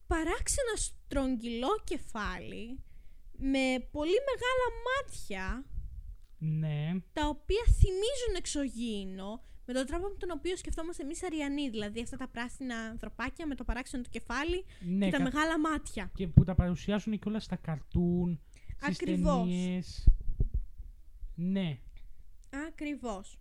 παράξενα 0.08 0.76
στρογγυλό 0.76 1.82
κεφάλι 1.84 2.84
με 3.38 3.88
πολύ 3.92 4.18
μεγάλα 4.30 4.68
μάτια 4.88 5.46
Ναι. 5.46 5.64
τα 5.64 5.79
οποία 7.50 7.74
θυμίζουν 7.74 8.36
εξωγήινο 8.38 9.44
με 9.66 9.74
τον 9.74 9.86
τρόπο 9.86 10.08
με 10.08 10.16
τον 10.18 10.30
οποίο 10.32 10.58
σκεφτόμαστε 10.58 11.04
εμείς 11.04 11.24
αριανοί 11.24 11.70
δηλαδή 11.70 12.02
αυτά 12.02 12.18
τα 12.18 12.28
πράσινα 12.28 12.76
ανθρωπάκια 12.76 13.48
με 13.48 13.56
το 13.56 13.64
παράξενο 13.64 14.04
του 14.04 14.10
κεφάλι 14.10 14.66
ναι 14.80 15.06
και 15.06 15.12
τα 15.12 15.18
κα- 15.18 15.24
μεγάλα 15.24 15.60
μάτια. 15.60 16.12
Και 16.16 16.28
που 16.28 16.44
τα 16.44 16.56
παρουσιάζουν 16.56 17.14
και 17.20 17.28
όλα 17.30 17.40
στα 17.40 17.56
καρτούν, 17.56 18.40
στις 18.82 18.96
Ακριβώς. 19.00 19.36
ταινίες. 19.50 20.08
Ναι. 21.36 21.80
Ακριβώς. 22.68 23.38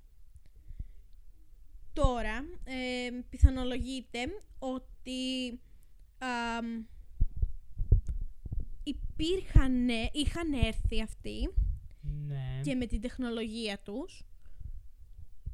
Τώρα, 1.92 2.36
ε, 2.64 3.10
πιθανολογείται 3.30 4.18
ότι 4.58 5.60
αμ, 6.18 6.84
υπήρχαν, 8.82 9.88
είχαν 10.12 10.52
έρθει 10.52 11.02
αυτοί 11.02 11.48
Ναι. 12.26 12.60
και 12.62 12.74
με 12.74 12.86
την 12.86 13.00
τεχνολογία 13.00 13.78
τους 13.82 14.22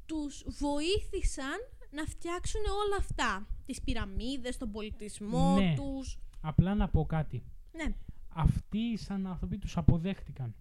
τους 0.07 0.45
βοήθησαν 0.49 1.59
να 1.91 2.05
φτιάξουν 2.05 2.61
όλα 2.61 2.97
αυτά. 2.99 3.47
Τις 3.67 3.81
πυραμίδες, 3.83 4.57
τον 4.57 4.71
πολιτισμό 4.71 5.55
Ναι. 5.59 5.75
τους. 5.77 6.19
Απλά 6.41 6.75
να 6.75 6.89
πω 6.89 7.05
κάτι. 7.07 7.43
Ναι, 7.73 7.95
Αυτοί 8.37 8.97
σαν 8.97 9.27
άνθρωποι 9.27 9.59
τους 9.59 9.77
αποδέχτηκαν. 9.77 10.55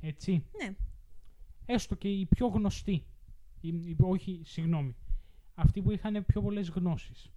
Έτσι. 0.00 0.44
ναι. 0.62 0.74
Έστω 1.66 1.94
και 1.94 2.08
οι 2.08 2.26
πιο 2.26 2.46
γνωστοί. 2.46 3.04
Οι, 3.60 3.68
οι- 3.68 3.96
όχι, 4.00 4.40
συγγνώμη. 4.44 4.96
Αυτοί 5.54 5.82
που 5.82 5.90
είχαν 5.90 6.24
πιο 6.26 6.42
πολλές 6.42 6.68
γνώσεις. 6.68 7.30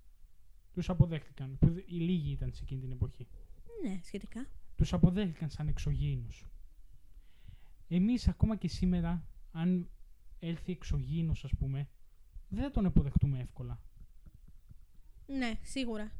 Τους 0.74 0.90
αποδέχτηκαν. 0.90 1.58
Που 1.60 1.70
δε- 1.70 1.82
οι 1.86 1.96
λίγοι 2.00 2.32
ήταν 2.32 2.54
σε 2.54 2.64
εκείνη 2.64 2.82
την 2.82 2.92
εποχή. 2.92 3.28
Ναι, 3.84 4.00
σχετικά. 4.04 4.48
Τους 4.76 4.94
αποδέχτηκαν 4.94 5.50
σαν 5.50 5.68
εξωγήινους. 5.68 6.46
Εμείς 7.88 8.28
ακόμα 8.28 8.56
και 8.56 8.68
σήμερα, 8.68 9.26
αν 9.52 9.90
έλθει 10.40 10.72
εξωγήινος 10.72 11.44
ας 11.44 11.52
πούμε, 11.56 11.88
δεν 12.50 12.64
θα 12.64 12.72
τον 12.72 12.86
αποδεχτούμε 12.86 13.40
εύκολα. 13.40 13.82
Ναι, 15.28 15.60
σίγουρα. 15.62 16.12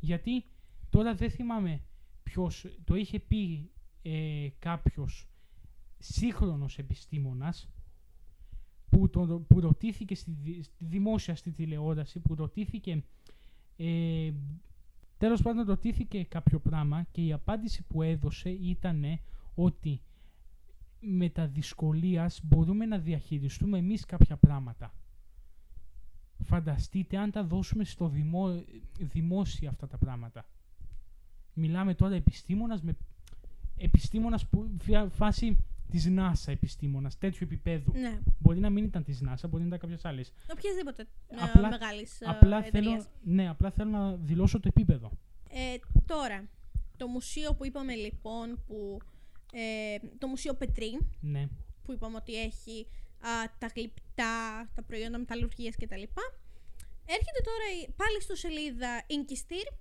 Γιατί 0.00 0.44
τώρα 0.90 1.14
δεν 1.14 1.30
θυμάμαι 1.30 1.82
ποιος, 2.22 2.66
το 2.84 2.94
είχε 2.94 3.18
πει 3.20 3.70
ε, 4.02 4.48
κάποιος 4.58 5.28
σύγχρονος 5.98 6.78
επιστήμονας 6.78 7.68
που, 8.90 9.10
το, 9.10 9.44
που 9.48 9.60
ρωτήθηκε 9.60 10.14
στη, 10.14 10.30
δη- 10.30 10.62
στη 10.62 10.84
δημόσια 10.84 11.36
στη 11.36 11.50
τηλεόραση, 11.50 12.18
που 12.20 12.34
ρωτήθηκε 12.34 13.04
ε, 13.76 14.32
τέλος 15.18 15.42
πάντων 15.42 15.66
ρωτήθηκε 15.66 16.24
κάποιο 16.24 16.58
πράγμα 16.58 17.02
και 17.02 17.24
η 17.24 17.32
απάντηση 17.32 17.82
που 17.82 18.02
έδωσε 18.02 18.50
ήταν 18.50 19.04
ότι 19.54 20.00
με 21.00 21.28
τα 21.28 21.46
δυσκολίας 21.46 22.40
μπορούμε 22.44 22.86
να 22.86 22.98
διαχειριστούμε 22.98 23.78
εμείς 23.78 24.04
κάποια 24.04 24.36
πράγματα. 24.36 24.94
Φανταστείτε 26.44 27.16
αν 27.16 27.30
τα 27.30 27.44
δώσουμε 27.44 27.84
στο 27.84 28.08
δημό, 28.08 28.64
δημόσια 28.98 29.68
αυτά 29.70 29.86
τα 29.86 29.98
πράγματα. 29.98 30.44
Μιλάμε 31.54 31.94
τώρα 31.94 32.14
επιστήμονας 32.14 32.82
με 32.82 32.96
επιστήμονας 33.76 34.46
που 34.48 34.70
φια- 34.82 35.08
φάση 35.08 35.56
της 35.90 36.08
NASA 36.10 36.46
επιστήμονας, 36.52 37.18
τέτοιου 37.18 37.38
επίπεδου. 37.42 37.92
Ναι. 37.92 38.18
Μπορεί 38.38 38.58
να 38.60 38.70
μην 38.70 38.84
ήταν 38.84 39.04
της 39.04 39.22
NASA, 39.24 39.48
μπορεί 39.48 39.62
να 39.62 39.66
ήταν 39.68 39.78
κάποιες 39.78 40.04
άλλες. 40.04 40.32
Οποιασδήποτε 40.52 41.06
Απλά- 41.30 41.44
απλά, 41.44 41.68
μεγάλης 41.68 42.18
απλά, 42.24 42.64
ε, 42.64 42.66
εταιρείας. 42.66 42.92
θέλω, 43.02 43.14
ναι, 43.34 43.48
απλά 43.48 43.70
θέλω 43.70 43.90
να 43.90 44.16
δηλώσω 44.16 44.60
το 44.60 44.68
επίπεδο. 44.68 45.10
Ε, 45.48 45.76
τώρα, 46.06 46.48
το 46.96 47.06
μουσείο 47.06 47.54
που 47.54 47.66
είπαμε 47.66 47.94
λοιπόν, 47.94 48.58
που, 48.66 48.98
ε, 49.52 49.96
το 50.18 50.26
μουσείο 50.26 50.54
Πετρί, 50.54 50.98
Ναι. 51.20 51.48
που 51.82 51.92
είπαμε 51.92 52.16
ότι 52.16 52.40
έχει 52.42 52.86
α, 53.20 53.30
τα 53.58 53.70
γλυπτά, 53.74 54.70
τα 54.74 54.82
προϊόντα 54.82 55.18
μεταλλουργίας 55.18 55.74
κτλ. 55.76 56.02
Έρχεται 57.06 57.40
τώρα 57.44 57.64
η- 57.82 57.90
πάλι 57.96 58.20
στο 58.22 58.34
σελίδα 58.34 59.02
Inkistir, 59.06 59.74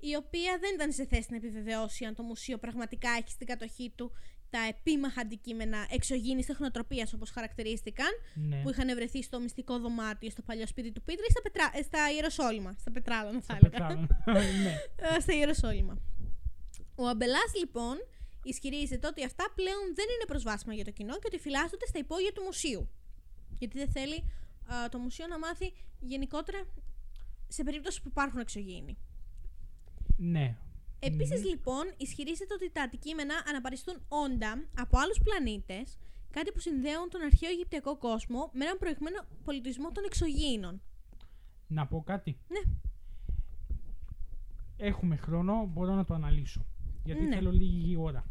η 0.00 0.14
οποία 0.16 0.58
δεν 0.60 0.74
ήταν 0.74 0.92
σε 0.92 1.06
θέση 1.06 1.26
να 1.30 1.36
επιβεβαιώσει 1.36 2.04
αν 2.04 2.14
το 2.14 2.22
μουσείο 2.22 2.58
πραγματικά 2.58 3.10
έχει 3.10 3.30
στην 3.30 3.46
κατοχή 3.46 3.92
του 3.96 4.12
τα 4.50 4.58
επίμαχα 4.68 5.20
αντικείμενα 5.20 5.86
εξωγήινης 5.90 6.46
τεχνοτροπίας 6.46 7.12
όπως 7.12 7.30
χαρακτηρίστηκαν, 7.30 8.06
ναι. 8.34 8.62
που 8.62 8.70
είχαν 8.70 8.94
βρεθεί 8.94 9.22
στο 9.22 9.40
μυστικό 9.40 9.78
δωμάτιο 9.78 10.30
στο 10.30 10.42
παλιό 10.42 10.66
σπίτι 10.66 10.92
του 10.92 11.02
Πίτρης 11.02 11.30
στα, 11.30 11.42
πετρά, 11.42 11.70
ε, 11.74 11.82
στα 11.82 12.12
Ιεροσόλυμα, 12.14 12.76
στα 12.80 12.90
Πετράλωνα 12.90 13.40
θα 13.40 13.54
Θα 13.54 13.56
έλεγα. 13.56 13.86
πετράλω. 13.86 14.06
ναι. 14.64 14.74
Ε, 15.16 15.20
στα 15.20 15.32
Ιεροσόλυμα. 15.34 15.98
Ο 16.94 17.06
Αμπελάς 17.06 17.52
λοιπόν 17.58 17.96
ισχυρίζεται 18.48 19.06
ότι 19.06 19.24
αυτά 19.24 19.44
πλέον 19.54 19.84
δεν 19.94 20.04
είναι 20.14 20.24
προσβάσιμα 20.26 20.74
για 20.74 20.84
το 20.84 20.90
κοινό 20.90 21.14
και 21.14 21.26
ότι 21.26 21.38
φυλάσσονται 21.38 21.86
στα 21.86 21.98
υπόγεια 21.98 22.32
του 22.32 22.42
μουσείου. 22.42 22.88
Γιατί 23.58 23.78
δεν 23.78 23.90
θέλει 23.90 24.24
α, 24.74 24.88
το 24.88 24.98
μουσείο 24.98 25.26
να 25.26 25.38
μάθει 25.38 25.72
γενικότερα 26.00 26.58
σε 27.48 27.62
περίπτωση 27.64 28.02
που 28.02 28.08
υπάρχουν 28.08 28.40
εξωγήινοι. 28.40 28.96
ναι. 30.16 30.56
Επίσης 31.00 31.44
λοιπόν 31.44 31.84
ισχυρίζεται 31.96 32.54
ότι 32.54 32.70
τα 32.70 32.82
αντικείμενα 32.82 33.34
αναπαριστούν 33.48 33.96
όντα 34.08 34.64
από 34.76 34.98
άλλους 34.98 35.18
πλανήτες, 35.24 35.98
κάτι 36.30 36.52
που 36.52 36.58
συνδέουν 36.60 37.08
τον 37.10 37.22
αρχαίο 37.22 37.50
Αιγυπτιακό 37.50 37.96
κόσμο 37.96 38.50
με 38.52 38.64
έναν 38.64 38.78
προηγμένο 38.78 39.24
πολιτισμό 39.44 39.92
των 39.92 40.04
εξωγήινων. 40.04 40.80
Να 41.66 41.86
πω 41.86 42.02
κάτι. 42.06 42.38
Ναι. 42.48 42.72
Έχουμε 44.76 45.16
χρόνο, 45.16 45.66
μπορώ 45.72 45.94
να 45.94 46.04
το 46.04 46.14
αναλύσω. 46.14 46.66
Γιατί 47.04 47.22
Ναι. 47.22 47.34
θέλω 47.34 47.50
λίγη 47.50 47.96
ώρα. 47.96 48.24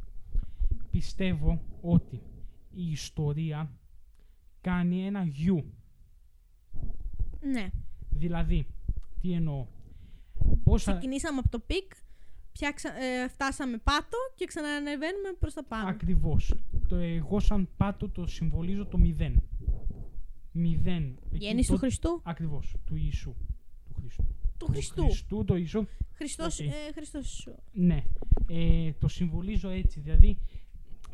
Πιστεύω 0.99 1.61
ότι 1.81 2.21
η 2.71 2.91
ιστορία 2.91 3.71
κάνει 4.61 5.05
ένα 5.05 5.23
U. 5.23 5.73
Ναι. 7.41 7.69
Δηλαδή, 8.09 8.67
τι 9.21 9.31
εννοώ; 9.33 9.67
Πόσα... 10.63 10.91
Ξεκινήσαμε 10.91 11.39
από 11.39 11.49
το 11.49 11.59
peak, 11.59 11.91
πια 12.51 12.71
ξα- 12.71 12.95
ε, 13.03 13.27
φτάσαμε 13.27 13.77
πάτο 13.77 14.17
και 14.35 14.45
ξανανεβαίνουμε 14.45 15.33
προς 15.39 15.53
τα 15.53 15.63
πάνω. 15.63 15.87
Ακριβώς. 15.89 16.53
Το 16.87 16.95
εγώ 16.95 17.39
σαν 17.39 17.69
πάτο 17.77 18.09
το 18.09 18.25
συμβολίζω 18.27 18.85
το 18.85 18.97
μηδέν. 18.97 19.43
Μηδέν. 20.51 21.03
Εκεί 21.33 21.45
Γέννηση 21.45 21.67
του 21.67 21.73
το- 21.73 21.79
Χριστού; 21.79 22.21
Ακριβώς. 22.23 22.75
Του 22.85 22.95
Ιησού. 22.95 23.35
Του 23.87 23.93
Χριστού. 23.99 24.25
Του 24.57 24.65
Χριστού. 24.65 25.03
Χριστού, 25.03 25.43
το 25.43 25.55
Ιησού. 25.55 25.85
Χριστός, 26.13 26.59
Οκ. 26.59 26.65
ε, 26.65 26.71
Χριστός. 26.93 27.47
Ναι. 27.71 28.03
Ε, 28.49 28.91
το 28.99 29.07
συμβολίζω 29.07 29.69
έτσι. 29.69 29.99
Δηλαδή, 29.99 30.37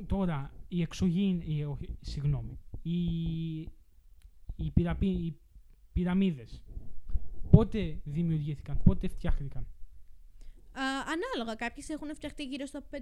τώρα, 0.08 0.52
οι 0.68 0.82
εξωγήινοι... 0.82 1.46
οι- 1.48 1.64
όχι, 1.64 1.98
Συγγνώμη. 2.02 2.60
Οι, 2.82 3.02
οι, 4.56 4.72
πυραπί, 4.74 5.08
οι 5.08 5.36
πυραμίδες. 5.94 6.62
Πότε 7.52 8.00
δημιουργήθηκαν, 8.04 8.82
πότε 8.84 9.08
φτιάχτηκαν. 9.08 9.62
Α, 10.74 10.82
ανάλογα, 10.84 11.56
κάποιες 11.56 11.90
έχουν 11.90 12.16
φτιαχτεί 12.16 12.44
γύρω 12.44 12.66
στο 12.66 12.80
5.000 12.92 12.98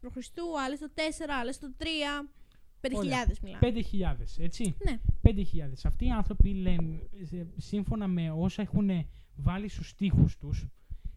π.Χ., 0.00 0.26
άλλες 0.64 0.78
στο 0.78 0.88
4, 0.94 1.00
άλλες 1.40 1.54
στο 1.54 1.72
3. 1.78 1.84
5.000 2.80 2.90
Ωραία. 2.94 3.26
μιλάμε. 3.42 3.82
5.000, 4.20 4.24
έτσι; 4.38 4.74
Ναι. 4.84 5.00
5.000. 5.22 5.32
Αυτοί 5.84 6.04
οι 6.04 6.10
άνθρωποι 6.10 6.48
λένε, 6.54 7.08
ε, 7.32 7.44
σύμφωνα 7.56 8.06
με 8.06 8.30
όσα 8.30 8.62
έχουν 8.62 8.90
βάλει 9.36 9.68
στους 9.68 9.88
στίχους 9.88 10.36
τους, 10.36 10.66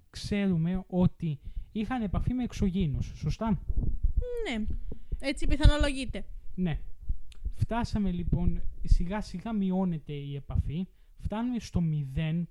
ξέρουμε 0.09 0.83
ότι 0.87 1.39
είχαν 1.71 2.01
επαφή 2.01 2.33
με 2.33 2.43
εξωγήινους. 2.43 3.11
Σωστά; 3.15 3.61
Ναι. 4.49 4.65
Έτσι 5.19 5.47
πιθανολογείται. 5.47 6.25
Ναι. 6.55 6.79
Φτάσαμε 7.55 8.11
λοιπόν, 8.11 8.61
σιγά 8.83 9.21
σιγά 9.21 9.53
μειώνεται 9.53 10.13
η 10.13 10.35
επαφή. 10.35 10.87
Φτάνουμε 11.17 11.59
στο 11.59 11.81
μηδέν 11.81 12.47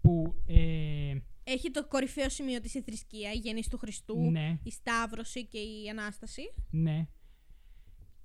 που 0.00 0.34
ε, 0.46 1.16
Έχει 1.44 1.70
το 1.70 1.86
κορυφαίο 1.86 2.28
σημείο 2.28 2.60
της 2.60 2.74
η 2.74 2.80
θρησκεία, 2.82 3.32
η 3.32 3.36
γέννηση 3.36 3.70
του 3.70 3.78
Χριστού, 3.78 4.30
ναι, 4.30 4.58
η 4.62 4.70
Σταύρωση 4.70 5.46
και 5.46 5.58
η 5.58 5.88
Ανάσταση. 5.90 6.42
ναι. 6.70 7.06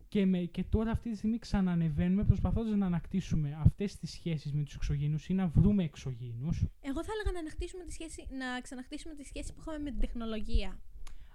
Και, 0.08 0.26
με, 0.26 0.40
και 0.40 0.64
τώρα 0.64 0.92
αυτή 0.92 1.10
τη 1.12 1.18
στιγμή 1.18 1.38
ξανανεβαίνουμε 1.38 2.24
προσπαθώντας 2.24 2.76
να 2.76 2.86
ανακτήσουμε 2.86 3.58
αυτές 3.60 3.96
τις 3.96 4.12
σχέσεις 4.12 4.54
με 4.54 4.64
τους 4.64 4.76
εξωγήινους 4.76 5.30
ή 5.30 5.34
να 5.34 5.48
βρούμε 5.48 5.84
εξωγήινους. 5.84 6.66
Εγώ 6.82 7.04
θα 7.04 7.12
έλεγα 7.14 7.32
να, 7.32 7.40
ανακτήσουμε 7.40 7.84
τη 7.84 7.92
σχέση, 7.94 8.28
να 8.30 8.62
ξαναχτίσουμε 8.62 9.16
τη 9.16 9.24
σχέση 9.24 9.54
που 9.54 9.60
είχαμε 9.62 9.80
με 9.80 9.90
την 9.90 10.00
τεχνολογία. 10.00 10.80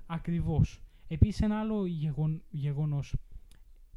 Ακριβώς. 0.06 0.80
Επίσης 1.08 1.40
ένα 1.40 1.58
άλλο 1.60 1.86
γεγον, 1.86 2.42
γεγονός. 2.50 3.14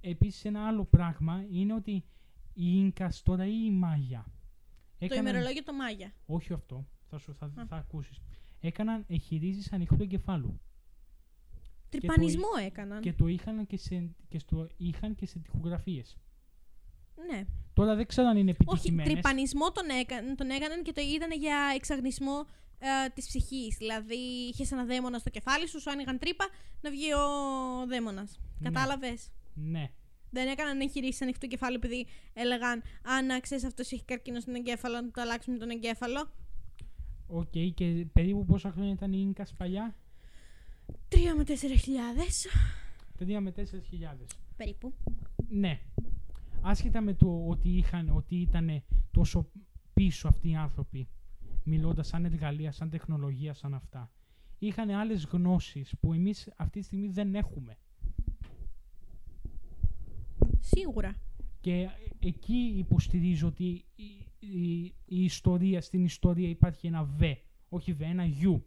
Επίσης 0.01 0.45
ένα 0.45 0.67
άλλο 0.67 0.85
πράγμα 0.85 1.45
είναι 1.51 1.73
ότι 1.73 1.91
οι 2.53 2.71
Ίνκας 2.75 3.21
τώρα 3.21 3.45
ή 3.45 3.65
οι 3.65 3.71
Μάγια. 3.71 4.25
Το 5.07 5.15
ημερολόγιο 5.15 5.63
το 5.63 5.73
Μάγια. 5.73 6.13
Όχι 6.25 6.53
αυτό. 6.53 6.87
Θα, 7.09 7.17
σου, 7.17 7.35
θα, 7.35 7.45
Α. 7.45 7.65
θα 7.65 7.75
ακούσεις. 7.75 8.19
Έκαναν 8.59 9.05
εχειρήσεις 9.07 9.73
ανοιχτού 9.73 10.01
εγκεφάλου. 10.03 10.59
Τρυπανισμό 11.89 12.47
έκαναν. 12.65 13.01
Και 13.01 13.13
το 13.13 13.27
είχαν 13.27 13.67
και 13.67 13.77
σε, 13.77 14.15
και 14.27 14.39
στο, 14.39 14.67
είχαν 14.77 15.15
και 15.15 15.25
σε 15.25 15.39
τοιχογραφίες. 15.39 16.17
Ναι. 17.31 17.45
Τώρα 17.73 17.95
δεν 17.95 18.07
ξέρω 18.07 18.27
αν 18.27 18.37
είναι 18.37 18.51
Όχι, 18.51 18.61
επιτυχημένες. 18.61 19.13
τρυπανισμό 19.13 19.71
τον, 19.71 19.89
έκαν, 19.89 20.35
τον 20.35 20.49
έκαναν 20.49 20.83
και 20.83 20.93
το 20.93 21.01
είδαν 21.01 21.31
για 21.31 21.57
εξαγνισμό 21.75 22.45
ε, 22.79 23.09
της 23.13 23.27
ψυχής. 23.27 23.77
Δηλαδή, 23.77 24.15
είχε 24.51 24.65
ένα 24.71 24.85
δαίμονα 24.85 25.19
στο 25.19 25.29
κεφάλι 25.29 25.67
σου, 25.67 25.81
σου 25.81 25.91
άνοιγαν 25.91 26.17
τρύπα 26.19 26.45
να 26.81 26.89
βγει 26.89 27.13
ο 27.13 27.21
δαίμονας. 27.87 28.39
Ναι. 28.59 28.69
Κατάλαβες; 28.69 29.31
Ναι. 29.53 29.91
Δεν 30.29 30.47
έκαναν 30.47 30.81
εγχειρήσει 30.81 31.23
ανοιχτού 31.23 31.47
κεφάλου 31.47 31.75
επειδή 31.75 32.07
έλεγαν 32.33 32.83
Αν 33.03 33.41
ξέρεις 33.41 33.63
αυτός 33.63 33.91
έχει 33.91 34.03
καρκίνο 34.03 34.39
στον 34.39 34.55
εγκέφαλο, 34.55 35.01
να 35.01 35.11
το 35.11 35.21
αλλάξουμε 35.21 35.57
τον 35.57 35.69
εγκέφαλο. 35.69 36.31
Οκ. 37.27 37.51
Και 37.73 38.05
περίπου 38.13 38.45
πόσα 38.45 38.71
χρόνια 38.71 38.91
ήταν 38.91 39.13
οι 39.13 39.17
Ίνκας 39.21 39.53
παλιά; 39.53 39.95
3 41.09 41.17
με 41.37 41.43
4 41.43 41.53
χιλιάδες 41.83 42.47
3 43.19 43.39
με 43.39 43.51
4 43.51 43.63
χιλιάδες. 43.89 44.27
περίπου. 44.57 44.93
Ναι. 45.49 45.79
Άσχετα 46.61 47.01
με 47.01 47.13
το 47.13 47.45
ότι, 47.47 47.69
είχαν, 47.69 48.09
ότι 48.15 48.35
ήταν 48.35 48.83
τόσο 49.11 49.51
πίσω 49.93 50.27
αυτοί 50.27 50.49
οι 50.49 50.55
άνθρωποι, 50.55 51.07
μιλώντας 51.67 52.08
σαν 52.08 52.25
εργαλεία, 52.25 52.71
σαν 52.71 52.89
τεχνολογία, 52.89 53.53
σαν 53.53 53.73
αυτά, 53.73 54.12
είχαν 54.58 54.89
άλλες 54.89 55.23
γνώσεις 55.25 55.93
που 55.99 56.13
εμείς 56.13 56.49
αυτή 56.58 56.80
τη 56.80 56.86
στιγμή 56.86 57.08
δεν 57.08 57.36
έχουμε. 57.36 57.77
Σίγουρα. 60.60 61.15
Και 61.62 61.89
εκεί 62.19 62.73
υποστηρίζω 62.77 63.47
ότι 63.47 63.86
η, 63.95 64.03
η- 64.39 64.93
η 65.06 65.23
ιστορία, 65.23 65.82
στην 65.82 66.03
ιστορία 66.03 66.49
υπάρχει 66.49 66.88
ένα 66.88 67.03
β, 67.03 67.21
όχι 67.69 67.93
β, 67.93 68.01
ένα 68.01 68.25
γιου. 68.25 68.65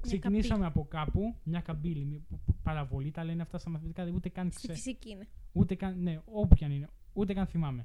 Ξεκινήσαμε 0.00 0.66
από 0.66 0.84
κάπου, 0.84 1.34
μια 1.42 1.60
καμπύλη, 1.60 2.04
μια 2.04 2.20
παραβολή, 2.62 3.10
τα 3.10 3.24
λένε 3.24 3.42
αυτά 3.42 3.58
στα 3.58 3.70
μαθηματικά, 3.70 4.10
ούτε 4.14 4.28
καν 4.28 4.50
Στη 4.50 4.56
ξέρω. 4.60 4.74
φυσική 4.74 5.10
είναι. 5.10 5.28
Ούτε 5.52 5.74
καν, 5.74 6.02
ναι, 6.02 6.20
όποια 6.24 6.66
είναι, 6.66 6.88
ούτε 7.12 7.32
καν 7.34 7.46
θυμάμαι. 7.46 7.82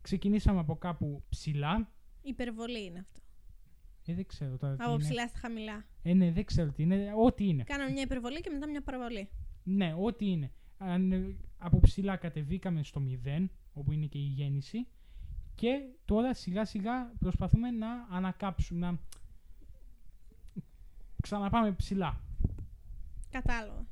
Ξεκινήσαμε 0.00 0.58
από 0.60 0.76
κάπου 0.76 1.22
ψηλά. 1.28 1.88
Υπερβολή 2.22 2.84
είναι 2.84 2.98
αυτό. 2.98 3.20
Ε, 4.10 4.14
δεν 4.14 4.26
ξέρω 4.26 4.56
τώρα 4.56 4.74
τι 4.76 4.82
Από 4.84 4.92
είναι. 4.92 5.02
ψηλά 5.02 5.28
στα 5.28 5.38
χαμηλά. 5.38 5.84
Ε, 6.02 6.14
ναι, 6.14 6.30
δεν 6.32 6.44
ξέρω 6.44 6.72
τι 6.72 6.82
είναι. 6.82 7.12
Ό,τι 7.16 7.48
είναι. 7.48 7.62
Κάναμε 7.62 7.90
μια 7.90 8.02
υπερβολή 8.02 8.40
και 8.40 8.50
μετά 8.50 8.68
μια 8.68 8.82
παραβολή. 8.82 9.28
Ναι, 9.62 9.94
ό,τι 10.00 10.30
είναι. 10.30 10.52
ανε- 10.78 11.36
από 11.58 11.80
ψηλά 11.80 12.16
κατεβήκαμε 12.16 12.82
στο 12.82 13.00
0, 13.00 13.48
όπου 13.72 13.92
είναι 13.92 14.06
και 14.06 14.18
η 14.18 14.22
γέννηση. 14.26 14.86
Και 15.54 15.68
τώρα 16.04 16.34
σιγά 16.34 16.64
σιγά 16.64 17.12
προσπαθούμε 17.18 17.70
να 17.70 17.88
ανακάψουμε, 18.10 18.86
να 18.90 18.98
ξαναπάμε 21.22 21.72
ψηλά. 21.72 22.20
Κατάλαβα. 23.30 23.86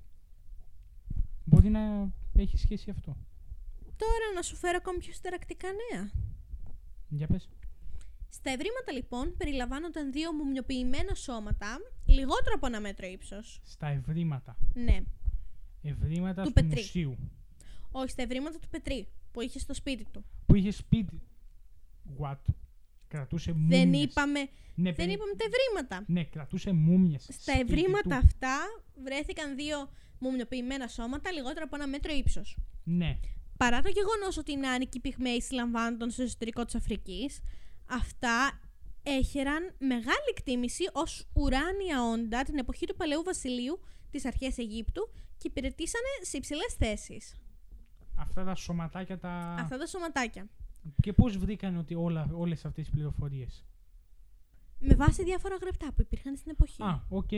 Μπορεί 1.45 1.69
να 1.69 2.13
έχει 2.37 2.57
σχέση 2.57 2.91
αυτό. 2.91 3.17
Τώρα 3.97 4.33
να 4.35 4.43
σου 4.43 4.57
φέρω 4.57 4.77
ακόμη 4.81 4.99
πιο 4.99 5.13
συνταρακτικά 5.13 5.69
νέα. 5.69 6.11
Για 7.09 7.27
πες. 7.27 7.49
Στα 8.31 8.51
ευρήματα 8.51 8.93
λοιπόν 8.93 9.35
περιλαμβάνονταν 9.37 10.13
δύο 10.13 10.33
μουμιοποιημένα 10.33 11.15
σώματα, 11.15 11.79
λιγότερο 12.07 12.55
από 12.55 12.67
ένα 12.67 12.81
μέτρο 12.81 13.07
ύψος. 13.07 13.61
Στα 13.65 13.87
ευρήματα. 13.87 14.57
Ναι, 14.75 14.99
Ευρήματα 15.83 16.43
Του 16.43 16.49
του 16.49 16.55
Πετρί. 16.55 16.69
μουσείου. 16.81 17.19
όχι 17.91 18.11
στα 18.11 18.23
ευρήματα 18.23 18.59
του 18.59 18.69
Πετρί, 18.69 19.09
που 19.33 19.41
είχε 19.41 19.59
στο 19.59 19.75
σπίτι 19.75 20.07
του. 20.13 20.25
Που 20.47 20.55
είχε 20.55 20.71
σπίτι. 20.71 21.23
What? 22.21 22.37
Κρατούσε 23.09 23.53
μούμιες. 23.53 23.81
Δεν 23.81 23.93
είπαμε, 23.93 24.41
Ναι, 24.41 24.49
δεν 24.75 24.95
περι- 24.95 25.11
είπαμε 25.11 25.33
τα 25.35 25.45
ευρήματα. 25.45 26.05
Ναι, 26.13 26.25
κρατούσε 26.25 26.73
μούμιες. 26.73 27.23
Στα 27.23 27.33
σπίτι 27.53 27.61
ευρήματα 27.61 28.09
του. 28.21 28.27
αυτά 28.27 28.59
βρέθηκαν 29.05 29.57
δύο 29.57 29.91
μουμιοποιημένα 30.19 30.89
σώματα, 30.89 31.33
λιγότερο 31.33 31.65
από 31.65 31.77
ένα 31.77 31.87
μέτρο 31.87 32.15
ύψος. 32.15 32.57
Ναι. 32.85 33.19
Παρά 33.57 33.81
το 33.83 33.89
γεγονός 33.89 34.37
ότι 34.37 34.53
οι 34.53 34.57
νεάνικοι 34.57 35.01
πυγμαίοι 35.01 35.41
συλλαμβάνονταν 35.41 36.11
στο 36.11 36.23
εσωτερικό 36.23 36.65
της 36.65 36.75
Αφρικής, 36.75 37.41
αυτά 37.89 38.61
έχεραν 39.03 39.75
μεγάλη 39.79 40.29
εκτίμηση 40.31 40.85
ως 40.93 41.29
ουράνια 41.33 42.03
όντα 42.03 42.43
την 42.43 42.59
εποχή 42.59 42.87
του 42.87 42.95
Παλαιού 42.97 43.23
Βασιλείου 43.23 43.81
της 44.11 44.25
αρχαίας 44.25 44.59
Αιγύπτου 44.59 45.11
και 45.37 45.49
υπηρετήσανε 45.49 46.09
σε 46.23 46.37
υψηλές 46.37 46.75
θέσεις. 46.79 47.37
Αυτά 48.17 48.45
τα 48.45 48.55
σωματάκια 48.55 49.19
τα... 49.19 49.57
Αυτά 49.59 49.79
τα 49.79 49.87
σωματάκια. 49.87 50.49
Και 51.03 51.13
πώς 51.13 51.37
βρήκαν 51.37 51.77
ότι 51.77 51.95
όλα, 51.95 52.29
όλες 52.33 52.65
αυτές 52.65 52.85
τις 52.85 52.95
πληροφορίες; 52.95 53.65
Με 54.79 54.95
βάση 54.95 55.25
διάφορα 55.25 55.57
γραπτά 55.61 55.93
που 55.93 56.01
υπήρχαν 56.01 56.37
στην 56.37 56.51
εποχή. 56.51 56.83
Α, 56.83 57.03
οκ. 57.09 57.31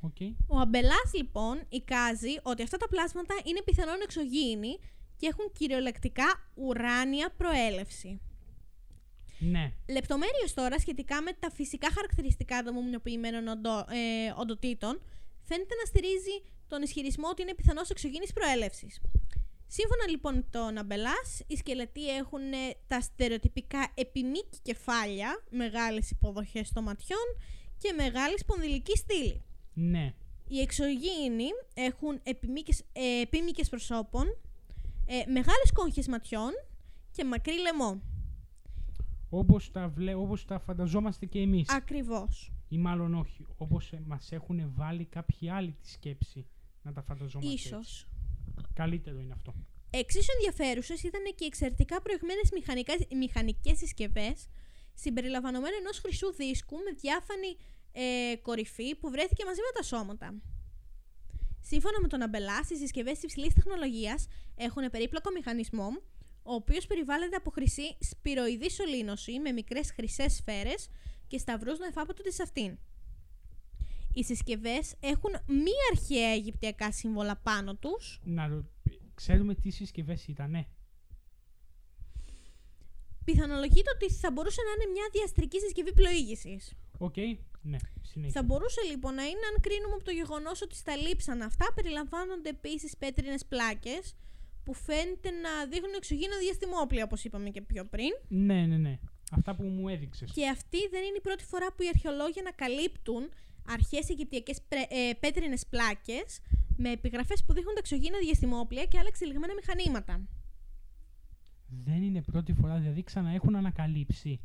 οκ. 0.00 0.16
Ο 0.46 0.58
Αμπελάς 0.58 1.12
λοιπόν 1.14 1.62
εικάζει 1.68 2.34
ότι 2.42 2.62
αυτά 2.62 2.76
τα 2.76 2.88
πλάσματα 2.88 3.34
είναι 3.44 3.62
πιθανόν 3.62 4.00
εξωγήινοι 4.02 4.78
και 5.16 5.26
έχουν 5.26 5.52
κυριολεκτικά 5.52 6.24
ουράνια 6.54 7.30
προέλευση. 7.36 8.20
Ναι. 9.50 9.72
Λεπτομέρειες 9.88 10.54
τώρα 10.54 10.78
σχετικά 10.78 11.22
με 11.22 11.32
τα 11.32 11.50
φυσικά 11.50 11.90
χαρακτηριστικά 11.92 12.62
των 12.62 12.74
μουμιοποιημένων 12.74 13.48
οντο, 13.48 13.78
ε, 13.78 14.32
οντοτήτων 14.36 15.02
φαίνεται 15.42 15.74
να 15.74 15.84
στηρίζει 15.86 16.42
τον 16.68 16.82
ισχυρισμό 16.82 17.28
ότι 17.28 17.42
είναι 17.42 17.54
πιθανώς 17.54 17.90
εξωγήινης 17.90 18.32
προέλευσης. 18.32 19.00
Σύμφωνα 19.66 20.08
λοιπόν 20.08 20.34
με 20.34 20.44
τον 20.50 20.78
Αμπελάς, 20.78 21.40
οι 21.46 21.56
σκελετοί 21.56 22.16
έχουν 22.16 22.52
ε, 22.52 22.56
τα 22.86 23.00
στερεοτυπικά 23.00 23.92
επιμήκη 23.94 24.58
κεφάλια, 24.62 25.44
μεγάλες 25.50 26.10
υποδοχές 26.10 26.72
των 26.72 26.82
ματιών 26.82 27.26
και 27.78 27.92
μεγάλη 27.92 28.38
σπονδυλική 28.38 28.96
στήλη. 28.96 29.42
Ναι. 29.72 30.14
Οι 30.48 30.60
εξωγήινοι 30.60 31.48
έχουν 31.74 32.20
επιμήκες, 32.22 32.82
ε, 32.92 33.20
επίμηκες 33.20 33.68
προσώπων, 33.68 34.26
ε, 35.06 35.14
μεγάλες 35.30 35.72
κόγχες 35.74 36.06
ματιών 36.08 36.50
και 37.12 37.24
μακρύ 37.24 37.58
λαιμό. 37.60 38.02
Όπως 39.34 39.70
τα, 39.70 39.88
βλέ... 39.88 40.14
όπως 40.14 40.44
τα 40.44 40.58
φανταζόμαστε 40.58 41.26
και 41.26 41.38
εμείς. 41.38 41.68
Ακριβώς. 41.68 42.52
Ή 42.68 42.78
μάλλον 42.78 43.14
όχι. 43.14 43.46
Όπως 43.56 43.92
ε, 43.92 44.02
μας 44.06 44.32
έχουν 44.32 44.72
βάλει 44.74 45.04
κάποιοι 45.04 45.48
άλλοι 45.48 45.76
τη 45.82 45.88
σκέψη 45.90 46.46
να 46.82 46.92
τα 46.92 47.02
φανταζόμαστε 47.02 47.52
έτσι. 47.52 47.68
Ίσως. 47.68 48.06
Καλύτερο 48.74 49.20
είναι 49.20 49.32
αυτό. 49.32 49.54
Εξίσου 49.90 50.30
ενδιαφέρουσες 50.34 51.02
ήταν 51.02 51.22
και 51.24 51.44
οι 51.44 51.46
εξαιρετικά 51.46 52.02
προηγμένες 52.02 52.50
μηχανικές 53.16 53.78
συσκευές, 53.78 54.48
συμπεριλαμβανομένου 54.94 55.76
ενός 55.78 55.98
χρυσού 55.98 56.32
δίσκου 56.32 56.76
με 56.76 56.90
διάφανη 57.00 57.56
ε, 57.92 58.36
κορυφή 58.36 58.94
που 58.94 59.10
βρέθηκε 59.10 59.44
μαζί 59.44 59.60
με 59.60 59.72
τα 59.74 59.82
σώματα. 59.82 60.34
Σύμφωνα 61.60 62.00
με 62.00 62.08
τον 62.08 62.22
Αμπελά, 62.22 62.58
οι 62.72 62.76
συσκευές 62.76 63.22
υψηλής 63.22 63.54
τεχνολογίας 63.54 64.26
έχουν 64.54 64.90
περίπλοκο 64.90 65.30
μηχανισμό, 65.30 65.88
ο 66.42 66.54
οποίος 66.54 66.86
περιβάλλεται 66.86 67.36
από 67.36 67.50
χρυσή 67.50 67.96
σπυροειδή 68.00 68.70
σωλήνωση 68.70 69.38
με 69.38 69.52
μικρές 69.52 69.92
χρυσές 69.92 70.32
σφαίρες 70.34 70.88
και 71.26 71.38
σταυρούς 71.38 71.78
να 71.78 71.86
εφάπτονται 71.86 72.30
σε 72.30 72.42
αυτήν. 72.42 72.78
Οι 74.14 74.24
συσκευές 74.24 74.94
έχουν 75.00 75.30
μη 75.46 75.70
αρχαία 75.92 76.32
αιγυπτιακά 76.32 76.92
σύμβολα 76.92 77.36
πάνω 77.36 77.74
τους, 77.76 78.20
Να 78.24 78.46
ρω- 78.48 78.64
ξέρουμε 79.14 79.54
τι 79.54 79.70
συσκευές 79.70 80.26
ήτανε. 80.28 80.66
Πιθανολογείται 83.24 83.90
ότι 83.94 84.10
θα 84.12 84.30
μπορούσε 84.30 84.60
να 84.62 84.70
είναι 84.82 84.92
μια 84.92 85.08
διαστρική 85.12 85.58
συσκευή 85.60 85.92
πλοήγησης. 85.92 86.72
Οκ. 86.98 87.16
Ναι. 87.62 87.76
Συνέχεια. 88.02 88.40
Θα 88.40 88.42
μπορούσε 88.46 88.80
λοιπόν 88.90 89.14
να 89.14 89.22
είναι 89.22 89.46
αν 89.54 89.60
κρίνουμε 89.60 89.94
από 89.94 90.04
το 90.04 90.10
γεγονός 90.10 90.62
ότι 90.62 90.74
στα 90.74 90.96
λείψανα 90.96 91.44
αυτά 91.44 91.72
περιλαμβάνονται 91.74 92.48
επίσης 92.48 92.96
πέτρινες 92.96 93.44
πλάκες 93.46 94.14
που 94.64 94.74
φαίνεται 94.74 95.30
να 95.30 95.66
δείχνουν 95.70 95.94
εξωγήινα 95.96 96.36
διαστημόπλια, 96.38 97.04
όπως 97.04 97.24
είπαμε 97.24 97.50
και 97.50 97.60
πιο 97.62 97.84
πριν. 97.84 98.10
Ναι, 98.28 98.66
ναι, 98.66 98.76
ναι. 98.76 98.98
Αυτά 99.32 99.54
που 99.54 99.62
μου 99.62 99.88
έδειξες. 99.88 100.30
Και 100.34 100.48
αυτή 100.48 100.78
δεν 100.90 101.02
είναι 101.02 101.16
η 101.16 101.20
πρώτη 101.20 101.44
φορά 101.44 101.72
που 101.72 101.82
οι 101.82 101.88
αρχαιολόγοι 101.88 102.38
ανακαλύπτουν 102.40 103.30
αρχαίες 103.68 104.08
αιγυπτιακές 104.10 104.60
πρε- 104.68 104.86
ε, 104.92 105.10
πέτρινες 105.20 105.66
πλάκες 105.66 106.40
με 106.76 106.90
επιγραφές 106.90 107.44
που 107.44 107.52
δείχνουν 107.52 107.74
τα 107.74 107.78
εξωγήινα 107.78 108.18
διαστημόπλια 108.18 108.84
και 108.84 108.98
άλλα 108.98 109.08
εξελιγμένα 109.08 109.54
μηχανήματα. 109.54 110.20
Δεν 111.84 112.02
είναι 112.02 112.22
πρώτη 112.22 112.52
φορά, 112.52 112.78
δηλαδή 112.78 113.02
ξαναέχουν 113.02 113.56
ανακαλύψει. 113.56 114.40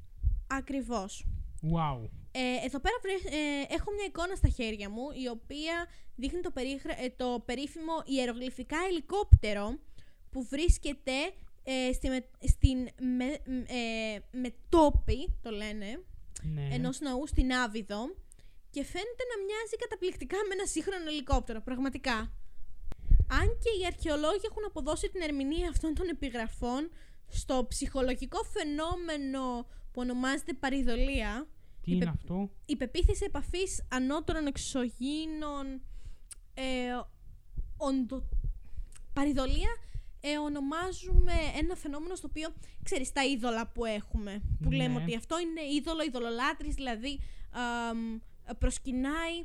Ακριβώς. 0.48 1.26
Wow. 1.62 2.10
Ε, 2.32 2.66
εδώ 2.66 2.80
πέρα 2.80 2.96
βρε- 3.02 3.34
ε, 3.34 3.74
έχω 3.74 3.92
μια 3.96 4.06
εικόνα 4.08 4.36
στα 4.36 4.48
χέρια 4.48 4.90
μου 4.90 5.04
η 5.24 5.28
οποία 5.28 5.86
δείχνει 6.16 6.40
το, 6.42 6.52
περίχρα- 6.52 7.02
ε, 7.04 7.10
το 7.18 7.42
περίφημο 7.46 7.94
ιερογλυφικά 8.06 8.78
ελικόπτερο 8.90 9.80
που 10.38 10.48
βρίσκεται 10.50 11.12
ε, 11.64 11.94
στη 11.94 12.10
με, 12.10 12.26
στην 12.48 12.78
με, 13.18 13.26
μ, 13.46 13.60
ε, 13.68 14.24
μετόπη, 14.32 15.36
το 15.42 15.50
λένε, 15.50 16.04
Ναι. 16.54 16.68
ενός 16.72 17.00
ναού 17.00 17.28
στην 17.28 17.54
Άβυδο 17.54 18.16
και 18.70 18.84
φαίνεται 18.84 19.24
να 19.32 19.44
μοιάζει 19.46 19.76
καταπληκτικά 19.80 20.38
με 20.48 20.54
ένα 20.54 20.66
σύγχρονο 20.66 21.10
ελικόπτερο, 21.10 21.62
πραγματικά. 21.62 22.18
Αν 23.40 23.48
και 23.64 23.70
οι 23.82 23.86
αρχαιολόγοι 23.86 24.46
έχουν 24.50 24.64
αποδώσει 24.66 25.10
την 25.10 25.22
ερμηνεία 25.22 25.70
αυτών 25.70 25.94
των 25.94 26.08
επιγραφών 26.08 26.90
στο 27.28 27.66
ψυχολογικό 27.70 28.40
φαινόμενο 28.44 29.68
που 29.92 30.02
ονομάζεται 30.02 30.54
παριδολία, 30.54 31.48
Τι 31.84 31.92
είπε- 31.92 32.02
είναι 32.02 32.12
αυτό; 32.18 32.50
η 32.66 32.76
πεποίθηση 32.76 33.24
επαφής 33.26 33.86
ανώτερων 33.92 34.46
εξωγήινων 34.48 35.82
ε, 36.54 36.64
οντο... 37.78 38.30
παριδολία 39.14 39.72
ε, 40.22 40.38
ονομάζουμε 40.38 41.34
ένα 41.58 41.76
φαινόμενο 41.76 42.16
στο 42.16 42.28
οποίο, 42.30 42.50
ξέρεις, 42.84 43.12
τα 43.12 43.26
είδωλα 43.26 43.68
που 43.68 43.86
έχουμε, 43.86 44.42
που 44.62 44.70
Ναι. 44.70 44.76
λέμε 44.76 45.02
ότι 45.02 45.16
αυτό 45.16 45.36
είναι 45.40 45.62
είδωλο, 45.76 46.04
ειδωλολάτρης, 46.04 46.76
δηλαδή 46.76 47.20
αμ, 47.52 48.20
προσκυνάει 48.60 49.38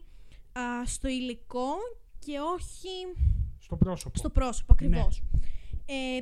α, 0.53 0.87
στο 0.87 1.09
υλικό 1.09 1.75
και 2.19 2.39
όχι 2.41 2.95
Στο 3.59 3.77
πρόσωπο. 3.77 4.19
στο 4.19 4.31
πρόσωπο 4.31 4.73
ακριβώς. 4.73 5.23
Ε, 5.87 6.21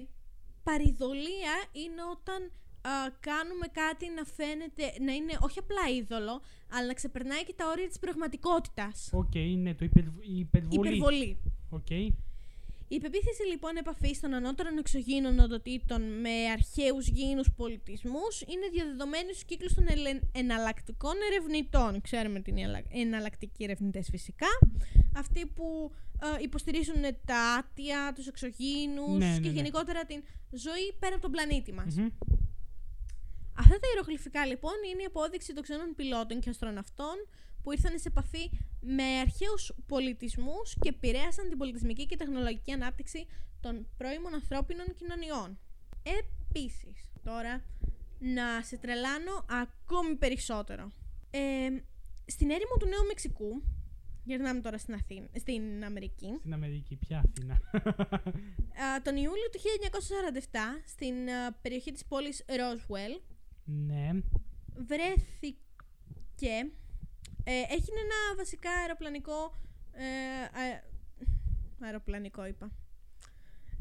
παριδολία 0.63 1.55
είναι 1.73 2.03
όταν 2.11 2.43
α, 2.83 2.91
κάνουμε 3.21 3.67
κάτι 3.73 4.07
να 4.17 4.25
φαίνεται, 4.25 5.03
να 5.05 5.13
είναι 5.13 5.39
όχι 5.41 5.59
απλά 5.59 5.89
είδωλο, 5.97 6.41
αλλά 6.73 6.87
να 6.87 6.95
ξεπερνάει 6.95 7.45
και 7.45 7.55
τα 7.57 7.69
όρια 7.69 7.89
της 7.89 7.99
πραγματικότητας. 7.99 9.11
Οκ, 9.13 9.35
ναι, 9.57 9.75
το 9.75 9.85
υπερ... 9.85 10.05
η 10.05 10.39
υπερβολή. 10.39 10.87
Υπερβολή. 10.89 11.39
Οκ. 11.71 11.91
Η 12.93 12.99
πεποίθηση 13.01 13.43
λοιπόν 13.51 13.76
επαφής 13.76 14.20
των 14.20 14.34
ανώτερων 14.34 14.78
εξωγήινων 14.78 15.38
οντοτήτων 15.38 16.20
με 16.20 16.30
αρχαίους 16.53 17.09
γήινους 17.09 17.49
πολιτισμούς 17.57 18.41
είναι 18.41 18.68
διαδεδομένη 18.72 19.30
στους 19.32 19.45
κύκλους 19.45 19.74
των 19.74 19.84
ελε- 19.88 20.20
εναλλακτικών 20.34 21.14
ερευνητών. 21.30 22.01
Ξέρουμε 22.01 22.41
την 22.41 22.59
εναλλα- 22.59 22.84
εναλλακτικοί 22.88 23.64
ερευνητές 23.64 24.09
φυσικά. 24.11 24.47
Αυτοί 25.16 25.47
που 25.47 25.93
ε, 26.38 26.43
υποστηρίζουν 26.43 27.03
τα 27.24 27.41
άτια, 27.59 28.12
τους 28.14 28.26
εξωγήινους 28.26 29.18
Ναι, 29.18 29.26
ναι, 29.26 29.38
και 29.41 29.49
ναι. 29.49 29.55
γενικότερα 29.55 30.05
την 30.05 30.22
ζωή 30.51 30.93
πέρα 30.99 31.12
από 31.12 31.22
τον 31.22 31.30
πλανήτη 31.30 31.72
μας. 31.72 31.95
Μμμ. 31.95 32.09
Αυτά 33.59 33.74
τα 33.78 33.88
ιερογλυφικά 33.95 34.47
λοιπόν 34.47 34.72
είναι 34.93 35.03
η 35.03 35.05
απόδειξη 35.05 35.55
των 35.55 35.62
ξένων 35.62 35.95
πιλότων 35.95 36.41
και 36.41 36.51
αστροναυτών 36.51 37.16
που 37.63 37.73
ήρθαν 37.73 37.99
σε 37.99 38.09
επαφή 38.09 38.51
με 38.81 39.03
αρχαίους 39.03 39.73
πολιτισμούς 39.87 40.77
και 40.81 40.89
επηρέασαν 40.89 41.49
την 41.49 41.59
πολιτισμική 41.59 42.07
και 42.07 42.17
τεχνολογική 42.17 42.73
ανάπτυξη 42.73 43.27
των 43.61 43.87
πρώιμων 43.97 44.35
ανθρώπινων 44.35 44.87
κοινωνιών. 44.95 45.59
Επίσης, 46.03 47.11
τώρα 47.23 47.65
να 48.19 48.63
σε 48.63 48.77
τρελάνω 48.77 49.45
ακόμη 49.49 50.17
περισσότερο. 50.17 50.93
Ε, 51.31 51.41
στην 52.27 52.51
έρημο 52.51 52.77
του 52.79 52.87
Νέου 52.87 53.07
Μεξικού 53.07 53.63
Γυρνάμε 54.25 54.61
τώρα 54.61 54.79
στην, 54.79 54.95
Αθήνα, 54.95 55.27
στην 55.39 55.85
Αμερική. 55.85 56.37
Στην 56.39 56.53
Αμερική, 56.53 56.97
ποια 56.97 57.19
Αθήνα; 57.19 57.55
Α, 58.85 59.03
τον 59.03 59.17
Ιούλιο 59.17 59.49
του 59.53 59.61
1947, 59.61 60.83
στην 60.87 61.31
α, 61.31 61.53
περιοχή 61.63 61.93
της 61.93 62.05
πόλης 62.05 62.45
Roswell, 62.49 63.21
ναι. 63.65 64.11
βρέθηκε... 64.75 65.59
Ε, 67.53 67.53
έγινε 67.61 68.01
ένα 68.01 68.36
βασικά 68.36 68.70
αεροπλανικό... 68.70 69.61
Ε, 69.92 70.05
αε- 70.61 70.82
αεροπλανικό 71.80 72.46
είπα. 72.46 72.70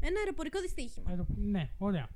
Ένα 0.00 0.18
αεροπορικό 0.18 0.60
δυστύχημα. 0.60 1.10
Αερο- 1.10 1.26
Ναι, 1.36 1.70
ωραία. 1.78 2.08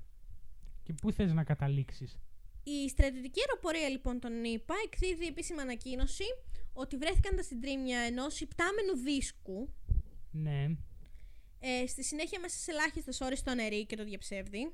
Και 0.82 0.92
πού 0.92 1.12
θες 1.12 1.32
να 1.32 1.44
καταλήξεις; 1.44 2.18
Η 2.62 2.88
στρατιωτική 2.88 3.40
αεροπορία 3.48 3.88
λοιπόν 3.88 4.20
των 4.20 4.44
ΗΠΑ 4.44 4.74
εκδίδει 4.84 5.26
επίσημα 5.26 5.62
ανακοίνωση 5.62 6.24
ότι 6.72 6.96
βρέθηκαν 6.96 7.36
τα 7.36 7.42
συντρίμμια 7.42 7.98
ενός 7.98 8.40
υπτάμενου 8.40 8.96
δίσκου 8.96 9.68
Ναι. 10.30 10.66
ε, 11.60 11.86
στη 11.86 12.04
συνέχεια 12.04 12.40
μέσα 12.40 12.56
σε 12.58 12.70
ελάχιστες 12.70 13.20
ώρες 13.20 13.42
το 13.42 13.50
αναιρεί 13.50 13.86
και 13.86 13.96
το 13.96 14.04
διαψεύδει 14.04 14.72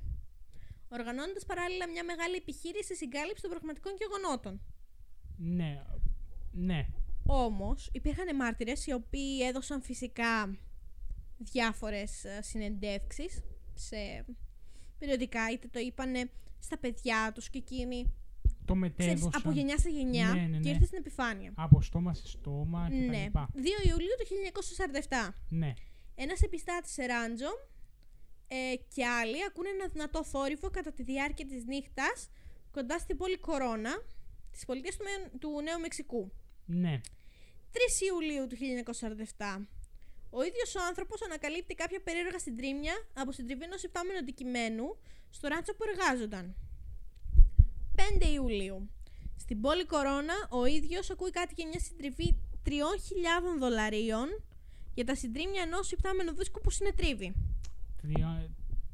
οργανώνοντας 0.89 1.45
παράλληλα 1.45 1.89
μια 1.89 2.03
μεγάλη 2.03 2.35
επιχείρηση 2.35 2.95
συγκάλυψη 2.95 3.41
των 3.41 3.49
πραγματικών 3.51 3.93
γεγονότων. 3.97 4.61
Ναι. 5.37 5.83
Ναι. 6.51 6.87
Όμως 7.25 7.89
υπήρχαν 7.93 8.35
μάρτυρες 8.35 8.85
οι 8.85 8.93
οποίοι 8.93 9.39
έδωσαν 9.47 9.81
φυσικά 9.81 10.57
διάφορες 11.37 12.23
ε, 12.23 12.39
συνεντεύξεις 12.41 13.41
σε 13.73 14.25
περιοδικά 14.99 15.49
είτε 15.51 15.67
το 15.67 15.79
είπανε 15.79 16.29
στα 16.59 16.77
παιδιά 16.77 17.31
τους 17.33 17.49
και 17.49 17.57
εκείνοι 17.57 18.13
Το 18.65 18.73
ξέρεις, 18.73 18.97
μετέδωσαν. 18.97 19.31
από 19.35 19.51
γενιά 19.51 19.77
σε 19.77 19.89
γενιά 19.89 20.33
Ναι, 20.33 20.41
ναι, 20.41 20.57
και 20.57 20.69
ναι. 20.69 20.69
ήρθε 20.69 20.85
στην 20.85 20.97
επιφάνεια. 20.97 21.51
Από 21.55 21.81
στόμα 21.81 22.13
σε 22.13 22.27
στόμα 22.27 22.87
και 22.89 22.95
τα 23.05 23.11
Ναι. 23.11 23.23
λοιπά. 23.23 23.49
2 23.53 23.57
Ιουλίου 23.87 24.15
του 24.19 24.25
1947. 24.25 25.35
Ναι. 25.49 25.73
Ένας 26.15 26.41
επιστάτης 26.41 26.91
σε 26.91 27.05
Ράντζο 27.05 27.49
ε, 28.47 28.55
και 28.95 29.05
άλλοι 29.05 29.43
ακούνε 29.47 29.69
ένα 29.69 29.87
δυνατό 29.87 30.23
θόρυβο 30.23 30.69
κατά 30.69 30.91
τη 30.91 31.03
διάρκεια 31.03 31.45
της 31.45 31.65
νύχτας 31.65 32.29
κοντά 32.71 32.99
στην 32.99 33.17
πόλη 33.17 33.37
Κορώνα 33.37 34.01
της 34.51 34.65
πολιτείας 34.65 34.95
του, 34.97 35.03
Μεο- 35.03 35.29
του 35.39 35.61
Νέου 35.61 35.79
Μεξικού. 35.79 36.31
Ναι. 36.73 37.01
3 37.73 37.77
Ιουλίου 38.07 38.47
του 38.47 38.55
1947. 38.55 39.65
Ο 40.29 40.43
ίδιος 40.43 40.75
ο 40.75 40.79
άνθρωπος 40.87 41.21
ανακαλύπτει 41.21 41.73
κάποια 41.75 42.01
περίεργα 42.01 42.39
συντρίμμια 42.39 42.93
από 43.13 43.31
συντριβή 43.31 43.63
ενός 43.63 43.83
υπτάμενου 43.83 44.17
αντικειμένου 44.17 44.97
στο 45.29 45.47
ράντσο 45.47 45.73
που 45.75 45.83
εργάζονταν. 45.91 46.55
5 47.95 48.25
Ιουλίου. 48.33 48.89
Στην 49.35 49.61
πόλη 49.61 49.85
Κορώνα 49.85 50.33
ο 50.49 50.65
ίδιος 50.65 51.09
ακούει 51.09 51.29
κάτι 51.29 51.53
για 51.57 51.67
μια 51.67 51.79
συντριβή 51.79 52.37
3.000 52.65 52.71
δολαρίων 53.59 54.27
για 54.93 55.05
τα 55.05 55.15
συντρίμμια 55.15 55.61
ενός 55.61 55.91
υπτάμενου 55.91 56.33
δίσκου 56.35 56.59
που 56.61 56.69
συνετρίβη. 56.69 57.33
Τρία- 58.01 58.49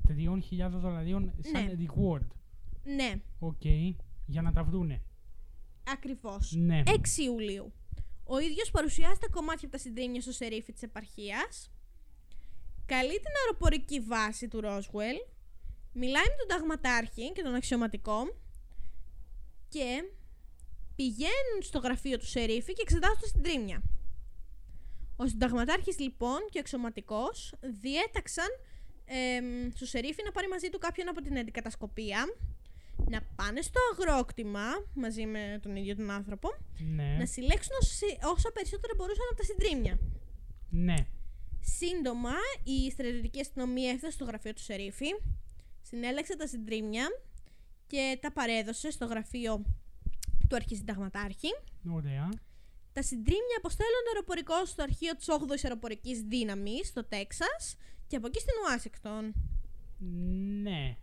Τριών 0.08 0.42
χιλιάδων 0.42 0.80
δολαρίων 0.80 1.34
σαν 1.52 1.64
Ναι. 1.66 1.74
reward. 1.80 2.28
Ναι, 2.84 3.14
Οκ. 3.40 3.64
Για 4.26 4.42
να 4.42 4.52
τα 4.52 4.64
βρούνε. 4.64 5.02
Ακριβώς. 5.88 6.54
Ναι. 6.56 6.84
6 6.86 7.22
Ιουλίου. 7.24 7.74
Ο 8.24 8.40
ίδιος 8.40 8.72
παρουσιάζει 8.72 9.20
τα 9.20 9.28
κομμάτια 9.30 9.68
από 9.68 9.78
τα 9.78 9.84
συντρίμμια 9.84 10.22
στο 10.22 10.32
σερίφη 10.32 10.74
της 10.74 10.82
επαρχίας. 10.82 11.72
Καλεί 12.86 13.14
την 13.14 13.32
αεροπορική 13.44 14.00
βάση 14.00 14.48
του 14.48 14.62
Ρόσουελ. 14.62 15.16
Μιλάει 15.94 16.24
με 16.24 16.36
τον 16.38 16.48
ταγματάρχη 16.48 17.32
και 17.32 17.42
τον 17.42 17.56
αξιωματικό. 17.56 18.36
Και 19.70 20.04
πηγαίνουν 20.96 21.62
στο 21.62 21.80
γραφείο 21.80 22.18
του 22.18 22.26
σερίφι 22.26 22.74
και 22.74 22.82
εξετάζουν 22.82 23.20
τα 23.22 23.28
συντρίμμια. 23.28 23.82
Ο 25.16 25.28
συνταγματάρχης 25.28 26.00
λοιπόν 26.00 26.40
και 26.50 26.58
ο 26.58 26.60
αξιωματικός 26.60 27.54
διέταξαν 27.82 28.48
εμ, 29.06 29.70
στο 29.76 29.86
σερίφι 29.86 30.24
να 30.24 30.32
πάρει 30.32 30.48
μαζί 30.48 30.70
του 30.70 30.78
κάποιον 30.78 31.10
από 31.10 31.22
την 31.22 31.38
αντικατασκοπία 31.38 32.26
να 33.10 33.22
πάνε 33.36 33.62
στο 33.62 33.80
αγρόκτημα 33.94 34.66
μαζί 34.94 35.26
με 35.26 35.60
τον 35.62 35.76
ίδιο 35.76 35.96
τον 35.96 36.10
άνθρωπο 36.12 36.50
Ναι. 36.96 37.16
να 37.20 37.26
συλλέξουν 37.26 37.72
όσα- 37.82 38.30
όσα 38.36 38.52
περισσότερα 38.52 38.94
μπορούσαν 38.98 39.26
από 39.32 39.38
τα 39.38 39.44
συντρίμμια. 39.44 40.00
Ναι. 40.70 40.96
Σύντομα, 41.60 42.34
η 42.64 42.92
στρατιωτική 42.92 43.40
αστυνομία 43.40 43.90
έφτασε 43.92 44.14
στο 44.14 44.26
γραφείο 44.26 44.54
του 44.54 44.62
Σερίφη, 44.62 45.08
συνέλεξε 45.82 46.36
τα 46.36 46.48
συντρίμμια 46.48 47.08
και 47.88 48.18
τα 48.22 48.32
παρέδωσε 48.32 48.92
στο 48.92 49.06
γραφείο 49.06 49.62
του 50.50 50.56
αρχισυνταγματάρχη. 50.56 51.48
Ωραία. 51.92 52.30
Τα 52.94 53.02
συντρίμμια 53.04 53.58
αποστέλλονται 53.58 54.10
αεροπορικώς 54.14 54.66
στο 54.66 54.84
αρχείο 54.84 55.16
της 55.16 55.28
8ης 55.30 55.64
αεροπορικής 55.64 56.22
δύναμης 56.22 56.88
στο 56.88 57.04
Τέξας 57.06 57.76
και 58.08 58.16
από 58.16 58.28
εκεί 58.28 58.40
στην 58.40 58.54
Ουάσιγκτον. 58.66 59.34
Ναι. 60.62 60.98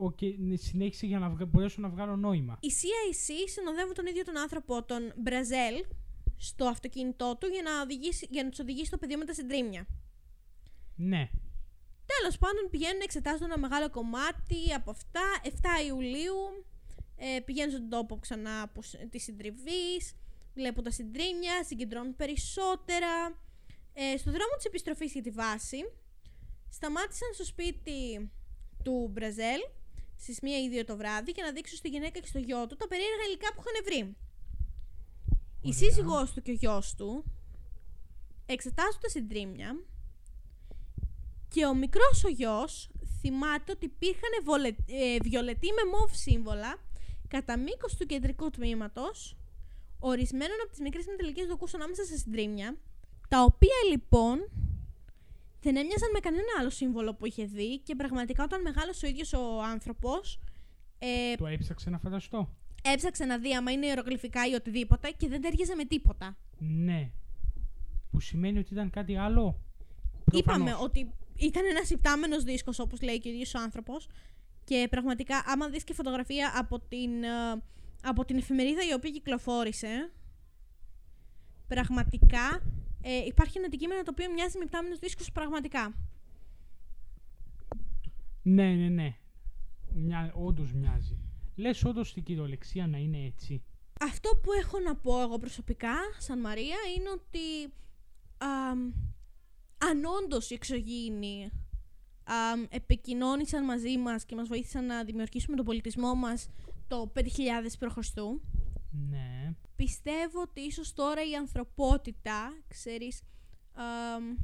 Α, 0.00 0.04
Οκ, 0.06 0.18
ναι, 0.38 0.56
συνέχισε 0.56 1.06
για 1.06 1.18
να 1.18 1.28
βγα- 1.30 1.46
μπορέσω 1.46 1.80
να 1.80 1.88
βγάλω 1.88 2.16
νόημα. 2.16 2.58
Η 2.60 2.68
CIC 2.68 3.48
συνοδεύουν 3.48 3.94
τον 3.94 4.06
ίδιο 4.06 4.24
τον 4.24 4.38
άνθρωπο, 4.38 4.84
τον 4.84 5.12
Μπραζέλ, 5.16 5.84
στο 6.36 6.64
αυτοκίνητό 6.66 7.36
του 7.40 7.46
για 7.46 7.62
να, 7.62 7.80
οδηγήσει, 7.80 8.26
για 8.30 8.42
να 8.42 8.48
τους 8.48 8.58
οδηγήσει 8.58 8.84
στο 8.86 8.98
πεδίο 8.98 9.18
με 9.18 9.24
τα 9.24 9.34
συντρίμμια. 9.34 9.86
Ναι. 10.96 11.30
Τέλος 12.20 12.38
πάντων 12.38 12.70
πηγαίνουν 12.70 13.00
εξετάζουν 13.00 13.44
ένα 13.44 13.58
μεγάλο 13.58 13.90
κομμάτι 13.90 14.72
από 14.74 14.90
αυτά. 14.90 15.22
7 15.44 15.48
Ιουλίου 15.86 16.64
ε, 17.16 17.40
πηγαίνουν 17.40 17.70
στον 17.70 17.88
τόπο 17.88 18.18
ξανά 18.18 18.68
που, 18.74 18.82
σ- 18.82 19.08
της 19.10 19.22
συντριβής, 19.22 20.14
βλέπουν 20.54 20.84
τα 20.84 20.90
συντρίμια, 20.90 21.64
συγκεντρώνουν 21.64 22.16
περισσότερα. 22.16 23.40
Ε, 23.92 24.16
στο 24.16 24.30
δρόμο 24.30 24.54
της 24.56 24.64
επιστροφής 24.64 25.12
για 25.12 25.22
τη 25.22 25.30
βάση, 25.30 25.78
σταμάτησαν 26.70 27.28
στο 27.34 27.44
σπίτι 27.44 28.30
του 28.84 29.08
Μπραζέλ 29.12 29.60
στις 30.18 30.38
1 30.42 30.44
ή 30.46 30.80
2 30.80 30.84
το 30.86 30.96
βράδυ 30.96 31.30
για 31.30 31.44
να 31.44 31.52
δείξουν 31.52 31.76
στη 31.76 31.88
γυναίκα 31.88 32.18
και 32.18 32.26
στο 32.26 32.38
γιο 32.38 32.66
του 32.66 32.76
τα 32.76 32.88
περίεργα 32.88 33.24
υλικά 33.26 33.48
που 33.54 33.62
είχαν 33.62 33.84
βρει. 33.84 34.16
Η 35.60 35.72
Ωραία. 35.74 35.78
σύζυγός 35.78 36.32
του 36.32 36.42
και 36.42 36.50
ο 36.50 36.54
γιος 36.54 36.94
του 36.94 37.24
εξετάζουν 38.46 39.00
τα 39.00 39.08
συντρίμια 39.08 39.82
και 41.48 41.66
ο 41.66 41.74
μικρός 41.74 42.24
ο 42.24 42.28
γιος 42.28 42.90
θυμάται 43.20 43.72
ότι 43.72 43.84
υπήρχαν 43.84 44.30
βολε... 44.44 44.68
ε, 44.68 45.16
βιολετοί 45.22 45.66
με 45.66 45.90
μοβ 45.90 46.12
σύμβολα 46.14 46.76
κατά 47.28 47.58
μήκος 47.58 47.96
του 47.96 48.06
κεντρικού 48.06 48.50
τμήματος 48.50 49.36
ορισμένων 49.98 50.56
από 50.62 50.70
τις 50.70 50.80
μικρές 50.80 51.06
μεταλλικές 51.06 51.46
δοκούς 51.46 51.74
ανάμεσα 51.74 52.04
σε 52.04 52.16
συντρίμια 52.16 52.76
τα 53.28 53.42
οποία 53.42 53.76
λοιπόν 53.90 54.50
δεν 55.60 55.76
έμοιαζαν 55.76 56.10
με 56.12 56.18
κανένα 56.18 56.44
άλλο 56.60 56.70
σύμβολο 56.70 57.14
που 57.14 57.26
είχε 57.26 57.44
δει 57.44 57.78
και 57.78 57.94
πραγματικά 57.94 58.42
όταν 58.44 58.62
μεγάλωσε 58.62 59.06
ο 59.06 59.08
ίδιος 59.08 59.32
ο 59.32 59.62
άνθρωπος 59.62 60.38
ε, 60.98 61.34
Το 61.36 61.46
έψαξε 61.46 61.90
να 61.90 61.98
φανταστώ. 61.98 62.54
έψαξε 62.82 63.24
να 63.24 63.38
δει 63.38 63.54
άμα 63.54 63.70
είναι 63.70 63.86
ιερογλυφικά 63.86 64.46
ή 64.48 64.54
οτιδήποτε 64.54 65.10
και 65.10 65.28
δεν 65.28 65.40
τέριαζε 65.40 65.74
με 65.74 65.84
τίποτα. 65.84 66.36
Ναι. 66.58 67.10
Που 68.10 68.20
σημαίνει 68.20 68.58
ότι 68.58 68.72
ήταν 68.72 68.90
κάτι 68.90 69.16
άλλο. 69.16 69.60
Είπαμε 70.32 70.64
Προφανώς. 70.64 70.84
ότι 70.84 71.12
ήταν 71.36 71.64
ένας 71.66 71.90
υπτάμενος 71.90 72.44
δίσκος, 72.44 72.78
όπως 72.78 73.02
λέει 73.02 73.18
και 73.18 73.28
ο 73.28 73.32
ίδιος 73.32 73.54
ο 73.54 73.58
άνθρωπος. 73.60 74.08
Και 74.64 74.86
πραγματικά, 74.90 75.42
άμα 75.46 75.68
δεις 75.68 75.84
και 75.84 75.94
φωτογραφία 75.94 76.52
από 76.56 76.80
την, 76.80 77.22
ε, 77.22 77.62
από 78.02 78.24
την 78.24 78.36
εφημερίδα 78.36 78.80
η 78.90 78.92
οποία 78.92 79.10
κυκλοφόρησε, 79.10 80.10
πραγματικά 81.68 82.62
ε, 83.10 83.24
υπάρχει 83.26 83.58
ένα 83.58 83.66
αντικείμενο 83.66 84.02
το 84.02 84.10
οποίο 84.10 84.32
μοιάζει 84.32 84.58
με 84.58 84.64
υπτάμενο 84.64 84.96
δίσκος 85.00 85.32
πραγματικά. 85.32 85.94
Ναι, 88.42 88.74
ναι, 88.74 88.88
ναι. 88.88 89.16
Μια, 89.94 90.32
όντως 90.34 90.72
μοιάζει. 90.72 91.18
Λες 91.56 91.84
όντως 91.84 92.08
στην 92.08 92.22
κυριολεξία 92.22 92.86
να 92.86 92.98
είναι 92.98 93.24
έτσι. 93.24 93.62
Αυτό 94.00 94.30
που 94.42 94.52
έχω 94.52 94.78
να 94.78 94.96
πω 94.96 95.20
εγώ 95.20 95.38
προσωπικά, 95.38 95.94
σαν 96.18 96.40
Μαρία, 96.40 96.76
είναι 96.96 97.10
ότι 97.10 97.72
αμ, 98.38 98.92
αν 99.78 100.04
όντως 100.04 100.50
οι 100.50 100.54
εξωγήινοι 100.54 101.50
αμ, 102.24 102.64
επικοινώνησαν 102.68 103.64
μαζί 103.64 103.98
μας 103.98 104.24
και 104.24 104.34
μας 104.34 104.48
βοήθησαν 104.48 104.86
να 104.86 105.04
δημιουργήσουμε 105.04 105.56
τον 105.56 105.64
πολιτισμό 105.64 106.14
μας 106.14 106.48
το 106.88 107.12
5.000 107.14 107.22
π.Χ. 107.78 107.98
Ναι. 108.90 109.54
πιστεύω 109.76 110.40
ότι 110.40 110.60
ίσως 110.60 110.92
τώρα 110.92 111.28
η 111.30 111.34
ανθρωπότητα, 111.36 112.62
ξέρεις, 112.68 113.22
αμ, 113.72 114.36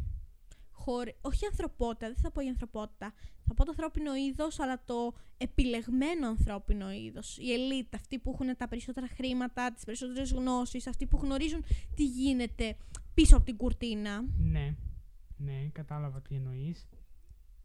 χωρι- 0.70 1.16
όχι 1.20 1.46
ανθρωπότητα, 1.46 2.06
δεν 2.06 2.16
θα 2.16 2.30
πω 2.30 2.40
η 2.40 2.48
ανθρωπότητα, 2.48 3.12
θα 3.46 3.54
πω 3.54 3.64
το 3.64 3.70
ανθρώπινο 3.70 4.14
είδος, 4.16 4.60
αλλά 4.60 4.82
το 4.84 5.14
επιλεγμένο 5.36 6.26
ανθρώπινο 6.28 6.92
είδος. 6.92 7.38
Η 7.38 7.52
ελίτ, 7.52 7.94
αυτοί 7.94 8.18
που 8.18 8.30
έχουν 8.30 8.56
τα 8.56 8.68
περισσότερα 8.68 9.08
χρήματα, 9.08 9.72
τις 9.72 9.84
περισσότερες 9.84 10.32
γνώσεις, 10.32 10.86
αυτοί 10.86 11.06
που 11.06 11.16
γνωρίζουν 11.22 11.64
τι 11.94 12.04
γίνεται 12.04 12.76
πίσω 13.14 13.36
από 13.36 13.44
την 13.44 13.56
κουρτίνα, 13.56 14.24
Ναι. 14.38 14.74
Ναι, 15.36 15.68
κατάλαβα 15.72 16.20
τι 16.22 16.34
εννοείς. 16.34 16.88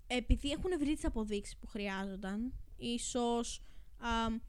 επειδή 0.08 0.50
έχουν 0.52 0.72
βρει 0.80 0.94
τις 0.94 1.06
αποδείξεις 1.06 1.58
που 1.58 1.68
χρειάζονταν, 1.68 2.54
ίσως 2.78 3.62
αμ, 3.98 4.40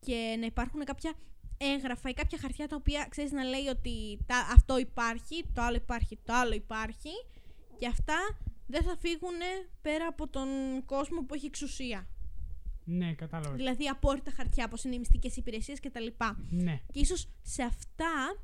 και 0.00 0.36
να 0.40 0.46
υπάρχουν 0.46 0.84
κάποια 0.84 1.12
έγγραφα 1.58 2.08
ή 2.08 2.14
κάποια 2.14 2.38
χαρτιά 2.38 2.68
τα 2.68 2.76
οποία 2.76 3.06
ξέρεις 3.10 3.32
να 3.32 3.42
λέει 3.42 3.66
ότι 3.66 4.18
τα, 4.26 4.36
αυτό 4.36 4.78
υπάρχει, 4.78 5.44
το 5.52 5.62
άλλο 5.62 5.76
υπάρχει, 5.76 6.18
το 6.24 6.32
άλλο 6.32 6.54
υπάρχει 6.54 7.10
και 7.78 7.86
αυτά 7.86 8.38
δεν 8.66 8.82
θα 8.82 8.96
φύγουν 8.98 9.38
πέρα 9.82 10.06
από 10.06 10.28
τον 10.28 10.48
κόσμο 10.84 11.22
που 11.22 11.34
έχει 11.34 11.46
εξουσία. 11.46 12.08
Ναι, 12.84 13.14
κατάλαβα. 13.14 13.54
Δηλαδή 13.54 13.86
απόρριτα 13.86 14.30
χαρτιά, 14.30 14.64
όπως 14.64 14.84
είναι 14.84 14.94
οι 14.94 14.98
μυστικές 14.98 15.36
υπηρεσίες 15.36 15.80
κτλ. 15.80 16.06
Ναι. 16.48 16.80
Και 16.92 17.00
ίσως 17.00 17.28
σε 17.42 17.62
αυτά 17.62 18.36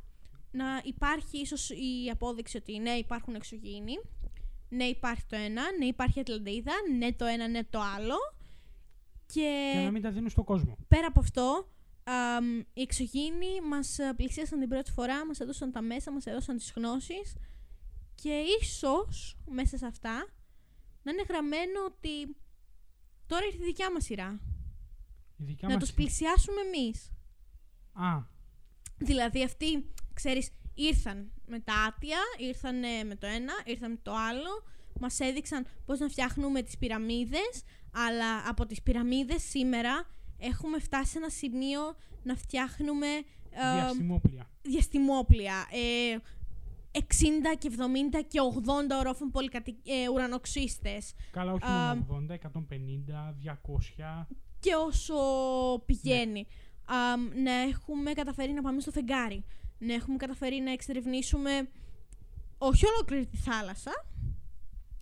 να 0.51 0.81
υπάρχει 0.85 1.39
ίσως 1.41 1.71
η 1.71 2.11
απόδειξη 2.13 2.57
ότι 2.57 2.79
ναι 2.79 2.91
υπάρχουν 2.91 3.35
εξωγήινοι, 3.35 4.01
ναι 4.69 4.85
υπάρχει 4.85 5.23
το 5.29 5.37
ένα, 5.37 5.63
ναι 5.79 5.85
υπάρχει 5.85 6.21
Ατλαντίδα, 6.21 6.73
ναι 6.99 7.13
το 7.13 7.25
ένα, 7.25 7.49
ναι 7.49 7.65
το 7.65 7.81
άλλο. 7.97 8.17
Και, 9.27 9.71
Και 9.73 9.81
να 9.85 9.91
μην 9.91 10.03
τα 10.03 10.11
δίνουν 10.11 10.31
στον 10.31 10.45
κόσμο. 10.45 10.77
πέρα 10.89 11.07
από 11.07 11.21
αυτό, 11.21 11.43
αμ, 11.53 11.74
οι 12.73 12.81
εξωγήινοι 12.83 13.61
μας 13.69 13.99
ε, 13.99 14.13
πλησίασαν 14.17 14.59
την 14.59 14.69
πρώτη 14.69 14.91
φορά, 14.91 15.27
μας 15.27 15.41
έδωσαν 15.41 15.73
τα 15.73 15.83
μέσα, 15.83 16.13
μας 16.13 16.27
έδωσαν 16.27 16.57
τις 16.57 16.73
γνώσεις 16.77 17.35
και 18.15 18.43
ίσως 18.61 19.37
μέσα 19.51 19.77
σε 19.77 19.87
αυτά 19.87 20.27
να 21.03 21.13
είναι 21.13 21.25
γραμμένο 21.29 21.85
ότι 21.87 22.37
τώρα 23.27 23.45
ήρθε 23.45 23.63
η 23.63 23.65
δικιά 23.65 23.93
μας 23.93 24.05
σειρά. 24.05 24.41
Η 25.37 25.45
δικιά 25.45 25.69
να 25.69 25.75
μας... 25.75 25.83
τους 25.83 25.93
πλησιάσουμε 25.95 26.61
εμείς. 26.61 27.11
Α, 27.93 28.23
Δηλαδή 28.99 29.45
αυτοί, 29.45 29.93
ξέρεις, 30.15 30.51
ήρθαν 30.75 31.33
με 31.47 31.61
τα 31.61 31.75
άτια, 31.75 32.19
ήρθαν 32.39 32.79
με 33.07 33.17
το 33.19 33.27
ένα, 33.27 33.53
ήρθαν 33.65 33.91
με 33.91 33.99
το 34.03 34.15
άλλο, 34.15 34.65
μας 35.01 35.21
έδειξαν 35.21 35.67
πώς 35.85 35.99
να 35.99 36.09
φτιάχνουμε 36.09 36.63
τις 36.63 36.79
πυραμίδες, 36.79 37.63
αλλά 37.93 38.49
από 38.49 38.67
τις 38.67 38.83
πυραμίδες 38.83 39.43
σήμερα 39.43 40.07
έχουμε 40.39 40.79
φτάσει 40.79 41.11
σε 41.11 41.19
ένα 41.19 41.29
σημείο 41.29 41.81
να 42.23 42.37
φτιάχνουμε 42.37 43.07
ε, 43.51 43.75
διαστημόπλια. 43.75 44.51
διαστημόπλια. 44.63 45.67
Ε, 45.71 46.17
60 46.99 47.01
και 47.59 47.71
70 47.77 48.25
και 48.29 48.39
80 48.65 48.99
ορόφων 48.99 49.31
πολυκατι... 49.31 49.77
ε, 49.85 50.09
ουρανοξύστες. 50.09 51.13
Καλά, 51.31 51.53
όχι 51.53 51.65
Α, 51.65 51.95
μόνο 51.95 52.27
80, 52.31 52.35
150, 52.35 53.55
200. 54.23 54.27
και 54.61 54.75
όσο 54.75 55.15
πηγαίνει. 55.87 56.47
Αμ, 56.85 57.29
να 57.43 57.53
έχουμε 57.53 58.13
καταφέρει 58.13 58.53
να 58.53 58.63
πάμε 58.63 58.81
στο 58.81 58.91
φεγγάρι. 58.91 59.45
Να 59.79 59.95
έχουμε 59.95 60.17
καταφέρει 60.17 60.61
να 60.61 60.73
εξερευνήσουμε 60.73 61.69
όχι 62.59 62.87
ολόκληρη 62.87 63.27
τη 63.27 63.37
θάλασσα, 63.37 63.93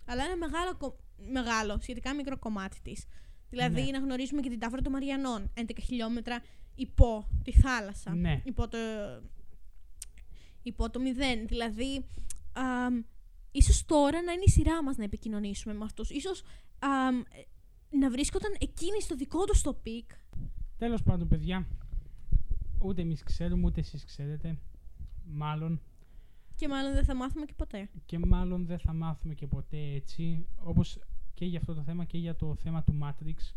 αλλά 0.05 0.23
ένα 0.23 0.35
μεγάλο, 0.37 0.75
κο- 0.77 0.97
μεγάλο 1.31 1.77
σχετικά 1.81 2.13
μικρό 2.15 2.37
κομμάτι 2.39 2.77
της. 2.83 3.05
Δηλαδή 3.53 3.81
Ναι. 3.81 3.91
να 3.91 3.97
γνωρίσουμε 3.99 4.41
και 4.41 4.49
την 4.49 4.59
Τάφρο 4.59 4.81
των 4.81 4.91
Μαριανών, 4.91 5.51
11 5.53 5.79
χιλιόμετρα 5.81 6.43
υπό 6.75 7.27
τη 7.43 7.51
θάλασσα. 7.51 8.15
Ναι. 8.15 8.41
Υπό 8.45 8.67
το, 8.67 8.77
υπό 10.63 10.89
το 10.89 10.99
μηδέν. 10.99 11.47
Δηλαδή, 11.47 12.05
αμ, 12.53 13.03
ίσως 13.51 13.85
τώρα 13.85 14.21
να 14.21 14.31
είναι 14.31 14.43
η 14.45 14.49
σειρά 14.49 14.83
μας 14.83 14.97
να 14.97 15.03
επικοινωνήσουμε 15.03 15.73
με 15.73 15.83
αυτούς. 15.83 16.09
Ίσως 16.09 16.43
αμ, 16.79 17.21
να 17.89 18.09
βρίσκονταν 18.09 18.55
εκείνοι 18.59 19.01
στο 19.01 19.15
δικό 19.15 19.43
τους 19.45 19.61
το 19.61 19.73
peak. 19.73 20.09
Τέλος 20.77 21.03
πάντων, 21.03 21.27
παιδιά, 21.27 21.67
ούτε 22.79 23.01
εμείς 23.01 23.23
ξέρουμε, 23.23 23.65
ούτε 23.65 23.79
εσείς 23.79 24.05
ξέρετε. 24.05 24.57
Μάλλον 25.25 25.81
Και 26.55 26.67
μάλλον 26.67 26.93
δεν 26.93 27.05
θα 27.05 27.15
μάθουμε 27.15 27.45
και 27.45 27.53
ποτέ. 27.57 27.89
και 28.05 28.17
μάλλον 28.19 28.65
δεν 28.65 28.79
θα 28.79 28.93
μάθουμε 28.93 29.33
και 29.33 29.47
ποτέ 29.47 29.77
έτσι. 29.77 30.45
Όπως 30.63 30.99
και 31.33 31.45
για 31.45 31.59
αυτό 31.59 31.73
το 31.73 31.83
θέμα 31.83 32.05
και 32.05 32.17
για 32.17 32.35
το 32.35 32.55
θέμα 32.55 32.83
του 32.83 32.97
Matrix. 33.01 33.55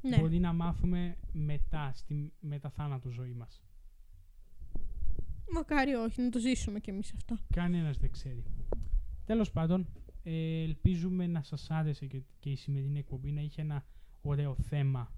Ναι. 0.00 0.18
Μπορεί 0.18 0.38
να 0.38 0.52
μάθουμε 0.52 1.16
μετά, 1.32 1.92
στη 1.94 2.32
μεταθάνατο 2.40 3.10
ζωή 3.10 3.32
μας. 3.32 3.62
Μακάρι 5.52 5.94
όχι, 5.94 6.22
να 6.22 6.28
το 6.28 6.38
ζήσουμε 6.38 6.80
κι 6.80 6.90
εμείς 6.90 7.12
αυτό. 7.14 7.36
Κανένας 7.54 7.98
δεν 7.98 8.10
ξέρει. 8.10 8.44
Τέλος 9.24 9.50
πάντων, 9.50 9.86
ε, 10.22 10.62
ελπίζουμε 10.62 11.26
να 11.26 11.42
σας 11.42 11.70
άρεσε 11.70 12.06
και, 12.06 12.22
και 12.38 12.50
η 12.50 12.56
σημερινή 12.56 12.98
εκπομπή 12.98 13.30
να 13.32 13.40
είχε 13.40 13.60
ένα 13.60 13.84
ωραίο 14.22 14.54
θέμα 14.54 15.12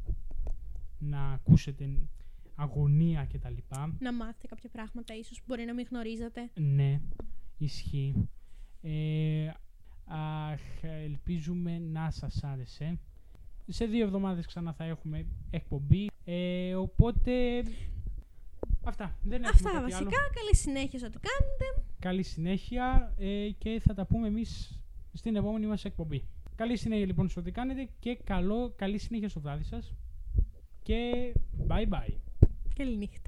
να 0.99 1.33
ακούσετε 1.33 1.99
αγωνία 2.55 3.27
κτλ. 3.33 3.57
Να 3.99 4.13
μάθετε 4.13 4.47
κάποια 4.47 4.69
πράγματα, 4.71 5.15
ίσως 5.15 5.43
μπορεί 5.47 5.65
να 5.65 5.75
μην 5.75 5.87
γνωρίζετε. 5.91 6.51
Ναι, 6.55 7.01
ισχύει. 7.59 8.29
Ε, 8.83 9.51
αχ, 10.07 10.61
ελπίζουμε 10.83 11.79
να 11.79 12.11
σας 12.11 12.45
άρεσε. 12.45 12.99
Σε 13.67 13.85
δύο 13.85 14.05
εβδομάδες 14.05 14.47
ξανά 14.47 14.73
θα 14.73 14.85
έχουμε 14.85 15.27
εκπομπή. 15.51 16.11
Ε, 16.25 16.75
οπότε, 16.75 17.63
αυτά. 18.85 19.17
Δεν 19.23 19.43
έχουμε 19.43 19.49
Αυτά 19.55 19.71
κάτι 19.71 19.83
βασικά. 19.83 19.99
άλλο. 19.99 20.11
Καλή 20.35 20.57
συνέχεια 20.57 20.99
σε 20.99 21.07
ό,τι 21.07 21.17
κάνετε. 21.19 21.89
Καλή 21.99 22.23
συνέχεια 22.23 23.15
ε, 23.19 23.49
και 23.59 23.81
θα 23.85 23.95
τα 23.95 24.07
πούμε 24.07 24.27
εμείς 24.27 24.81
στην 25.13 25.37
επόμενη 25.37 25.67
μας 25.67 25.85
εκπομπή. 25.85 26.25
Καλή 26.57 26.77
συνέχεια 26.77 27.07
λοιπόν 27.07 27.29
σε 27.29 27.39
ό,τι 27.39 27.51
κάνετε 27.51 27.89
και 27.99 28.15
καλό, 28.25 28.73
καλή 28.77 28.99
συνέχεια 28.99 29.29
στο 29.29 29.41
βράδυ 29.41 29.65
σας. 29.65 29.95
Και 30.83 31.33
bye 31.69 31.89
bye. 31.89 32.15
Καλή 32.75 32.97
νύχτα. 32.97 33.24